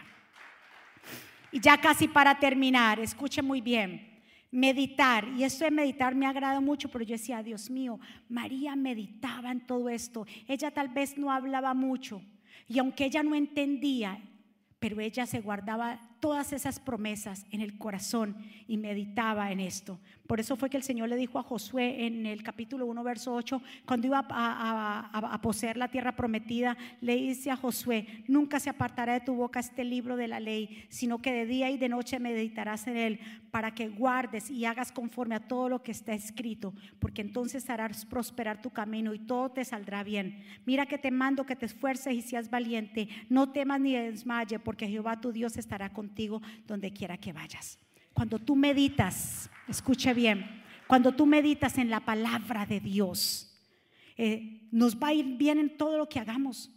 Y 1.51 1.59
ya 1.59 1.81
casi 1.81 2.07
para 2.07 2.37
terminar, 2.37 2.99
escuche 2.99 3.41
muy 3.41 3.59
bien, 3.59 4.21
meditar, 4.51 5.27
y 5.35 5.43
esto 5.43 5.65
de 5.65 5.71
meditar 5.71 6.13
me 6.13 6.27
agrada 6.27 6.61
mucho, 6.61 6.89
pero 6.89 7.03
yo 7.03 7.13
decía, 7.13 7.41
Dios 7.41 7.71
mío, 7.71 7.99
María 8.29 8.75
meditaba 8.75 9.51
en 9.51 9.65
todo 9.65 9.89
esto, 9.89 10.27
ella 10.47 10.69
tal 10.69 10.89
vez 10.89 11.17
no 11.17 11.31
hablaba 11.31 11.73
mucho, 11.73 12.21
y 12.67 12.77
aunque 12.77 13.05
ella 13.05 13.23
no 13.23 13.33
entendía, 13.33 14.21
pero 14.77 15.01
ella 15.01 15.25
se 15.25 15.41
guardaba 15.41 15.99
todas 16.21 16.53
esas 16.53 16.79
promesas 16.79 17.45
en 17.51 17.59
el 17.59 17.77
corazón 17.77 18.37
y 18.67 18.77
meditaba 18.77 19.51
en 19.51 19.59
esto. 19.59 19.99
Por 20.27 20.39
eso 20.39 20.55
fue 20.55 20.69
que 20.69 20.77
el 20.77 20.83
Señor 20.83 21.09
le 21.09 21.17
dijo 21.17 21.39
a 21.39 21.43
Josué 21.43 22.05
en 22.05 22.25
el 22.25 22.41
capítulo 22.43 22.85
1, 22.85 23.03
verso 23.03 23.33
8, 23.33 23.61
cuando 23.85 24.07
iba 24.07 24.25
a, 24.29 25.39
poseer 25.41 25.75
la 25.75 25.89
tierra 25.89 26.15
prometida, 26.15 26.77
le 27.01 27.15
dice 27.15 27.51
a 27.51 27.57
Josué, 27.57 28.23
nunca 28.27 28.59
se 28.59 28.69
apartará 28.69 29.13
de 29.13 29.25
tu 29.25 29.33
boca 29.33 29.59
este 29.59 29.83
libro 29.83 30.15
de 30.15 30.29
la 30.29 30.39
ley, 30.39 30.85
sino 30.89 31.21
que 31.21 31.33
de 31.33 31.45
día 31.45 31.69
y 31.69 31.77
de 31.77 31.89
noche 31.89 32.19
meditarás 32.19 32.87
en 32.87 32.95
él 32.95 33.19
para 33.49 33.73
que 33.73 33.89
guardes 33.89 34.49
y 34.49 34.63
hagas 34.63 34.93
conforme 34.93 35.35
a 35.35 35.47
todo 35.47 35.67
lo 35.67 35.83
que 35.83 35.91
está 35.91 36.13
escrito, 36.13 36.73
porque 36.99 37.21
entonces 37.21 37.69
harás 37.69 38.05
prosperar 38.05 38.61
tu 38.61 38.69
camino 38.69 39.13
y 39.13 39.19
todo 39.19 39.49
te 39.49 39.65
saldrá 39.65 40.03
bien. 40.03 40.45
Mira 40.65 40.85
que 40.85 40.97
te 40.97 41.11
mando 41.11 41.45
que 41.45 41.57
te 41.57 41.65
esfuerces 41.65 42.13
y 42.13 42.21
seas 42.21 42.49
valiente, 42.49 43.09
no 43.27 43.51
temas 43.51 43.81
ni 43.81 43.93
desmaye, 43.93 44.59
porque 44.59 44.87
Jehová 44.87 45.19
tu 45.19 45.33
Dios 45.33 45.57
estará 45.57 45.89
contigo 45.89 46.10
donde 46.67 46.91
quiera 46.91 47.17
que 47.17 47.33
vayas. 47.33 47.79
Cuando 48.13 48.39
tú 48.39 48.55
meditas, 48.55 49.49
escuche 49.67 50.13
bien, 50.13 50.63
cuando 50.87 51.13
tú 51.13 51.25
meditas 51.25 51.77
en 51.77 51.89
la 51.89 52.01
palabra 52.01 52.65
de 52.65 52.79
Dios 52.79 53.47
eh, 54.17 54.67
nos 54.71 54.97
va 54.97 55.07
a 55.07 55.13
ir 55.13 55.37
bien 55.37 55.57
en 55.57 55.77
todo 55.77 55.97
lo 55.97 56.07
que 56.09 56.19
hagamos. 56.19 56.69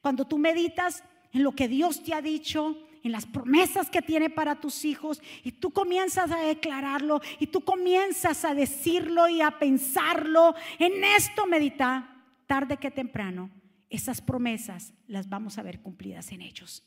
Cuando 0.00 0.26
tú 0.26 0.38
meditas 0.38 1.02
en 1.32 1.42
lo 1.42 1.52
que 1.52 1.68
Dios 1.68 2.02
te 2.02 2.12
ha 2.14 2.20
dicho, 2.20 2.76
en 3.02 3.12
las 3.12 3.26
promesas 3.26 3.90
que 3.90 4.02
tiene 4.02 4.30
para 4.30 4.60
tus 4.60 4.84
hijos 4.84 5.20
y 5.42 5.52
tú 5.52 5.70
comienzas 5.70 6.30
a 6.30 6.38
declararlo 6.38 7.20
y 7.40 7.48
tú 7.48 7.62
comienzas 7.62 8.44
a 8.44 8.54
decirlo 8.54 9.28
y 9.28 9.40
a 9.40 9.58
pensarlo, 9.58 10.54
en 10.78 11.02
esto 11.04 11.46
medita 11.46 12.24
tarde 12.46 12.76
que 12.76 12.90
temprano, 12.90 13.50
esas 13.90 14.20
promesas 14.20 14.94
las 15.06 15.28
vamos 15.28 15.58
a 15.58 15.62
ver 15.62 15.80
cumplidas 15.80 16.32
en 16.32 16.42
ellos. 16.42 16.84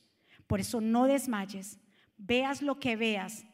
Por 0.47 0.59
eso 0.59 0.79
no 0.79 1.05
desmayes, 1.05 1.79
veas 2.17 2.61
lo 2.61 2.79
que 2.79 2.95
veas, 2.95 3.45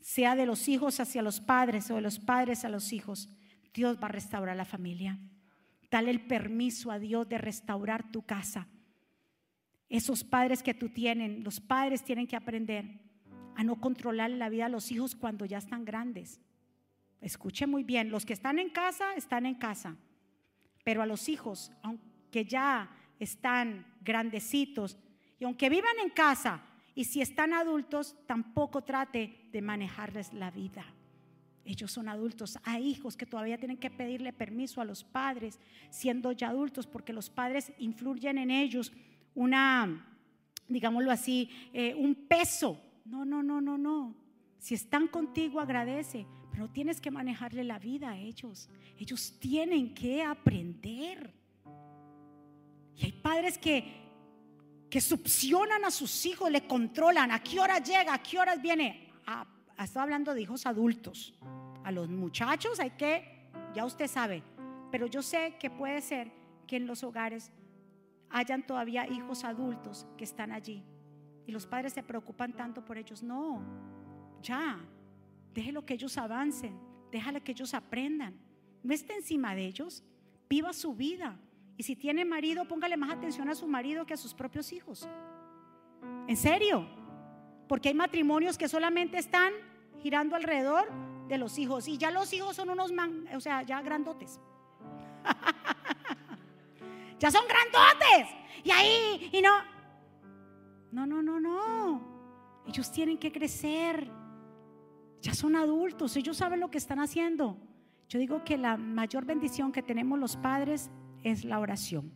sea 0.00 0.34
de 0.36 0.46
los 0.46 0.68
hijos 0.68 1.00
hacia 1.00 1.22
los 1.22 1.40
padres 1.40 1.90
o 1.90 1.96
de 1.96 2.00
los 2.00 2.18
padres 2.18 2.64
a 2.64 2.68
los 2.68 2.92
hijos, 2.92 3.28
Dios 3.74 3.98
va 4.02 4.06
a 4.06 4.12
restaurar 4.12 4.56
la 4.56 4.64
familia. 4.64 5.18
Dale 5.90 6.10
el 6.10 6.26
permiso 6.26 6.90
a 6.90 6.98
Dios 6.98 7.28
de 7.28 7.38
restaurar 7.38 8.10
tu 8.10 8.22
casa 8.22 8.68
esos 9.90 10.22
padres 10.22 10.62
que 10.62 10.72
tú 10.72 10.88
tienes, 10.88 11.42
los 11.42 11.60
padres 11.60 12.04
tienen 12.04 12.28
que 12.28 12.36
aprender 12.36 13.00
a 13.56 13.64
no 13.64 13.80
controlar 13.80 14.30
la 14.30 14.48
vida 14.48 14.64
de 14.64 14.70
los 14.70 14.92
hijos 14.92 15.16
cuando 15.16 15.44
ya 15.44 15.58
están 15.58 15.84
grandes. 15.84 16.40
Escuche 17.20 17.66
muy 17.66 17.82
bien, 17.82 18.10
los 18.10 18.24
que 18.24 18.32
están 18.32 18.60
en 18.60 18.70
casa, 18.70 19.14
están 19.14 19.44
en 19.46 19.56
casa, 19.56 19.96
pero 20.84 21.02
a 21.02 21.06
los 21.06 21.28
hijos, 21.28 21.72
aunque 21.82 22.44
ya 22.44 22.88
están 23.18 23.84
grandecitos 24.00 24.96
y 25.40 25.44
aunque 25.44 25.68
vivan 25.68 25.98
en 26.02 26.10
casa, 26.10 26.62
y 26.94 27.04
si 27.04 27.20
están 27.20 27.52
adultos, 27.52 28.16
tampoco 28.26 28.82
trate 28.82 29.48
de 29.52 29.62
manejarles 29.62 30.32
la 30.32 30.50
vida. 30.50 30.84
Ellos 31.64 31.92
son 31.92 32.08
adultos. 32.08 32.58
Hay 32.64 32.88
hijos 32.88 33.16
que 33.16 33.26
todavía 33.26 33.58
tienen 33.58 33.76
que 33.76 33.90
pedirle 33.90 34.32
permiso 34.32 34.80
a 34.80 34.84
los 34.84 35.04
padres, 35.04 35.60
siendo 35.90 36.32
ya 36.32 36.48
adultos, 36.48 36.86
porque 36.86 37.12
los 37.12 37.30
padres 37.30 37.72
influyen 37.78 38.38
en 38.38 38.50
ellos 38.50 38.92
una, 39.34 40.06
digámoslo 40.68 41.10
así, 41.12 41.50
eh, 41.72 41.94
un 41.94 42.14
peso. 42.14 42.80
No, 43.04 43.24
no, 43.24 43.42
no, 43.42 43.60
no, 43.60 43.78
no. 43.78 44.16
Si 44.58 44.74
están 44.74 45.06
contigo, 45.08 45.60
agradece, 45.60 46.26
pero 46.50 46.68
tienes 46.68 47.00
que 47.00 47.10
manejarle 47.10 47.64
la 47.64 47.78
vida 47.78 48.10
a 48.10 48.18
ellos. 48.18 48.68
Ellos 48.98 49.38
tienen 49.38 49.94
que 49.94 50.22
aprender. 50.22 51.32
Y 52.96 53.04
hay 53.04 53.12
padres 53.12 53.58
que, 53.58 54.09
que 54.90 55.00
succionan 55.00 55.84
a 55.84 55.90
sus 55.90 56.26
hijos, 56.26 56.50
le 56.50 56.66
controlan 56.66 57.30
a 57.30 57.40
qué 57.40 57.60
hora 57.60 57.78
llega, 57.78 58.12
a 58.12 58.22
qué 58.22 58.38
horas 58.38 58.60
viene. 58.60 59.08
Ah, 59.26 59.46
estaba 59.78 60.02
hablando 60.02 60.34
de 60.34 60.42
hijos 60.42 60.66
adultos. 60.66 61.32
A 61.84 61.92
los 61.92 62.08
muchachos 62.08 62.80
hay 62.80 62.90
que, 62.90 63.48
ya 63.72 63.84
usted 63.84 64.08
sabe, 64.08 64.42
pero 64.90 65.06
yo 65.06 65.22
sé 65.22 65.56
que 65.58 65.70
puede 65.70 66.02
ser 66.02 66.32
que 66.66 66.76
en 66.76 66.86
los 66.86 67.04
hogares 67.04 67.52
hayan 68.28 68.66
todavía 68.66 69.08
hijos 69.08 69.44
adultos 69.44 70.06
que 70.18 70.24
están 70.24 70.52
allí 70.52 70.84
y 71.46 71.52
los 71.52 71.66
padres 71.66 71.92
se 71.92 72.02
preocupan 72.02 72.52
tanto 72.52 72.84
por 72.84 72.98
ellos. 72.98 73.22
No, 73.22 73.62
ya, 74.42 74.78
déjelo 75.54 75.86
que 75.86 75.94
ellos 75.94 76.18
avancen, 76.18 76.78
déjale 77.10 77.40
que 77.40 77.52
ellos 77.52 77.74
aprendan. 77.74 78.38
No 78.82 78.92
esté 78.92 79.14
encima 79.14 79.54
de 79.54 79.66
ellos, 79.66 80.02
viva 80.48 80.72
su 80.72 80.94
vida. 80.94 81.38
Y 81.80 81.82
si 81.82 81.96
tiene 81.96 82.26
marido, 82.26 82.66
póngale 82.66 82.98
más 82.98 83.10
atención 83.10 83.48
a 83.48 83.54
su 83.54 83.66
marido 83.66 84.04
que 84.04 84.12
a 84.12 84.16
sus 84.18 84.34
propios 84.34 84.70
hijos. 84.70 85.08
En 86.28 86.36
serio, 86.36 86.86
porque 87.66 87.88
hay 87.88 87.94
matrimonios 87.94 88.58
que 88.58 88.68
solamente 88.68 89.16
están 89.16 89.50
girando 90.02 90.36
alrededor 90.36 90.90
de 91.26 91.38
los 91.38 91.58
hijos 91.58 91.88
y 91.88 91.96
ya 91.96 92.10
los 92.10 92.34
hijos 92.34 92.54
son 92.54 92.68
unos 92.68 92.92
man, 92.92 93.26
o 93.34 93.40
sea, 93.40 93.62
ya 93.62 93.80
grandotes. 93.80 94.38
ya 97.18 97.30
son 97.30 97.44
grandotes. 97.48 98.28
Y 98.62 98.70
ahí, 98.72 99.30
y 99.32 99.40
no. 99.40 99.54
No, 100.92 101.06
no, 101.06 101.22
no, 101.22 101.40
no. 101.40 102.02
Ellos 102.66 102.92
tienen 102.92 103.16
que 103.16 103.32
crecer. 103.32 104.06
Ya 105.22 105.32
son 105.32 105.56
adultos, 105.56 106.14
ellos 106.14 106.36
saben 106.36 106.60
lo 106.60 106.70
que 106.70 106.76
están 106.76 106.98
haciendo. 107.00 107.56
Yo 108.10 108.18
digo 108.18 108.44
que 108.44 108.58
la 108.58 108.76
mayor 108.76 109.24
bendición 109.24 109.72
que 109.72 109.82
tenemos 109.82 110.18
los 110.18 110.36
padres 110.36 110.90
es 111.22 111.44
la 111.44 111.58
oración. 111.58 112.12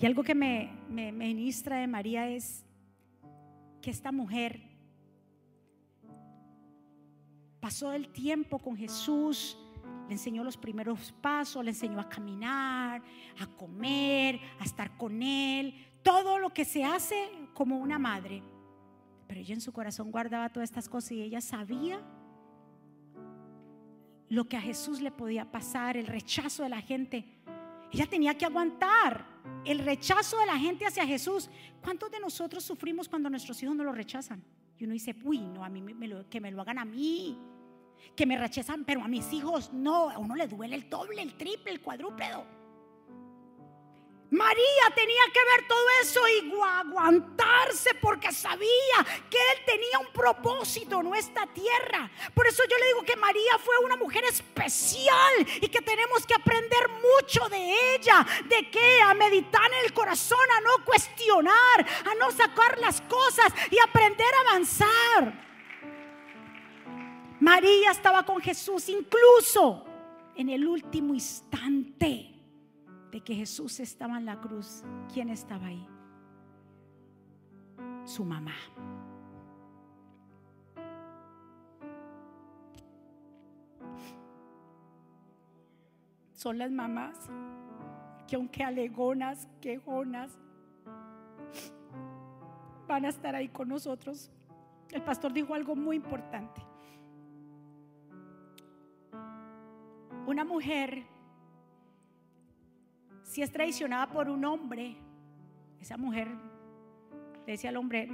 Y 0.00 0.06
algo 0.06 0.22
que 0.22 0.34
me, 0.34 0.70
me, 0.88 1.12
ministra 1.12 1.78
de 1.78 1.86
María 1.86 2.28
es 2.28 2.64
que 3.82 3.90
esta 3.90 4.12
mujer 4.12 4.62
pasó 7.60 7.92
el 7.92 8.08
tiempo 8.08 8.58
con 8.58 8.76
Jesús, 8.76 9.58
le 10.06 10.14
enseñó 10.14 10.44
los 10.44 10.56
primeros 10.56 11.12
pasos, 11.20 11.64
le 11.64 11.72
enseñó 11.72 12.00
a 12.00 12.08
caminar, 12.08 13.02
a 13.40 13.46
comer, 13.46 14.40
a 14.60 14.64
estar 14.64 14.96
con 14.96 15.22
él, 15.22 15.74
todo 16.02 16.38
lo 16.38 16.54
que 16.54 16.64
se 16.64 16.84
hace 16.84 17.28
como 17.54 17.78
una 17.78 17.98
madre. 17.98 18.42
Pero 19.26 19.40
ella 19.40 19.54
en 19.54 19.60
su 19.60 19.72
corazón 19.72 20.10
guardaba 20.10 20.48
todas 20.48 20.70
estas 20.70 20.88
cosas 20.88 21.12
y 21.12 21.22
ella 21.22 21.40
sabía 21.40 22.00
lo 24.28 24.48
que 24.48 24.56
a 24.56 24.60
Jesús 24.60 25.00
le 25.00 25.10
podía 25.10 25.50
pasar, 25.50 25.96
el 25.96 26.06
rechazo 26.06 26.62
de 26.62 26.68
la 26.68 26.80
gente. 26.80 27.24
Ella 27.92 28.06
tenía 28.06 28.36
que 28.36 28.44
aguantar 28.44 29.24
el 29.64 29.78
rechazo 29.80 30.38
de 30.38 30.46
la 30.46 30.58
gente 30.58 30.86
hacia 30.86 31.06
Jesús. 31.06 31.48
¿Cuántos 31.82 32.10
de 32.10 32.20
nosotros 32.20 32.62
sufrimos 32.62 33.08
cuando 33.08 33.30
nuestros 33.30 33.62
hijos 33.62 33.74
no 33.74 33.84
lo 33.84 33.92
rechazan? 33.92 34.42
Y 34.78 34.84
uno 34.84 34.92
dice, 34.92 35.14
uy, 35.24 35.40
no, 35.40 35.64
a 35.64 35.68
mí 35.68 35.82
que 36.28 36.40
me 36.40 36.50
lo 36.50 36.60
hagan 36.60 36.78
a 36.78 36.84
mí 36.84 37.38
que 38.14 38.26
me 38.26 38.36
rechazan, 38.36 38.84
pero 38.84 39.02
a 39.02 39.08
mis 39.08 39.32
hijos 39.32 39.72
no. 39.72 40.10
A 40.10 40.18
uno 40.18 40.34
le 40.34 40.46
duele 40.46 40.76
el 40.76 40.88
doble, 40.88 41.22
el 41.22 41.36
triple, 41.36 41.72
el 41.72 41.80
cuadrúpedo. 41.80 42.57
María 44.30 44.92
tenía 44.94 45.22
que 45.32 45.40
ver 45.42 45.66
todo 45.66 45.88
eso 46.02 46.20
y 46.28 46.52
aguantarse 46.62 47.94
porque 47.94 48.30
sabía 48.30 49.06
que 49.30 49.38
Él 49.38 49.64
tenía 49.64 49.98
un 50.00 50.12
propósito 50.12 51.00
en 51.00 51.14
esta 51.14 51.46
tierra. 51.46 52.10
Por 52.34 52.46
eso 52.46 52.62
yo 52.68 52.76
le 52.76 52.86
digo 52.88 53.02
que 53.04 53.16
María 53.16 53.58
fue 53.58 53.78
una 53.78 53.96
mujer 53.96 54.24
especial 54.24 55.46
y 55.62 55.68
que 55.68 55.80
tenemos 55.80 56.26
que 56.26 56.34
aprender 56.34 56.90
mucho 56.90 57.48
de 57.48 57.94
ella. 57.94 58.26
¿De 58.44 58.70
qué? 58.70 59.00
A 59.00 59.14
meditar 59.14 59.72
en 59.72 59.86
el 59.86 59.94
corazón, 59.94 60.46
a 60.58 60.60
no 60.60 60.84
cuestionar, 60.84 61.86
a 62.04 62.14
no 62.16 62.30
sacar 62.30 62.78
las 62.78 63.00
cosas 63.02 63.50
y 63.70 63.78
aprender 63.78 64.34
a 64.34 64.50
avanzar. 64.50 65.48
María 67.40 67.92
estaba 67.92 68.26
con 68.26 68.42
Jesús 68.42 68.90
incluso 68.90 69.86
en 70.36 70.50
el 70.50 70.68
último 70.68 71.14
instante 71.14 72.37
de 73.10 73.20
que 73.20 73.34
Jesús 73.34 73.80
estaba 73.80 74.18
en 74.18 74.26
la 74.26 74.40
cruz. 74.40 74.82
¿Quién 75.12 75.30
estaba 75.30 75.66
ahí? 75.66 75.86
Su 78.04 78.24
mamá. 78.24 78.54
Son 86.32 86.56
las 86.56 86.70
mamás 86.70 87.28
que 88.28 88.36
aunque 88.36 88.62
alegonas, 88.62 89.48
quejonas, 89.60 90.30
van 92.86 93.06
a 93.06 93.08
estar 93.08 93.34
ahí 93.34 93.48
con 93.48 93.68
nosotros. 93.68 94.30
El 94.90 95.02
pastor 95.02 95.32
dijo 95.32 95.54
algo 95.54 95.74
muy 95.74 95.96
importante. 95.96 96.62
Una 100.26 100.44
mujer, 100.44 101.04
si 103.22 103.42
es 103.42 103.50
traicionada 103.50 104.08
por 104.08 104.28
un 104.28 104.44
hombre, 104.44 104.96
esa 105.80 105.96
mujer 105.96 106.28
le 107.46 107.52
dice 107.52 107.68
al 107.68 107.76
hombre, 107.76 108.08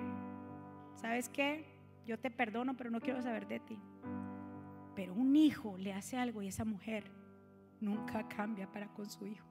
¿sabes 0.97 1.29
qué? 1.29 1.67
Yo 2.07 2.19
te 2.19 2.31
perdono, 2.31 2.77
pero 2.77 2.91
no 2.91 3.01
quiero 3.01 3.23
saber 3.23 3.47
de 3.47 3.61
ti. 3.61 3.79
Pero 4.95 5.15
un 5.15 5.35
hijo 5.35 5.77
le 5.79 5.93
hace 5.93 6.17
algo 6.17 6.43
y 6.43 6.49
esa 6.49 6.65
mujer 6.65 7.11
nunca 7.81 8.29
cambia 8.29 8.71
para 8.71 8.89
con 8.89 9.09
su 9.09 9.27
hijo. 9.27 9.47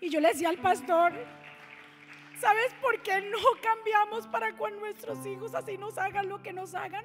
Y 0.00 0.08
yo 0.10 0.20
le 0.20 0.28
decía 0.28 0.48
al 0.48 0.58
pastor, 0.58 1.12
¿sabes 2.40 2.74
por 2.80 3.00
qué 3.02 3.20
no 3.20 3.38
cambiamos 3.62 4.26
para 4.26 4.56
con 4.56 4.78
nuestros 4.80 5.24
hijos 5.26 5.54
así 5.54 5.78
nos 5.78 5.96
hagan 5.98 6.28
lo 6.28 6.42
que 6.42 6.52
nos 6.52 6.74
hagan? 6.74 7.04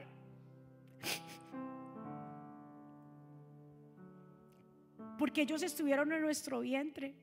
Porque 5.18 5.42
ellos 5.42 5.64
estuvieron 5.64 6.12
en 6.12 6.22
nuestro 6.22 6.60
vientre. 6.60 7.16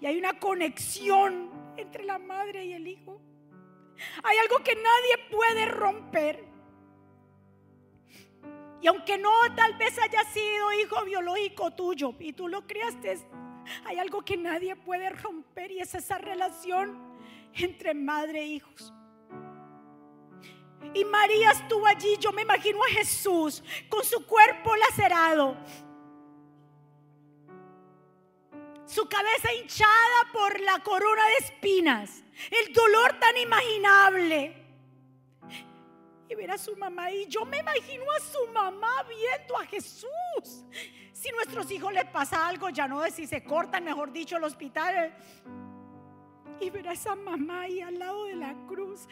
Y 0.00 0.06
hay 0.06 0.18
una 0.18 0.38
conexión 0.38 1.50
entre 1.76 2.04
la 2.04 2.18
madre 2.18 2.64
y 2.64 2.72
el 2.72 2.86
hijo. 2.86 3.20
Hay 4.22 4.38
algo 4.38 4.62
que 4.62 4.74
nadie 4.74 5.30
puede 5.30 5.66
romper. 5.66 6.44
Y 8.80 8.86
aunque 8.86 9.18
no 9.18 9.32
tal 9.56 9.76
vez 9.76 9.98
haya 9.98 10.22
sido 10.32 10.72
hijo 10.72 11.04
biológico 11.04 11.72
tuyo 11.72 12.14
y 12.20 12.32
tú 12.32 12.46
lo 12.46 12.66
criaste, 12.66 13.18
hay 13.84 13.98
algo 13.98 14.22
que 14.22 14.36
nadie 14.36 14.76
puede 14.76 15.10
romper 15.10 15.72
y 15.72 15.80
es 15.80 15.94
esa 15.94 16.18
relación 16.18 16.96
entre 17.54 17.92
madre 17.92 18.42
e 18.42 18.46
hijos. 18.46 18.92
Y 20.94 21.04
María 21.04 21.50
estuvo 21.50 21.86
allí, 21.86 22.16
yo 22.18 22.32
me 22.32 22.42
imagino 22.42 22.82
a 22.82 22.88
Jesús 22.88 23.62
con 23.88 24.04
su 24.04 24.24
cuerpo 24.24 24.74
lacerado 24.76 25.56
su 28.88 29.06
cabeza 29.06 29.52
hinchada 29.52 30.32
por 30.32 30.58
la 30.60 30.78
corona 30.82 31.22
de 31.26 31.46
espinas, 31.46 32.24
el 32.50 32.72
dolor 32.72 33.18
tan 33.20 33.36
imaginable. 33.36 34.64
Y 36.30 36.34
ver 36.34 36.50
a 36.50 36.58
su 36.58 36.74
mamá 36.76 37.10
y 37.10 37.26
yo 37.26 37.44
me 37.44 37.58
imagino 37.58 38.04
a 38.10 38.20
su 38.20 38.52
mamá 38.52 39.02
viendo 39.04 39.56
a 39.58 39.66
Jesús. 39.66 40.64
Si 41.12 41.30
nuestros 41.30 41.70
hijos 41.70 41.92
les 41.92 42.06
pasa 42.06 42.46
algo, 42.48 42.70
ya 42.70 42.88
no 42.88 43.04
es 43.04 43.14
si 43.14 43.26
se 43.26 43.44
cortan, 43.44 43.84
mejor 43.84 44.10
dicho, 44.10 44.36
el 44.36 44.44
hospital. 44.44 45.14
Y 46.60 46.70
ver 46.70 46.88
a 46.88 46.92
esa 46.92 47.14
mamá 47.14 47.62
ahí 47.62 47.80
al 47.80 47.98
lado 47.98 48.24
de 48.24 48.36
la 48.36 48.54
cruz, 48.66 49.06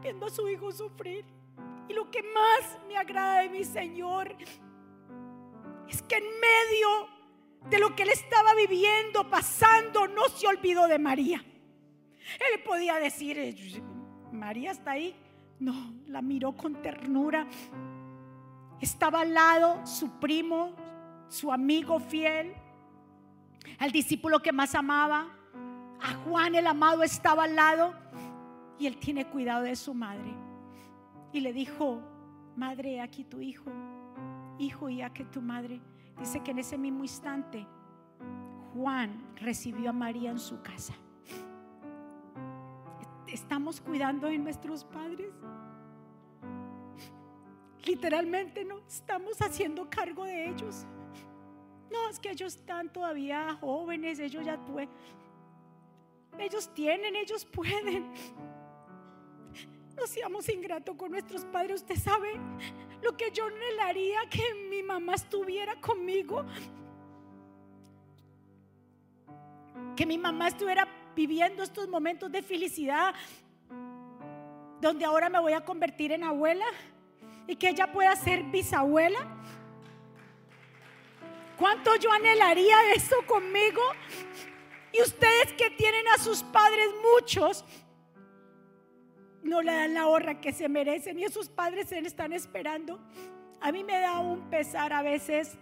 viendo 0.00 0.26
a 0.26 0.30
su 0.30 0.48
hijo 0.48 0.72
sufrir. 0.72 1.24
Y 1.88 1.94
lo 1.94 2.10
que 2.10 2.22
más 2.22 2.78
me 2.88 2.96
agrada 2.96 3.42
de 3.42 3.50
mi 3.50 3.64
Señor 3.64 4.34
es 5.88 6.02
que 6.02 6.16
en 6.16 6.24
medio 6.24 7.21
de 7.68 7.78
lo 7.78 7.94
que 7.94 8.02
él 8.02 8.10
estaba 8.10 8.54
viviendo, 8.54 9.28
pasando, 9.28 10.08
no 10.08 10.28
se 10.28 10.46
olvidó 10.46 10.86
de 10.86 10.98
María. 10.98 11.44
Él 12.34 12.62
podía 12.64 12.96
decir, 12.96 13.38
eh, 13.38 13.82
María 14.32 14.72
está 14.72 14.92
ahí. 14.92 15.14
No, 15.58 15.94
la 16.06 16.22
miró 16.22 16.56
con 16.56 16.82
ternura. 16.82 17.46
Estaba 18.80 19.20
al 19.20 19.34
lado 19.34 19.86
su 19.86 20.18
primo, 20.18 20.74
su 21.28 21.52
amigo 21.52 22.00
fiel, 22.00 22.52
al 23.78 23.92
discípulo 23.92 24.40
que 24.40 24.52
más 24.52 24.74
amaba. 24.74 25.28
A 26.00 26.14
Juan 26.24 26.56
el 26.56 26.66
amado 26.66 27.04
estaba 27.04 27.44
al 27.44 27.54
lado 27.54 27.94
y 28.78 28.86
él 28.86 28.98
tiene 28.98 29.26
cuidado 29.26 29.62
de 29.62 29.76
su 29.76 29.94
madre. 29.94 30.34
Y 31.32 31.40
le 31.40 31.52
dijo, 31.52 32.02
madre, 32.56 33.00
aquí 33.00 33.22
tu 33.22 33.40
hijo 33.40 33.70
hijo, 34.58 34.88
y 34.88 35.02
a 35.02 35.10
que 35.10 35.24
tu 35.24 35.40
madre. 35.40 35.80
Dice 36.22 36.38
que 36.38 36.52
en 36.52 36.60
ese 36.60 36.78
mismo 36.78 37.02
instante 37.02 37.66
Juan 38.74 39.34
recibió 39.40 39.90
a 39.90 39.92
María 39.92 40.30
en 40.30 40.38
su 40.38 40.62
casa. 40.62 40.94
Estamos 43.26 43.80
cuidando 43.80 44.28
de 44.28 44.38
nuestros 44.38 44.84
padres. 44.84 45.32
Literalmente 47.84 48.64
no 48.64 48.78
estamos 48.86 49.42
haciendo 49.42 49.90
cargo 49.90 50.22
de 50.24 50.48
ellos. 50.48 50.86
No, 51.90 52.08
es 52.08 52.20
que 52.20 52.30
ellos 52.30 52.54
están 52.54 52.92
todavía 52.92 53.58
jóvenes, 53.60 54.20
ellos 54.20 54.44
ya 54.44 54.64
pueden. 54.64 54.90
Ellos 56.38 56.72
tienen, 56.72 57.16
ellos 57.16 57.44
pueden. 57.44 58.12
No 59.96 60.06
seamos 60.06 60.48
ingratos 60.48 60.94
con 60.94 61.10
nuestros 61.10 61.44
padres. 61.46 61.80
Usted 61.80 61.96
sabe 61.96 62.38
lo 63.02 63.16
que 63.16 63.32
yo 63.32 63.44
anhelaría 63.46 64.20
que 64.30 64.68
mi 64.82 64.88
mamá 64.88 65.14
estuviera 65.14 65.76
conmigo. 65.76 66.44
Que 69.96 70.04
mi 70.04 70.18
mamá 70.18 70.48
estuviera 70.48 70.88
viviendo 71.14 71.62
estos 71.62 71.88
momentos 71.88 72.32
de 72.32 72.42
felicidad 72.42 73.14
donde 74.80 75.04
ahora 75.04 75.28
me 75.28 75.38
voy 75.38 75.52
a 75.52 75.64
convertir 75.64 76.10
en 76.10 76.24
abuela 76.24 76.64
y 77.46 77.54
que 77.54 77.68
ella 77.68 77.92
pueda 77.92 78.16
ser 78.16 78.42
bisabuela. 78.42 79.20
¿Cuánto 81.56 81.94
yo 81.96 82.10
anhelaría 82.10 82.76
eso 82.96 83.16
conmigo? 83.26 83.80
Y 84.92 85.00
ustedes 85.00 85.52
que 85.52 85.70
tienen 85.70 86.08
a 86.08 86.18
sus 86.18 86.42
padres 86.42 86.88
muchos, 87.14 87.64
no 89.44 89.62
le 89.62 89.72
dan 89.72 89.94
la 89.94 90.08
honra 90.08 90.40
que 90.40 90.52
se 90.52 90.68
merecen 90.68 91.20
y 91.20 91.24
esos 91.24 91.48
padres 91.48 91.88
se 91.88 92.00
están 92.00 92.32
esperando. 92.32 92.98
A 93.62 93.70
mí 93.70 93.84
me 93.84 93.98
da 93.98 94.18
un 94.18 94.50
pesar 94.50 94.92
a 94.92 95.02
veces 95.02 95.56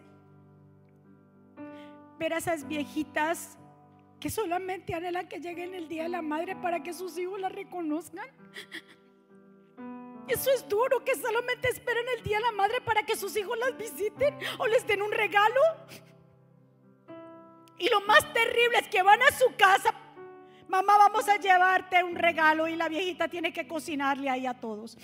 ver 2.19 2.33
a 2.33 2.39
esas 2.39 2.67
viejitas 2.67 3.59
que 4.19 4.31
solamente 4.31 4.95
anhelan 4.95 5.29
que 5.29 5.41
lleguen 5.41 5.75
el 5.75 5.89
día 5.89 6.05
de 6.05 6.09
la 6.09 6.23
madre 6.23 6.57
para 6.57 6.83
que 6.83 6.93
sus 6.93 7.17
hijos 7.19 7.39
la 7.41 7.49
reconozcan. 7.49 8.29
Eso 10.29 10.51
es 10.51 10.69
duro, 10.69 11.05
que 11.05 11.15
solamente 11.17 11.69
esperen 11.69 12.07
el 12.17 12.23
día 12.23 12.39
de 12.39 12.45
la 12.45 12.53
madre 12.53 12.81
para 12.81 13.05
que 13.05 13.17
sus 13.17 13.37
hijos 13.37 13.59
las 13.59 13.77
visiten 13.77 14.37
o 14.59 14.67
les 14.67 14.87
den 14.87 15.03
un 15.03 15.13
regalo. 15.13 15.61
Y 17.79 17.89
lo 17.89 18.01
más 18.03 18.21
terrible 18.33 18.79
es 18.79 18.89
que 18.89 19.03
van 19.03 19.21
a 19.23 19.31
su 19.33 19.55
casa 19.57 19.95
mamá, 20.71 20.97
vamos 20.97 21.29
a 21.29 21.37
llevarte 21.37 22.03
un 22.05 22.15
regalo 22.15 22.69
y 22.69 22.77
la 22.77 22.89
viejita 22.89 23.29
tiene 23.29 23.53
que 23.53 23.67
cocinarle 23.67 24.31
ahí 24.31 24.47
a 24.47 24.55
todos. 24.55 24.97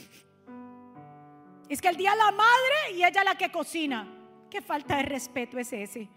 Es 1.68 1.80
que 1.80 1.88
el 1.88 1.96
día 1.96 2.14
la 2.14 2.30
madre 2.30 2.92
y 2.92 3.04
ella 3.04 3.24
la 3.24 3.36
que 3.36 3.50
cocina. 3.50 4.06
Qué 4.50 4.62
falta 4.62 4.96
de 4.96 5.02
respeto 5.02 5.58
es 5.58 5.72
ese. 5.72 6.08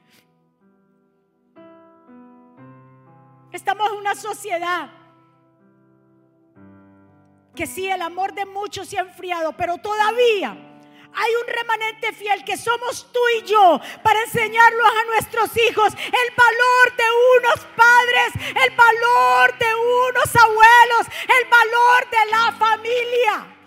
Estamos 3.52 3.91
en 3.91 3.97
una 3.97 4.16
sociedad 4.16 4.89
que 7.56 7.66
sí, 7.66 7.89
el 7.89 8.02
amor 8.02 8.34
de 8.34 8.45
muchos 8.45 8.88
se 8.88 8.97
ha 8.97 9.02
enfriado, 9.02 9.52
pero 9.58 9.78
todavía 9.80 10.56
hay 11.14 11.36
un 11.36 11.47
remanente 11.47 12.14
fiel 12.14 12.45
que 12.45 12.56
somos 12.56 13.12
tú 13.12 13.20
y 13.38 13.45
yo 13.45 13.82
para 14.04 14.22
enseñarlos 14.22 14.88
a 14.88 15.06
nuestros 15.06 15.58
hijos 15.58 15.93
el 15.93 16.36
valor 16.36 16.95
de 16.95 17.04
unos 17.38 17.66
padres, 17.76 18.54
el 18.64 18.76
valor 18.76 19.58
de 19.58 19.76
unos 19.76 20.36
abuelos, 20.36 21.08
el 21.38 21.50
valor 21.50 22.10
de 22.10 22.32
la 22.32 22.52
familia. 22.54 23.59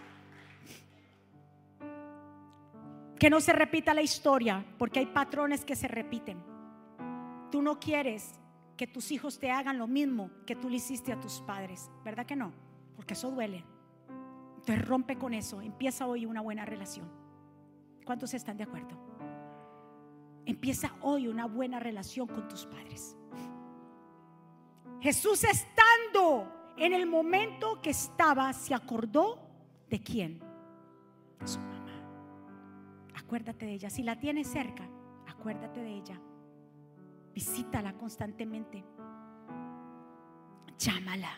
Que 3.23 3.31
no 3.31 3.41
se 3.41 3.53
repita 3.53 3.95
la 3.95 4.03
historia, 4.03 4.67
porque 4.79 4.99
hay 4.99 5.07
patrones 5.07 5.65
que 5.65 5.77
se 5.77 5.87
repiten. 5.87 6.43
Tú 7.53 7.63
no 7.63 7.79
quieres 7.79 8.35
que 8.77 8.89
tus 8.89 9.13
hijos 9.13 9.39
te 9.39 9.49
hagan 9.49 9.79
lo 9.79 9.87
mismo 9.87 10.29
que 10.45 10.57
tú 10.57 10.69
le 10.69 10.79
hiciste 10.79 11.13
a 11.13 11.21
tus 11.21 11.41
padres, 11.43 11.89
¿verdad 12.05 12.27
que 12.27 12.35
no? 12.35 12.53
Porque 12.97 13.15
eso 13.15 13.31
duele. 13.31 13.65
Te 14.65 14.75
rompe 14.75 15.17
con 15.19 15.35
eso. 15.35 15.63
Empieza 15.63 16.05
hoy 16.05 16.27
una 16.27 16.41
buena 16.41 16.65
relación. 16.65 17.09
¿Cuántos 18.05 18.35
están 18.35 18.57
de 18.57 18.65
acuerdo? 18.65 18.99
Empieza 20.45 20.93
hoy 21.01 21.29
una 21.29 21.47
buena 21.47 21.79
relación 21.79 22.27
con 22.27 22.49
tus 22.49 22.67
padres. 22.67 23.17
Jesús 25.01 25.45
estando 25.45 26.73
en 26.77 26.93
el 26.93 27.07
momento 27.07 27.81
que 27.81 27.91
estaba, 27.91 28.53
se 28.53 28.75
acordó 28.75 29.39
de 29.89 30.03
quién? 30.03 30.41
Acuérdate 33.33 33.65
de 33.65 33.73
ella. 33.73 33.89
Si 33.89 34.03
la 34.03 34.21
tienes 34.21 34.47
cerca, 34.47 34.87
acuérdate 35.27 35.81
de 35.81 35.89
ella. 35.89 36.21
Visítala 37.35 37.95
constantemente. 37.95 38.85
Llámala. 40.77 41.31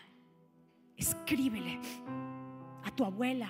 Escríbele 0.97 1.79
a 2.83 2.91
tu 2.91 3.05
abuela. 3.05 3.49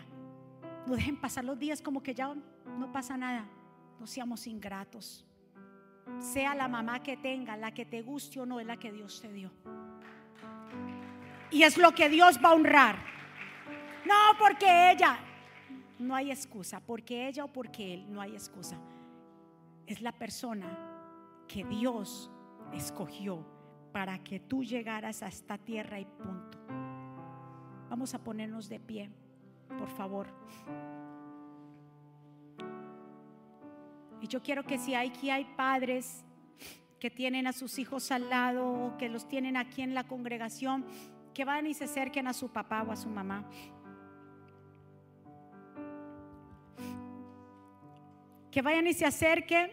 No 0.85 0.93
dejen 0.93 1.19
pasar 1.19 1.43
los 1.43 1.57
días 1.57 1.81
como 1.81 2.03
que 2.03 2.13
ya 2.13 2.35
no 2.77 2.91
pasa 2.91 3.17
nada. 3.17 3.47
No 3.99 4.05
seamos 4.05 4.45
ingratos. 4.45 5.25
Sea 6.19 6.53
la 6.53 6.67
mamá 6.67 7.01
que 7.01 7.17
tenga, 7.17 7.57
la 7.57 7.73
que 7.73 7.85
te 7.85 8.03
guste 8.03 8.39
o 8.39 8.45
no, 8.45 8.59
es 8.59 8.67
la 8.67 8.77
que 8.77 8.91
Dios 8.91 9.21
te 9.21 9.33
dio. 9.33 9.49
Y 11.49 11.63
es 11.63 11.79
lo 11.79 11.95
que 11.95 12.09
Dios 12.09 12.39
va 12.45 12.49
a 12.49 12.53
honrar. 12.53 12.95
No 14.05 14.37
porque 14.37 14.91
ella, 14.91 15.17
no 15.99 16.15
hay 16.15 16.31
excusa. 16.31 16.79
Porque 16.79 17.27
ella 17.27 17.45
o 17.45 17.47
porque 17.51 17.93
él, 17.93 18.11
no 18.11 18.21
hay 18.21 18.33
excusa. 18.33 18.77
Es 19.85 20.01
la 20.01 20.11
persona 20.11 20.67
que 21.47 21.63
Dios 21.63 22.31
escogió 22.73 23.45
para 23.91 24.23
que 24.23 24.39
tú 24.39 24.63
llegaras 24.63 25.23
a 25.23 25.27
esta 25.27 25.57
tierra 25.57 25.99
y 25.99 26.05
punto. 26.05 26.59
Vamos 27.89 28.13
a 28.13 28.23
ponernos 28.23 28.67
de 28.67 28.79
pie, 28.79 29.09
por 29.77 29.89
favor. 29.89 30.27
Y 34.21 34.27
yo 34.27 34.41
quiero 34.41 34.63
que 34.63 34.77
si 34.77 34.95
aquí 34.95 35.29
hay 35.29 35.45
padres 35.55 36.25
que 36.99 37.11
tienen 37.11 37.45
a 37.45 37.53
sus 37.53 37.77
hijos 37.77 38.11
al 38.11 38.29
lado 38.29 38.95
que 38.97 39.09
los 39.09 39.27
tienen 39.27 39.57
aquí 39.57 39.81
en 39.81 39.93
la 39.93 40.05
congregación, 40.05 40.85
que 41.33 41.45
vayan 41.45 41.67
y 41.67 41.73
se 41.73 41.83
acerquen 41.83 42.27
a 42.27 42.33
su 42.33 42.49
papá 42.49 42.83
o 42.83 42.91
a 42.91 42.95
su 42.95 43.09
mamá. 43.09 43.47
Que 48.55 48.61
vayan 48.61 48.87
y 48.87 48.93
se 48.93 49.05
acerquen, 49.05 49.69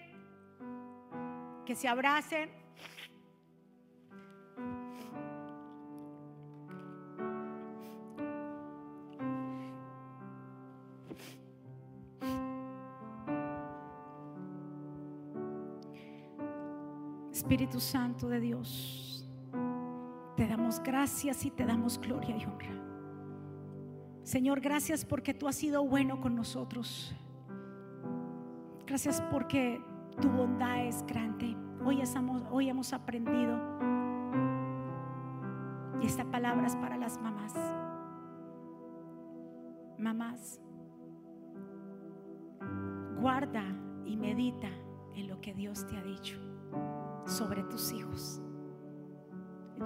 que 1.64 1.76
se 1.76 1.86
abracen 1.86 2.50
Espíritu 17.30 17.78
Santo 17.78 18.28
de 18.28 18.40
Dios, 18.40 19.24
te 20.36 20.48
damos 20.48 20.82
gracias 20.82 21.44
y 21.44 21.52
te 21.52 21.64
damos 21.64 22.00
gloria 22.00 22.36
y 22.36 22.44
honra. 22.44 22.74
Señor, 24.24 24.60
gracias 24.60 25.04
porque 25.04 25.34
tú 25.34 25.46
has 25.46 25.54
sido 25.54 25.84
bueno 25.84 26.20
con 26.20 26.34
nosotros. 26.34 27.14
Gracias 28.92 29.22
porque 29.30 29.82
tu 30.20 30.28
bondad 30.28 30.84
es 30.84 31.02
grande. 31.06 31.56
Hoy, 31.82 32.68
hemos 32.68 32.92
aprendido 32.92 33.58
Y 36.02 36.04
esta 36.04 36.26
palabra 36.26 36.66
es 36.66 36.76
para 36.76 36.98
las 36.98 37.18
mamás. 37.18 37.54
Mamás, 39.96 40.60
guarda 43.18 43.64
y 44.04 44.14
medita 44.18 44.68
en 45.14 45.26
lo 45.26 45.40
que 45.40 45.54
Dios 45.54 45.86
te 45.86 45.96
ha 45.96 46.02
dicho 46.02 46.36
sobre 47.24 47.62
tus 47.62 47.92
hijos. 47.92 48.42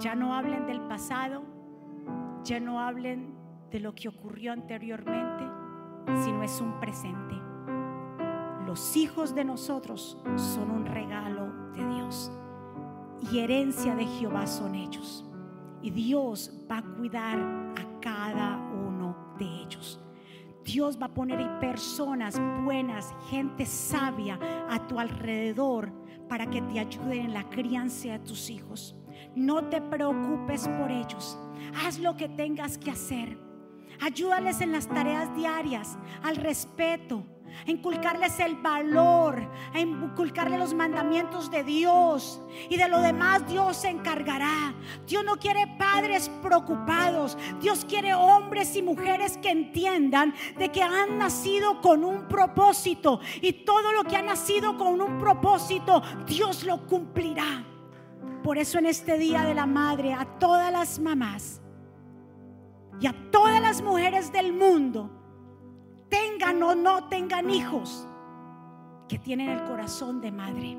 Ya 0.01 0.15
no 0.15 0.33
hablen 0.33 0.65
del 0.65 0.81
pasado, 0.81 1.43
ya 2.43 2.59
no 2.59 2.81
hablen 2.81 3.33
de 3.71 3.79
lo 3.79 3.95
que 3.95 4.09
ocurrió 4.09 4.51
anteriormente, 4.51 5.45
sino 6.25 6.43
es 6.43 6.59
un 6.59 6.77
presente. 6.81 7.47
Los 8.67 8.97
hijos 8.97 9.33
de 9.33 9.45
nosotros 9.45 10.17
son 10.35 10.71
un 10.71 10.85
regalo 10.85 11.71
de 11.71 11.87
Dios 11.87 12.29
y 13.31 13.39
herencia 13.39 13.95
de 13.95 14.05
Jehová 14.05 14.45
son 14.45 14.75
ellos. 14.75 15.23
Y 15.81 15.89
Dios 15.89 16.51
va 16.69 16.79
a 16.79 16.83
cuidar 16.83 17.39
a 17.39 17.99
cada 18.01 18.57
uno 18.57 19.35
de 19.39 19.45
ellos. 19.45 20.01
Dios 20.65 20.99
va 21.01 21.05
a 21.05 21.13
poner 21.13 21.59
personas 21.61 22.37
buenas, 22.65 23.15
gente 23.29 23.65
sabia 23.65 24.37
a 24.69 24.85
tu 24.85 24.99
alrededor 24.99 25.89
para 26.27 26.49
que 26.49 26.61
te 26.61 26.81
ayuden 26.81 27.27
en 27.27 27.33
la 27.33 27.49
crianza 27.49 28.09
de 28.09 28.19
tus 28.19 28.49
hijos. 28.49 28.97
No 29.33 29.63
te 29.63 29.81
preocupes 29.81 30.67
por 30.67 30.91
ellos. 30.91 31.39
Haz 31.85 31.99
lo 31.99 32.17
que 32.17 32.27
tengas 32.27 32.77
que 32.77 32.91
hacer. 32.91 33.37
Ayúdales 34.01 34.59
en 34.59 34.73
las 34.73 34.87
tareas 34.87 35.33
diarias, 35.37 35.97
al 36.21 36.35
respeto, 36.35 37.23
a 37.65 37.71
inculcarles 37.71 38.39
el 38.39 38.55
valor, 38.55 39.41
a 39.73 39.79
inculcarles 39.79 40.59
los 40.59 40.73
mandamientos 40.73 41.49
de 41.51 41.63
Dios. 41.63 42.41
Y 42.69 42.77
de 42.77 42.87
lo 42.87 43.01
demás 43.01 43.47
Dios 43.47 43.77
se 43.77 43.89
encargará. 43.89 44.73
Dios 45.05 45.23
no 45.23 45.37
quiere 45.37 45.67
padres 45.77 46.29
preocupados. 46.41 47.37
Dios 47.59 47.85
quiere 47.85 48.13
hombres 48.13 48.75
y 48.75 48.81
mujeres 48.81 49.37
que 49.37 49.49
entiendan 49.49 50.33
de 50.57 50.71
que 50.71 50.83
han 50.83 51.17
nacido 51.17 51.81
con 51.81 52.03
un 52.03 52.27
propósito. 52.27 53.19
Y 53.41 53.53
todo 53.65 53.91
lo 53.91 54.03
que 54.03 54.15
ha 54.15 54.21
nacido 54.21 54.77
con 54.77 55.01
un 55.01 55.17
propósito, 55.17 56.01
Dios 56.25 56.63
lo 56.63 56.85
cumplirá. 56.87 57.65
Por 58.43 58.57
eso 58.57 58.79
en 58.79 58.85
este 58.85 59.17
Día 59.17 59.43
de 59.43 59.53
la 59.53 59.65
Madre, 59.65 60.13
a 60.13 60.25
todas 60.39 60.71
las 60.71 60.99
mamás 60.99 61.61
y 62.99 63.07
a 63.07 63.13
todas 63.31 63.61
las 63.61 63.81
mujeres 63.81 64.31
del 64.31 64.53
mundo, 64.53 65.16
tengan 66.09 66.61
o 66.63 66.75
no 66.75 67.05
tengan 67.05 67.49
hijos, 67.49 68.07
que 69.07 69.17
tienen 69.17 69.49
el 69.49 69.63
corazón 69.63 70.21
de 70.21 70.31
madre. 70.31 70.77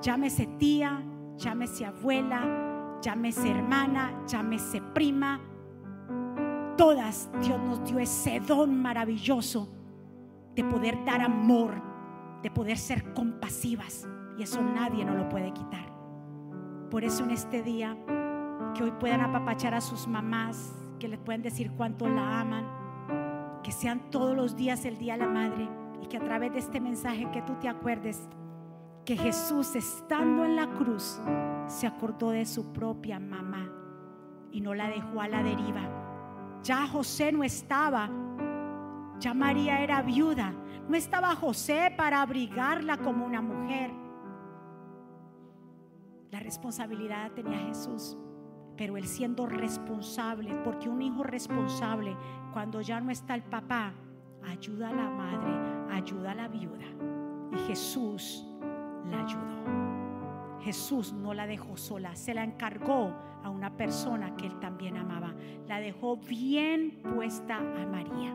Llámese 0.00 0.46
tía, 0.58 1.02
llámese 1.36 1.86
abuela, 1.86 2.98
llámese 3.00 3.50
hermana, 3.50 4.12
llámese 4.26 4.80
prima. 4.80 5.40
Todas 6.76 7.30
Dios 7.42 7.58
nos 7.60 7.84
dio 7.84 7.98
ese 7.98 8.40
don 8.40 8.80
maravilloso 8.80 9.68
de 10.54 10.64
poder 10.64 11.04
dar 11.04 11.20
amor, 11.20 11.82
de 12.42 12.50
poder 12.50 12.78
ser 12.78 13.12
compasivas. 13.14 14.08
Y 14.36 14.42
eso 14.42 14.62
nadie 14.62 15.04
nos 15.04 15.16
lo 15.16 15.28
puede 15.28 15.52
quitar. 15.52 15.92
Por 16.90 17.04
eso 17.04 17.24
en 17.24 17.32
este 17.32 17.62
día, 17.62 17.96
que 18.74 18.84
hoy 18.84 18.92
puedan 18.92 19.20
apapachar 19.20 19.74
a 19.74 19.80
sus 19.80 20.06
mamás, 20.06 20.72
que 21.00 21.08
les 21.08 21.18
pueden 21.18 21.42
decir 21.42 21.72
cuánto 21.72 22.08
la 22.08 22.40
aman 22.40 22.77
que 23.68 23.72
sean 23.72 24.10
todos 24.10 24.34
los 24.34 24.56
días 24.56 24.86
el 24.86 24.96
Día 24.96 25.12
de 25.12 25.18
la 25.18 25.28
Madre 25.28 25.68
y 26.02 26.06
que 26.06 26.16
a 26.16 26.24
través 26.24 26.54
de 26.54 26.58
este 26.58 26.80
mensaje 26.80 27.30
que 27.30 27.42
tú 27.42 27.52
te 27.56 27.68
acuerdes 27.68 28.26
que 29.04 29.14
Jesús 29.14 29.76
estando 29.76 30.46
en 30.46 30.56
la 30.56 30.70
cruz 30.70 31.20
se 31.66 31.86
acordó 31.86 32.30
de 32.30 32.46
su 32.46 32.72
propia 32.72 33.20
mamá 33.20 33.70
y 34.52 34.62
no 34.62 34.72
la 34.72 34.88
dejó 34.88 35.20
a 35.20 35.28
la 35.28 35.42
deriva. 35.42 35.82
Ya 36.62 36.86
José 36.86 37.30
no 37.30 37.44
estaba, 37.44 38.08
ya 39.20 39.34
María 39.34 39.82
era 39.82 40.00
viuda, 40.00 40.54
no 40.88 40.96
estaba 40.96 41.36
José 41.36 41.92
para 41.94 42.22
abrigarla 42.22 42.96
como 42.96 43.26
una 43.26 43.42
mujer. 43.42 43.90
La 46.30 46.40
responsabilidad 46.40 47.32
tenía 47.32 47.58
Jesús, 47.58 48.16
pero 48.78 48.96
él 48.96 49.06
siendo 49.06 49.44
responsable, 49.44 50.54
porque 50.64 50.88
un 50.88 51.02
hijo 51.02 51.24
responsable 51.24 52.16
cuando 52.52 52.80
ya 52.80 53.00
no 53.00 53.10
está 53.10 53.34
el 53.34 53.42
papá, 53.42 53.92
ayuda 54.46 54.90
a 54.90 54.92
la 54.92 55.10
madre, 55.10 55.94
ayuda 55.94 56.30
a 56.30 56.34
la 56.36 56.48
viuda. 56.48 56.86
Y 57.52 57.58
Jesús 57.66 58.46
la 59.10 59.24
ayudó. 59.24 60.60
Jesús 60.60 61.12
no 61.12 61.34
la 61.34 61.46
dejó 61.46 61.76
sola, 61.76 62.14
se 62.14 62.34
la 62.34 62.44
encargó 62.44 63.12
a 63.42 63.50
una 63.50 63.76
persona 63.76 64.36
que 64.36 64.46
él 64.46 64.58
también 64.60 64.96
amaba. 64.96 65.34
La 65.66 65.80
dejó 65.80 66.16
bien 66.16 67.02
puesta 67.02 67.56
a 67.56 67.86
María. 67.86 68.34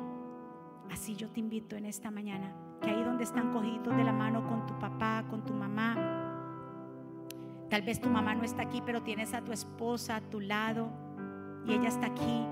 Así 0.91 1.15
yo 1.15 1.29
te 1.29 1.39
invito 1.39 1.77
en 1.77 1.85
esta 1.85 2.11
mañana, 2.11 2.53
que 2.81 2.89
ahí 2.89 3.03
donde 3.03 3.23
están 3.23 3.53
cogidos 3.53 3.95
de 3.95 4.03
la 4.03 4.11
mano 4.13 4.45
con 4.47 4.65
tu 4.65 4.77
papá, 4.77 5.23
con 5.29 5.45
tu 5.45 5.53
mamá, 5.53 6.22
tal 7.73 7.81
vez 7.81 7.99
tu 7.99 8.07
mamá 8.07 8.35
no 8.35 8.43
está 8.43 8.61
aquí, 8.61 8.83
pero 8.85 9.01
tienes 9.01 9.33
a 9.33 9.41
tu 9.41 9.51
esposa 9.51 10.17
a 10.17 10.21
tu 10.21 10.39
lado 10.39 10.91
y 11.65 11.73
ella 11.73 11.87
está 11.87 12.05
aquí 12.05 12.45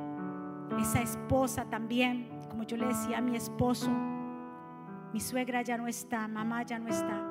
esa 0.80 1.00
esposa 1.00 1.66
también, 1.66 2.28
como 2.50 2.64
yo 2.64 2.76
le 2.76 2.88
decía 2.88 3.20
a 3.20 3.22
mi 3.22 3.36
esposo, 3.36 3.92
mi 5.14 5.20
suegra 5.20 5.62
ya 5.62 5.78
no 5.78 5.88
está, 5.88 6.28
mamá 6.28 6.64
ya 6.64 6.80
no 6.80 6.88
está. 6.88 7.22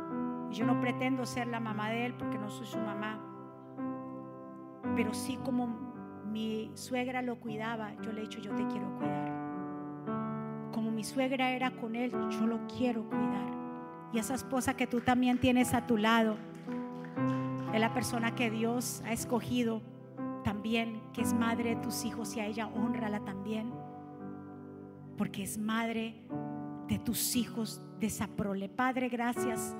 Yo 0.53 0.67
no 0.67 0.81
pretendo 0.81 1.27
ser 1.27 1.49
la 1.49 1.59
mamá 1.59 1.91
de 1.91 2.07
él 2.07 2.15
porque 2.15 2.39
no 2.39 2.49
soy 2.49 2.67
su 2.67 2.79
mamá. 2.79 3.19
Pero 4.95 5.13
sí 5.13 5.37
como 5.45 5.67
mi 6.31 6.71
suegra 6.75 7.23
lo 7.23 7.41
cuidaba, 7.41 7.93
yo 8.03 8.13
le 8.13 8.21
he 8.21 8.23
dicho, 8.23 8.39
yo 8.39 8.55
te 8.55 8.65
quiero 8.69 8.95
cuidar. 8.99 9.33
Como 10.73 10.93
mi 10.93 11.03
suegra 11.03 11.51
era 11.51 11.73
con 11.73 11.97
él, 11.97 12.13
yo 12.31 12.47
lo 12.47 12.61
quiero 12.69 13.03
cuidar. 13.09 13.51
Y 14.13 14.21
esa 14.21 14.35
esposa 14.35 14.75
que 14.75 14.87
tú 14.87 15.01
también 15.01 15.39
tienes 15.39 15.75
a 15.75 15.89
tu 15.89 15.97
lado, 15.97 16.37
es 17.73 17.81
la 17.81 17.95
persona 17.95 18.35
que 18.35 18.51
Dios 18.51 19.03
ha 19.07 19.13
escogido 19.13 19.83
también 20.43 21.01
que 21.13 21.23
es 21.23 21.33
madre 21.33 21.77
de 21.77 21.77
tus 21.77 22.05
hijos 22.05 22.37
y 22.37 22.41
a 22.41 22.47
ella 22.47 22.67
honrala 22.67 23.21
también, 23.21 23.73
porque 25.17 25.43
es 25.43 25.59
madre 25.59 26.15
de 26.89 26.99
tus 26.99 27.37
hijos 27.37 27.81
de 27.99 28.07
esa 28.07 28.27
prole. 28.27 28.69
Padre, 28.69 29.09
gracias 29.09 29.77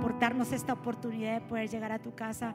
por 0.00 0.18
darnos 0.18 0.52
esta 0.52 0.72
oportunidad 0.72 1.34
de 1.34 1.46
poder 1.46 1.68
llegar 1.68 1.92
a 1.92 1.98
tu 1.98 2.14
casa. 2.14 2.54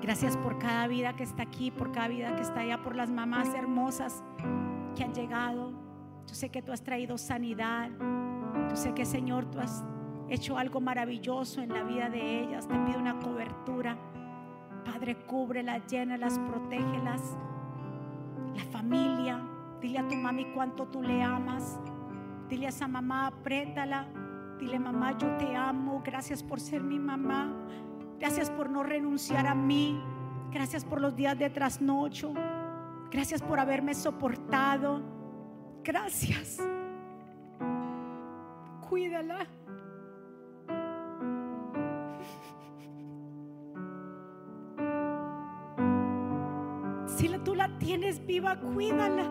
Gracias 0.00 0.36
por 0.36 0.58
cada 0.58 0.86
vida 0.86 1.16
que 1.16 1.22
está 1.22 1.42
aquí, 1.42 1.70
por 1.70 1.92
cada 1.92 2.08
vida 2.08 2.36
que 2.36 2.42
está 2.42 2.60
allá, 2.60 2.82
por 2.82 2.94
las 2.94 3.10
mamás 3.10 3.48
hermosas 3.54 4.22
que 4.94 5.04
han 5.04 5.14
llegado. 5.14 5.72
Yo 6.26 6.34
sé 6.34 6.50
que 6.50 6.62
tú 6.62 6.72
has 6.72 6.82
traído 6.82 7.18
sanidad. 7.18 7.90
Yo 8.70 8.76
sé 8.76 8.94
que, 8.94 9.04
Señor, 9.04 9.46
tú 9.50 9.60
has 9.60 9.84
hecho 10.28 10.56
algo 10.58 10.80
maravilloso 10.80 11.60
en 11.60 11.72
la 11.72 11.82
vida 11.82 12.08
de 12.08 12.44
ellas. 12.44 12.66
Te 12.68 12.78
pido 12.78 12.98
una 12.98 13.18
cobertura. 13.18 13.96
Padre, 14.84 15.16
cúbrelas, 15.16 15.86
llénalas, 15.86 16.38
protégelas. 16.38 17.36
La 18.54 18.64
familia, 18.64 19.40
dile 19.80 19.98
a 19.98 20.08
tu 20.08 20.14
mami 20.14 20.46
cuánto 20.54 20.86
tú 20.86 21.02
le 21.02 21.22
amas. 21.22 21.78
Dile 22.48 22.66
a 22.66 22.68
esa 22.68 22.86
mamá, 22.86 23.26
apriétala. 23.28 24.06
Dile, 24.58 24.78
mamá, 24.78 25.16
yo 25.18 25.28
te 25.36 25.56
amo. 25.56 26.02
Gracias 26.04 26.42
por 26.42 26.60
ser 26.60 26.82
mi 26.82 26.98
mamá. 26.98 27.52
Gracias 28.18 28.50
por 28.50 28.70
no 28.70 28.82
renunciar 28.82 29.46
a 29.46 29.54
mí. 29.54 30.00
Gracias 30.52 30.84
por 30.84 31.00
los 31.00 31.16
días 31.16 31.38
de 31.38 31.50
trasnocho. 31.50 32.32
Gracias 33.10 33.42
por 33.42 33.58
haberme 33.58 33.94
soportado. 33.94 35.02
Gracias. 35.82 36.58
Cuídala. 38.88 39.46
Tienes 47.78 48.24
viva, 48.24 48.56
cuídala. 48.56 49.24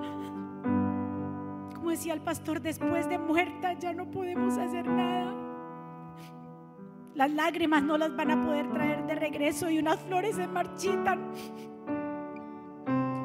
Como 1.76 1.90
decía 1.90 2.14
el 2.14 2.22
pastor, 2.22 2.62
después 2.62 3.10
de 3.10 3.18
muerta 3.18 3.74
ya 3.74 3.94
no 3.94 4.10
podemos 4.10 4.58
hacer 4.58 4.88
nada. 4.88 5.34
Las 7.16 7.32
lágrimas 7.32 7.84
no 7.84 7.98
las 7.98 8.16
van 8.16 8.32
a 8.32 8.46
poder 8.46 8.72
traer 8.72 9.06
de 9.06 9.16
regreso 9.16 9.70
y 9.70 9.80
unas 9.80 10.00
flores 10.00 10.36
se 10.36 10.48
marchitan. 10.48 11.32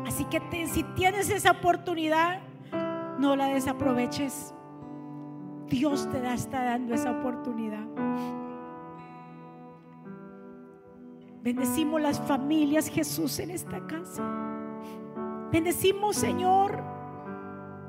Así 0.06 0.24
que 0.24 0.40
si 0.66 0.82
tienes 0.94 1.30
esa 1.30 1.52
oportunidad, 1.52 2.40
no 3.18 3.36
la 3.36 3.46
desaproveches. 3.46 4.54
Dios 5.68 6.08
te 6.10 6.18
está 6.32 6.64
dando 6.64 6.94
esa 6.94 7.12
oportunidad. 7.12 7.86
Bendecimos 11.42 12.00
las 12.00 12.20
familias, 12.20 12.88
Jesús, 12.88 13.38
en 13.38 13.50
esta 13.50 13.86
casa. 13.86 14.22
Bendecimos, 15.52 16.16
Señor, 16.16 16.82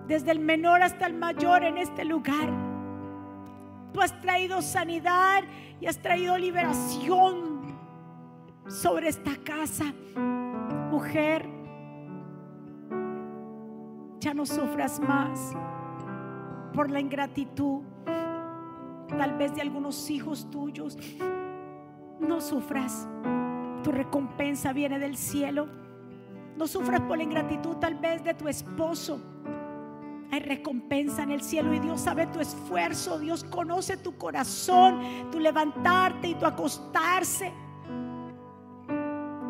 desde 0.07 0.31
el 0.31 0.39
menor 0.39 0.81
hasta 0.81 1.07
el 1.07 1.13
mayor 1.13 1.63
en 1.63 1.77
este 1.77 2.05
lugar. 2.05 2.49
Tú 3.93 4.01
has 4.01 4.19
traído 4.21 4.61
sanidad 4.61 5.43
y 5.81 5.87
has 5.87 5.97
traído 5.99 6.37
liberación 6.37 7.75
sobre 8.67 9.09
esta 9.09 9.31
casa. 9.43 9.93
mujer, 10.91 11.47
ya 14.19 14.33
no 14.33 14.45
sufras 14.45 14.99
más 14.99 15.53
por 16.73 16.89
la 16.89 16.99
ingratitud, 16.99 17.83
tal 19.17 19.37
vez 19.37 19.53
de 19.55 19.61
algunos 19.61 20.09
hijos 20.09 20.49
tuyos. 20.49 20.97
No 22.19 22.41
sufras, 22.41 23.07
tu 23.83 23.91
recompensa 23.91 24.73
viene 24.73 24.99
del 24.99 25.17
cielo. 25.17 25.67
No 26.57 26.67
sufras 26.67 27.01
por 27.01 27.17
la 27.17 27.23
ingratitud 27.23 27.77
tal 27.77 27.95
vez 27.95 28.23
de 28.23 28.33
tu 28.33 28.47
esposo. 28.47 29.19
Hay 30.31 30.41
recompensa 30.41 31.23
en 31.23 31.31
el 31.31 31.41
cielo 31.41 31.73
y 31.73 31.79
Dios 31.79 32.01
sabe 32.01 32.27
tu 32.27 32.39
esfuerzo, 32.39 33.17
Dios 33.17 33.43
conoce 33.43 33.97
tu 33.97 34.15
corazón, 34.17 35.01
tu 35.31 35.39
levantarte 35.39 36.27
y 36.27 36.35
tu 36.35 36.45
acostarse. 36.45 37.51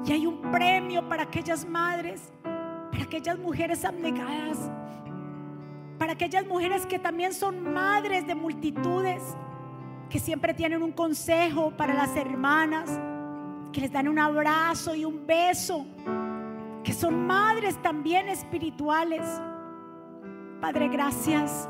Y 0.06 0.12
hay 0.12 0.26
un 0.26 0.42
premio 0.52 1.08
para 1.10 1.24
aquellas 1.24 1.68
madres, 1.68 2.32
para 2.44 3.04
aquellas 3.04 3.38
mujeres 3.38 3.84
abnegadas, 3.84 4.70
para 5.98 6.14
aquellas 6.14 6.48
mujeres 6.48 6.86
que 6.86 6.98
también 6.98 7.34
son 7.34 7.74
madres 7.74 8.26
de 8.26 8.34
multitudes, 8.34 9.22
que 10.10 10.20
siempre 10.20 10.54
tienen 10.54 10.82
un 10.82 10.94
consejo 10.94 11.72
para 11.72 11.94
las 11.94 12.16
hermanas, 12.16 13.00
que 13.72 13.82
les 13.82 13.92
dan 13.92 14.08
un 14.08 14.20
abrazo 14.20 14.96
y 14.96 15.06
un 15.06 15.26
beso, 15.26 15.86
que 16.84 16.94
son 16.94 17.26
madres 17.28 17.80
también 17.82 18.30
espirituales. 18.30 19.26
Padre, 20.62 20.90
gracias. 20.90 21.70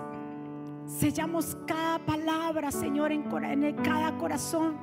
Sellamos 0.86 1.58
cada 1.68 2.00
palabra, 2.00 2.72
Señor, 2.72 3.12
en, 3.12 3.24
cada 3.84 4.18
corazón. 4.18 4.78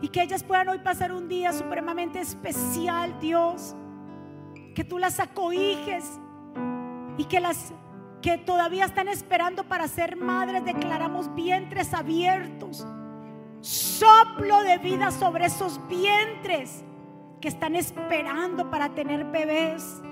Y 0.00 0.08
que 0.08 0.22
ellas 0.22 0.42
puedan 0.42 0.68
hoy 0.68 0.78
pasar 0.78 1.12
un 1.12 1.28
día 1.28 1.52
supremamente 1.52 2.20
especial, 2.20 3.18
Dios. 3.20 3.74
Que 4.74 4.84
tú 4.84 4.98
las 4.98 5.20
acohiges 5.20 6.20
y 7.18 7.24
que 7.24 7.40
las 7.40 7.72
que 8.20 8.38
todavía 8.38 8.84
están 8.84 9.08
esperando 9.08 9.64
para 9.64 9.88
ser 9.88 10.16
madres, 10.16 10.64
declaramos 10.64 11.34
vientres 11.34 11.92
abiertos. 11.92 12.86
Soplo 13.62 14.64
de 14.64 14.78
vida 14.78 15.12
sobre 15.12 15.46
esos 15.46 15.80
vientres 15.86 16.84
que 17.40 17.46
están 17.46 17.76
esperando 17.76 18.68
para 18.70 18.88
tener 18.88 19.24
bebés. 19.24 20.02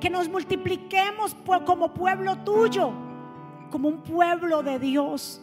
Que 0.00 0.08
nos 0.08 0.28
multipliquemos 0.30 1.36
como 1.66 1.92
pueblo 1.92 2.38
tuyo, 2.38 2.92
como 3.70 3.88
un 3.88 4.02
pueblo 4.02 4.62
de 4.62 4.78
Dios. 4.78 5.42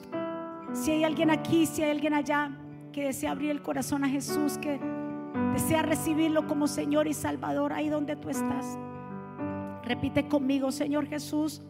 Si 0.74 0.90
hay 0.90 1.04
alguien 1.04 1.30
aquí, 1.30 1.68
si 1.68 1.84
hay 1.84 1.92
alguien 1.92 2.16
allá 2.16 2.50
que 2.92 3.04
desea 3.06 3.32
abrir 3.32 3.52
el 3.52 3.62
corazón 3.62 4.04
a 4.04 4.10
Jesús, 4.10 4.58
que 4.58 4.80
desea 5.54 5.84
recibirlo 5.84 6.48
como 6.48 6.66
Señor 6.68 7.08
y 7.08 7.14
Salvador, 7.14 7.74
ahí 7.74 7.90
donde 7.90 8.16
tú 8.16 8.30
estás. 8.32 8.80
Repite 9.84 10.28
conmigo, 10.28 10.72
Señor 10.72 11.06
Jesús. 11.06 11.62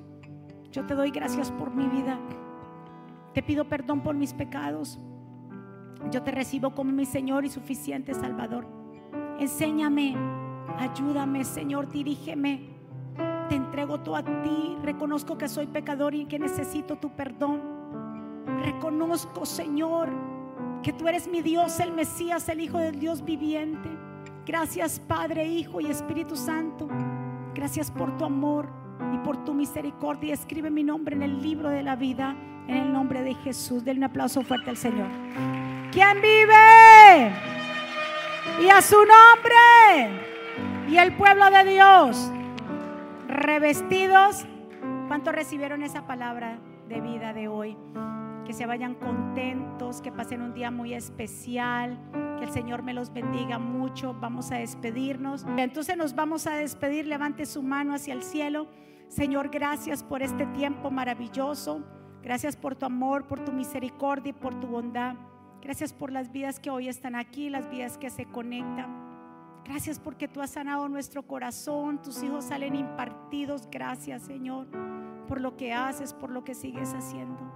Yo 0.72 0.86
te 0.86 0.96
doy 0.96 1.12
gracias 1.12 1.52
por 1.52 1.76
mi 1.76 1.88
vida. 1.88 2.18
Te 3.34 3.44
pido 3.44 3.66
perdón 3.66 4.02
por 4.02 4.16
mis 4.16 4.34
pecados. 4.34 5.00
Yo 6.12 6.24
te 6.24 6.32
recibo 6.32 6.74
como 6.74 6.92
mi 6.92 7.06
Señor 7.06 7.46
y 7.46 7.50
suficiente 7.50 8.14
Salvador. 8.14 8.68
Enséñame, 9.40 10.16
ayúdame, 10.78 11.44
Señor, 11.44 11.90
dirígeme. 11.90 12.76
Te 13.50 13.56
entrego 13.56 14.00
todo 14.00 14.16
a 14.16 14.24
ti. 14.24 14.78
Reconozco 14.82 15.38
que 15.38 15.48
soy 15.48 15.68
pecador 15.68 16.16
y 16.16 16.26
que 16.26 16.40
necesito 16.40 16.96
tu 16.98 17.10
perdón. 17.16 17.62
Reconozco, 18.64 19.46
Señor, 19.46 20.10
que 20.82 20.94
tú 20.94 21.08
eres 21.08 21.28
mi 21.28 21.42
Dios, 21.42 21.80
el 21.80 21.92
Mesías, 21.92 22.48
el 22.50 22.62
Hijo 22.62 22.78
del 22.78 23.00
Dios 23.00 23.24
viviente. 23.24 23.90
Gracias, 24.46 25.00
Padre, 25.00 25.48
Hijo 25.48 25.82
y 25.82 25.88
Espíritu 25.88 26.36
Santo. 26.36 26.88
Gracias 27.54 27.90
por 27.90 28.16
tu 28.18 28.26
amor 28.26 28.70
y 29.14 29.18
por 29.20 29.44
tu 29.44 29.54
misericordia. 29.54 30.34
Escribe 30.34 30.70
mi 30.70 30.84
nombre 30.84 31.16
en 31.16 31.24
el 31.24 31.42
libro 31.42 31.70
de 31.70 31.84
la 31.84 31.96
vida, 31.96 32.36
en 32.68 32.78
el 32.78 32.94
nombre 32.94 33.24
de 33.24 33.34
Jesús. 33.34 33.84
Denle 33.84 34.00
un 34.00 34.04
aplauso 34.06 34.42
fuerte 34.42 34.70
al 34.70 34.78
Señor. 34.78 35.08
¿Quién 35.96 36.22
vive? 36.22 37.32
Y 38.62 38.68
a 38.68 38.82
su 38.82 38.98
nombre. 38.98 40.20
Y 40.90 40.98
el 40.98 41.16
pueblo 41.16 41.50
de 41.50 41.64
Dios, 41.64 42.34
revestidos. 43.30 44.46
¿Cuántos 45.08 45.34
recibieron 45.34 45.84
esa 45.84 46.06
palabra 46.06 46.60
de 46.90 47.00
vida 47.00 47.32
de 47.32 47.48
hoy? 47.48 47.78
Que 48.46 48.52
se 48.52 48.66
vayan 48.66 48.96
contentos, 48.96 50.02
que 50.02 50.12
pasen 50.12 50.42
un 50.42 50.54
día 50.54 50.70
muy 50.70 50.94
especial, 50.94 51.98
que 52.40 52.44
el 52.44 52.52
Señor 52.52 52.84
me 52.84 52.94
los 52.94 53.14
bendiga 53.14 53.58
mucho. 53.58 54.14
Vamos 54.20 54.52
a 54.52 54.56
despedirnos. 54.56 55.46
Entonces 55.56 55.96
nos 55.96 56.14
vamos 56.14 56.46
a 56.46 56.56
despedir. 56.56 57.08
Levante 57.08 57.46
su 57.46 57.64
mano 57.64 57.94
hacia 57.94 58.14
el 58.14 58.24
cielo. 58.24 58.68
Señor, 59.08 59.48
gracias 59.48 60.04
por 60.04 60.22
este 60.22 60.46
tiempo 60.48 60.92
maravilloso. 60.92 61.86
Gracias 62.22 62.58
por 62.58 62.76
tu 62.76 62.86
amor, 62.86 63.28
por 63.28 63.40
tu 63.46 63.54
misericordia 63.54 64.32
y 64.32 64.34
por 64.34 64.60
tu 64.60 64.68
bondad. 64.68 65.16
Gracias 65.66 65.94
por 65.94 66.12
las 66.12 66.32
vidas 66.32 66.60
que 66.60 66.70
hoy 66.70 66.88
están 66.90 67.16
aquí, 67.16 67.50
las 67.50 67.68
vidas 67.72 67.98
que 67.98 68.12
se 68.12 68.26
conectan. 68.26 68.86
Gracias 69.66 70.00
porque 70.00 70.28
tú 70.28 70.40
has 70.44 70.52
sanado 70.52 70.88
nuestro 70.88 71.24
corazón, 71.24 72.00
tus 72.04 72.22
hijos 72.22 72.46
salen 72.46 72.76
impartidos. 72.76 73.68
Gracias, 73.72 74.22
Señor, 74.22 74.68
por 75.28 75.42
lo 75.42 75.58
que 75.58 75.74
haces, 75.74 76.14
por 76.14 76.30
lo 76.30 76.44
que 76.44 76.54
sigues 76.54 76.94
haciendo. 76.94 77.52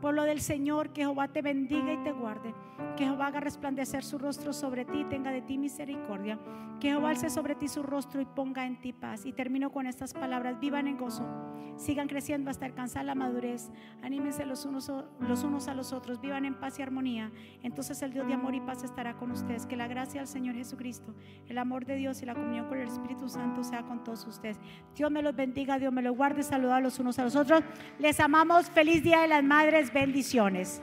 Pueblo 0.00 0.22
del 0.22 0.40
Señor, 0.40 0.94
que 0.94 1.02
Jehová 1.02 1.28
te 1.28 1.42
bendiga 1.42 1.92
y 1.92 1.98
te 1.98 2.12
guarde. 2.12 2.54
Que 2.96 3.04
Jehová 3.04 3.26
haga 3.26 3.40
resplandecer 3.40 4.02
su 4.02 4.16
rostro 4.16 4.54
sobre 4.54 4.86
ti 4.86 5.00
y 5.00 5.04
tenga 5.04 5.30
de 5.30 5.42
ti 5.42 5.58
misericordia. 5.58 6.38
Que 6.80 6.88
Jehová 6.88 7.10
alce 7.10 7.28
sobre 7.28 7.54
ti 7.54 7.68
su 7.68 7.82
rostro 7.82 8.22
y 8.22 8.24
ponga 8.24 8.64
en 8.64 8.80
ti 8.80 8.94
paz. 8.94 9.26
Y 9.26 9.34
termino 9.34 9.70
con 9.70 9.86
estas 9.86 10.14
palabras. 10.14 10.58
Vivan 10.58 10.88
en 10.88 10.96
gozo. 10.96 11.51
Sigan 11.76 12.08
creciendo 12.08 12.50
hasta 12.50 12.66
alcanzar 12.66 13.04
la 13.04 13.14
madurez. 13.14 13.70
Anímense 14.02 14.44
los 14.44 14.64
unos, 14.64 14.88
unos 14.88 15.68
a 15.68 15.74
los 15.74 15.92
otros. 15.92 16.20
Vivan 16.20 16.44
en 16.44 16.54
paz 16.54 16.78
y 16.78 16.82
armonía. 16.82 17.32
Entonces 17.62 18.00
el 18.02 18.12
Dios 18.12 18.26
de 18.26 18.34
amor 18.34 18.54
y 18.54 18.60
paz 18.60 18.84
estará 18.84 19.14
con 19.14 19.30
ustedes. 19.30 19.66
Que 19.66 19.76
la 19.76 19.88
gracia 19.88 20.20
del 20.20 20.28
Señor 20.28 20.54
Jesucristo, 20.54 21.14
el 21.48 21.58
amor 21.58 21.84
de 21.84 21.96
Dios 21.96 22.22
y 22.22 22.26
la 22.26 22.34
comunión 22.34 22.66
con 22.66 22.78
el 22.78 22.88
Espíritu 22.88 23.28
Santo 23.28 23.64
sea 23.64 23.82
con 23.82 24.04
todos 24.04 24.26
ustedes. 24.26 24.58
Dios 24.94 25.10
me 25.10 25.22
los 25.22 25.34
bendiga, 25.34 25.78
Dios 25.78 25.92
me 25.92 26.02
los 26.02 26.16
guarde. 26.16 26.42
Saludar 26.42 26.82
los 26.82 26.98
unos 26.98 27.18
a 27.18 27.24
los 27.24 27.36
otros. 27.36 27.62
Les 27.98 28.20
amamos. 28.20 28.70
Feliz 28.70 29.02
Día 29.02 29.22
de 29.22 29.28
las 29.28 29.42
Madres 29.42 29.92
bendiciones. 29.92 30.82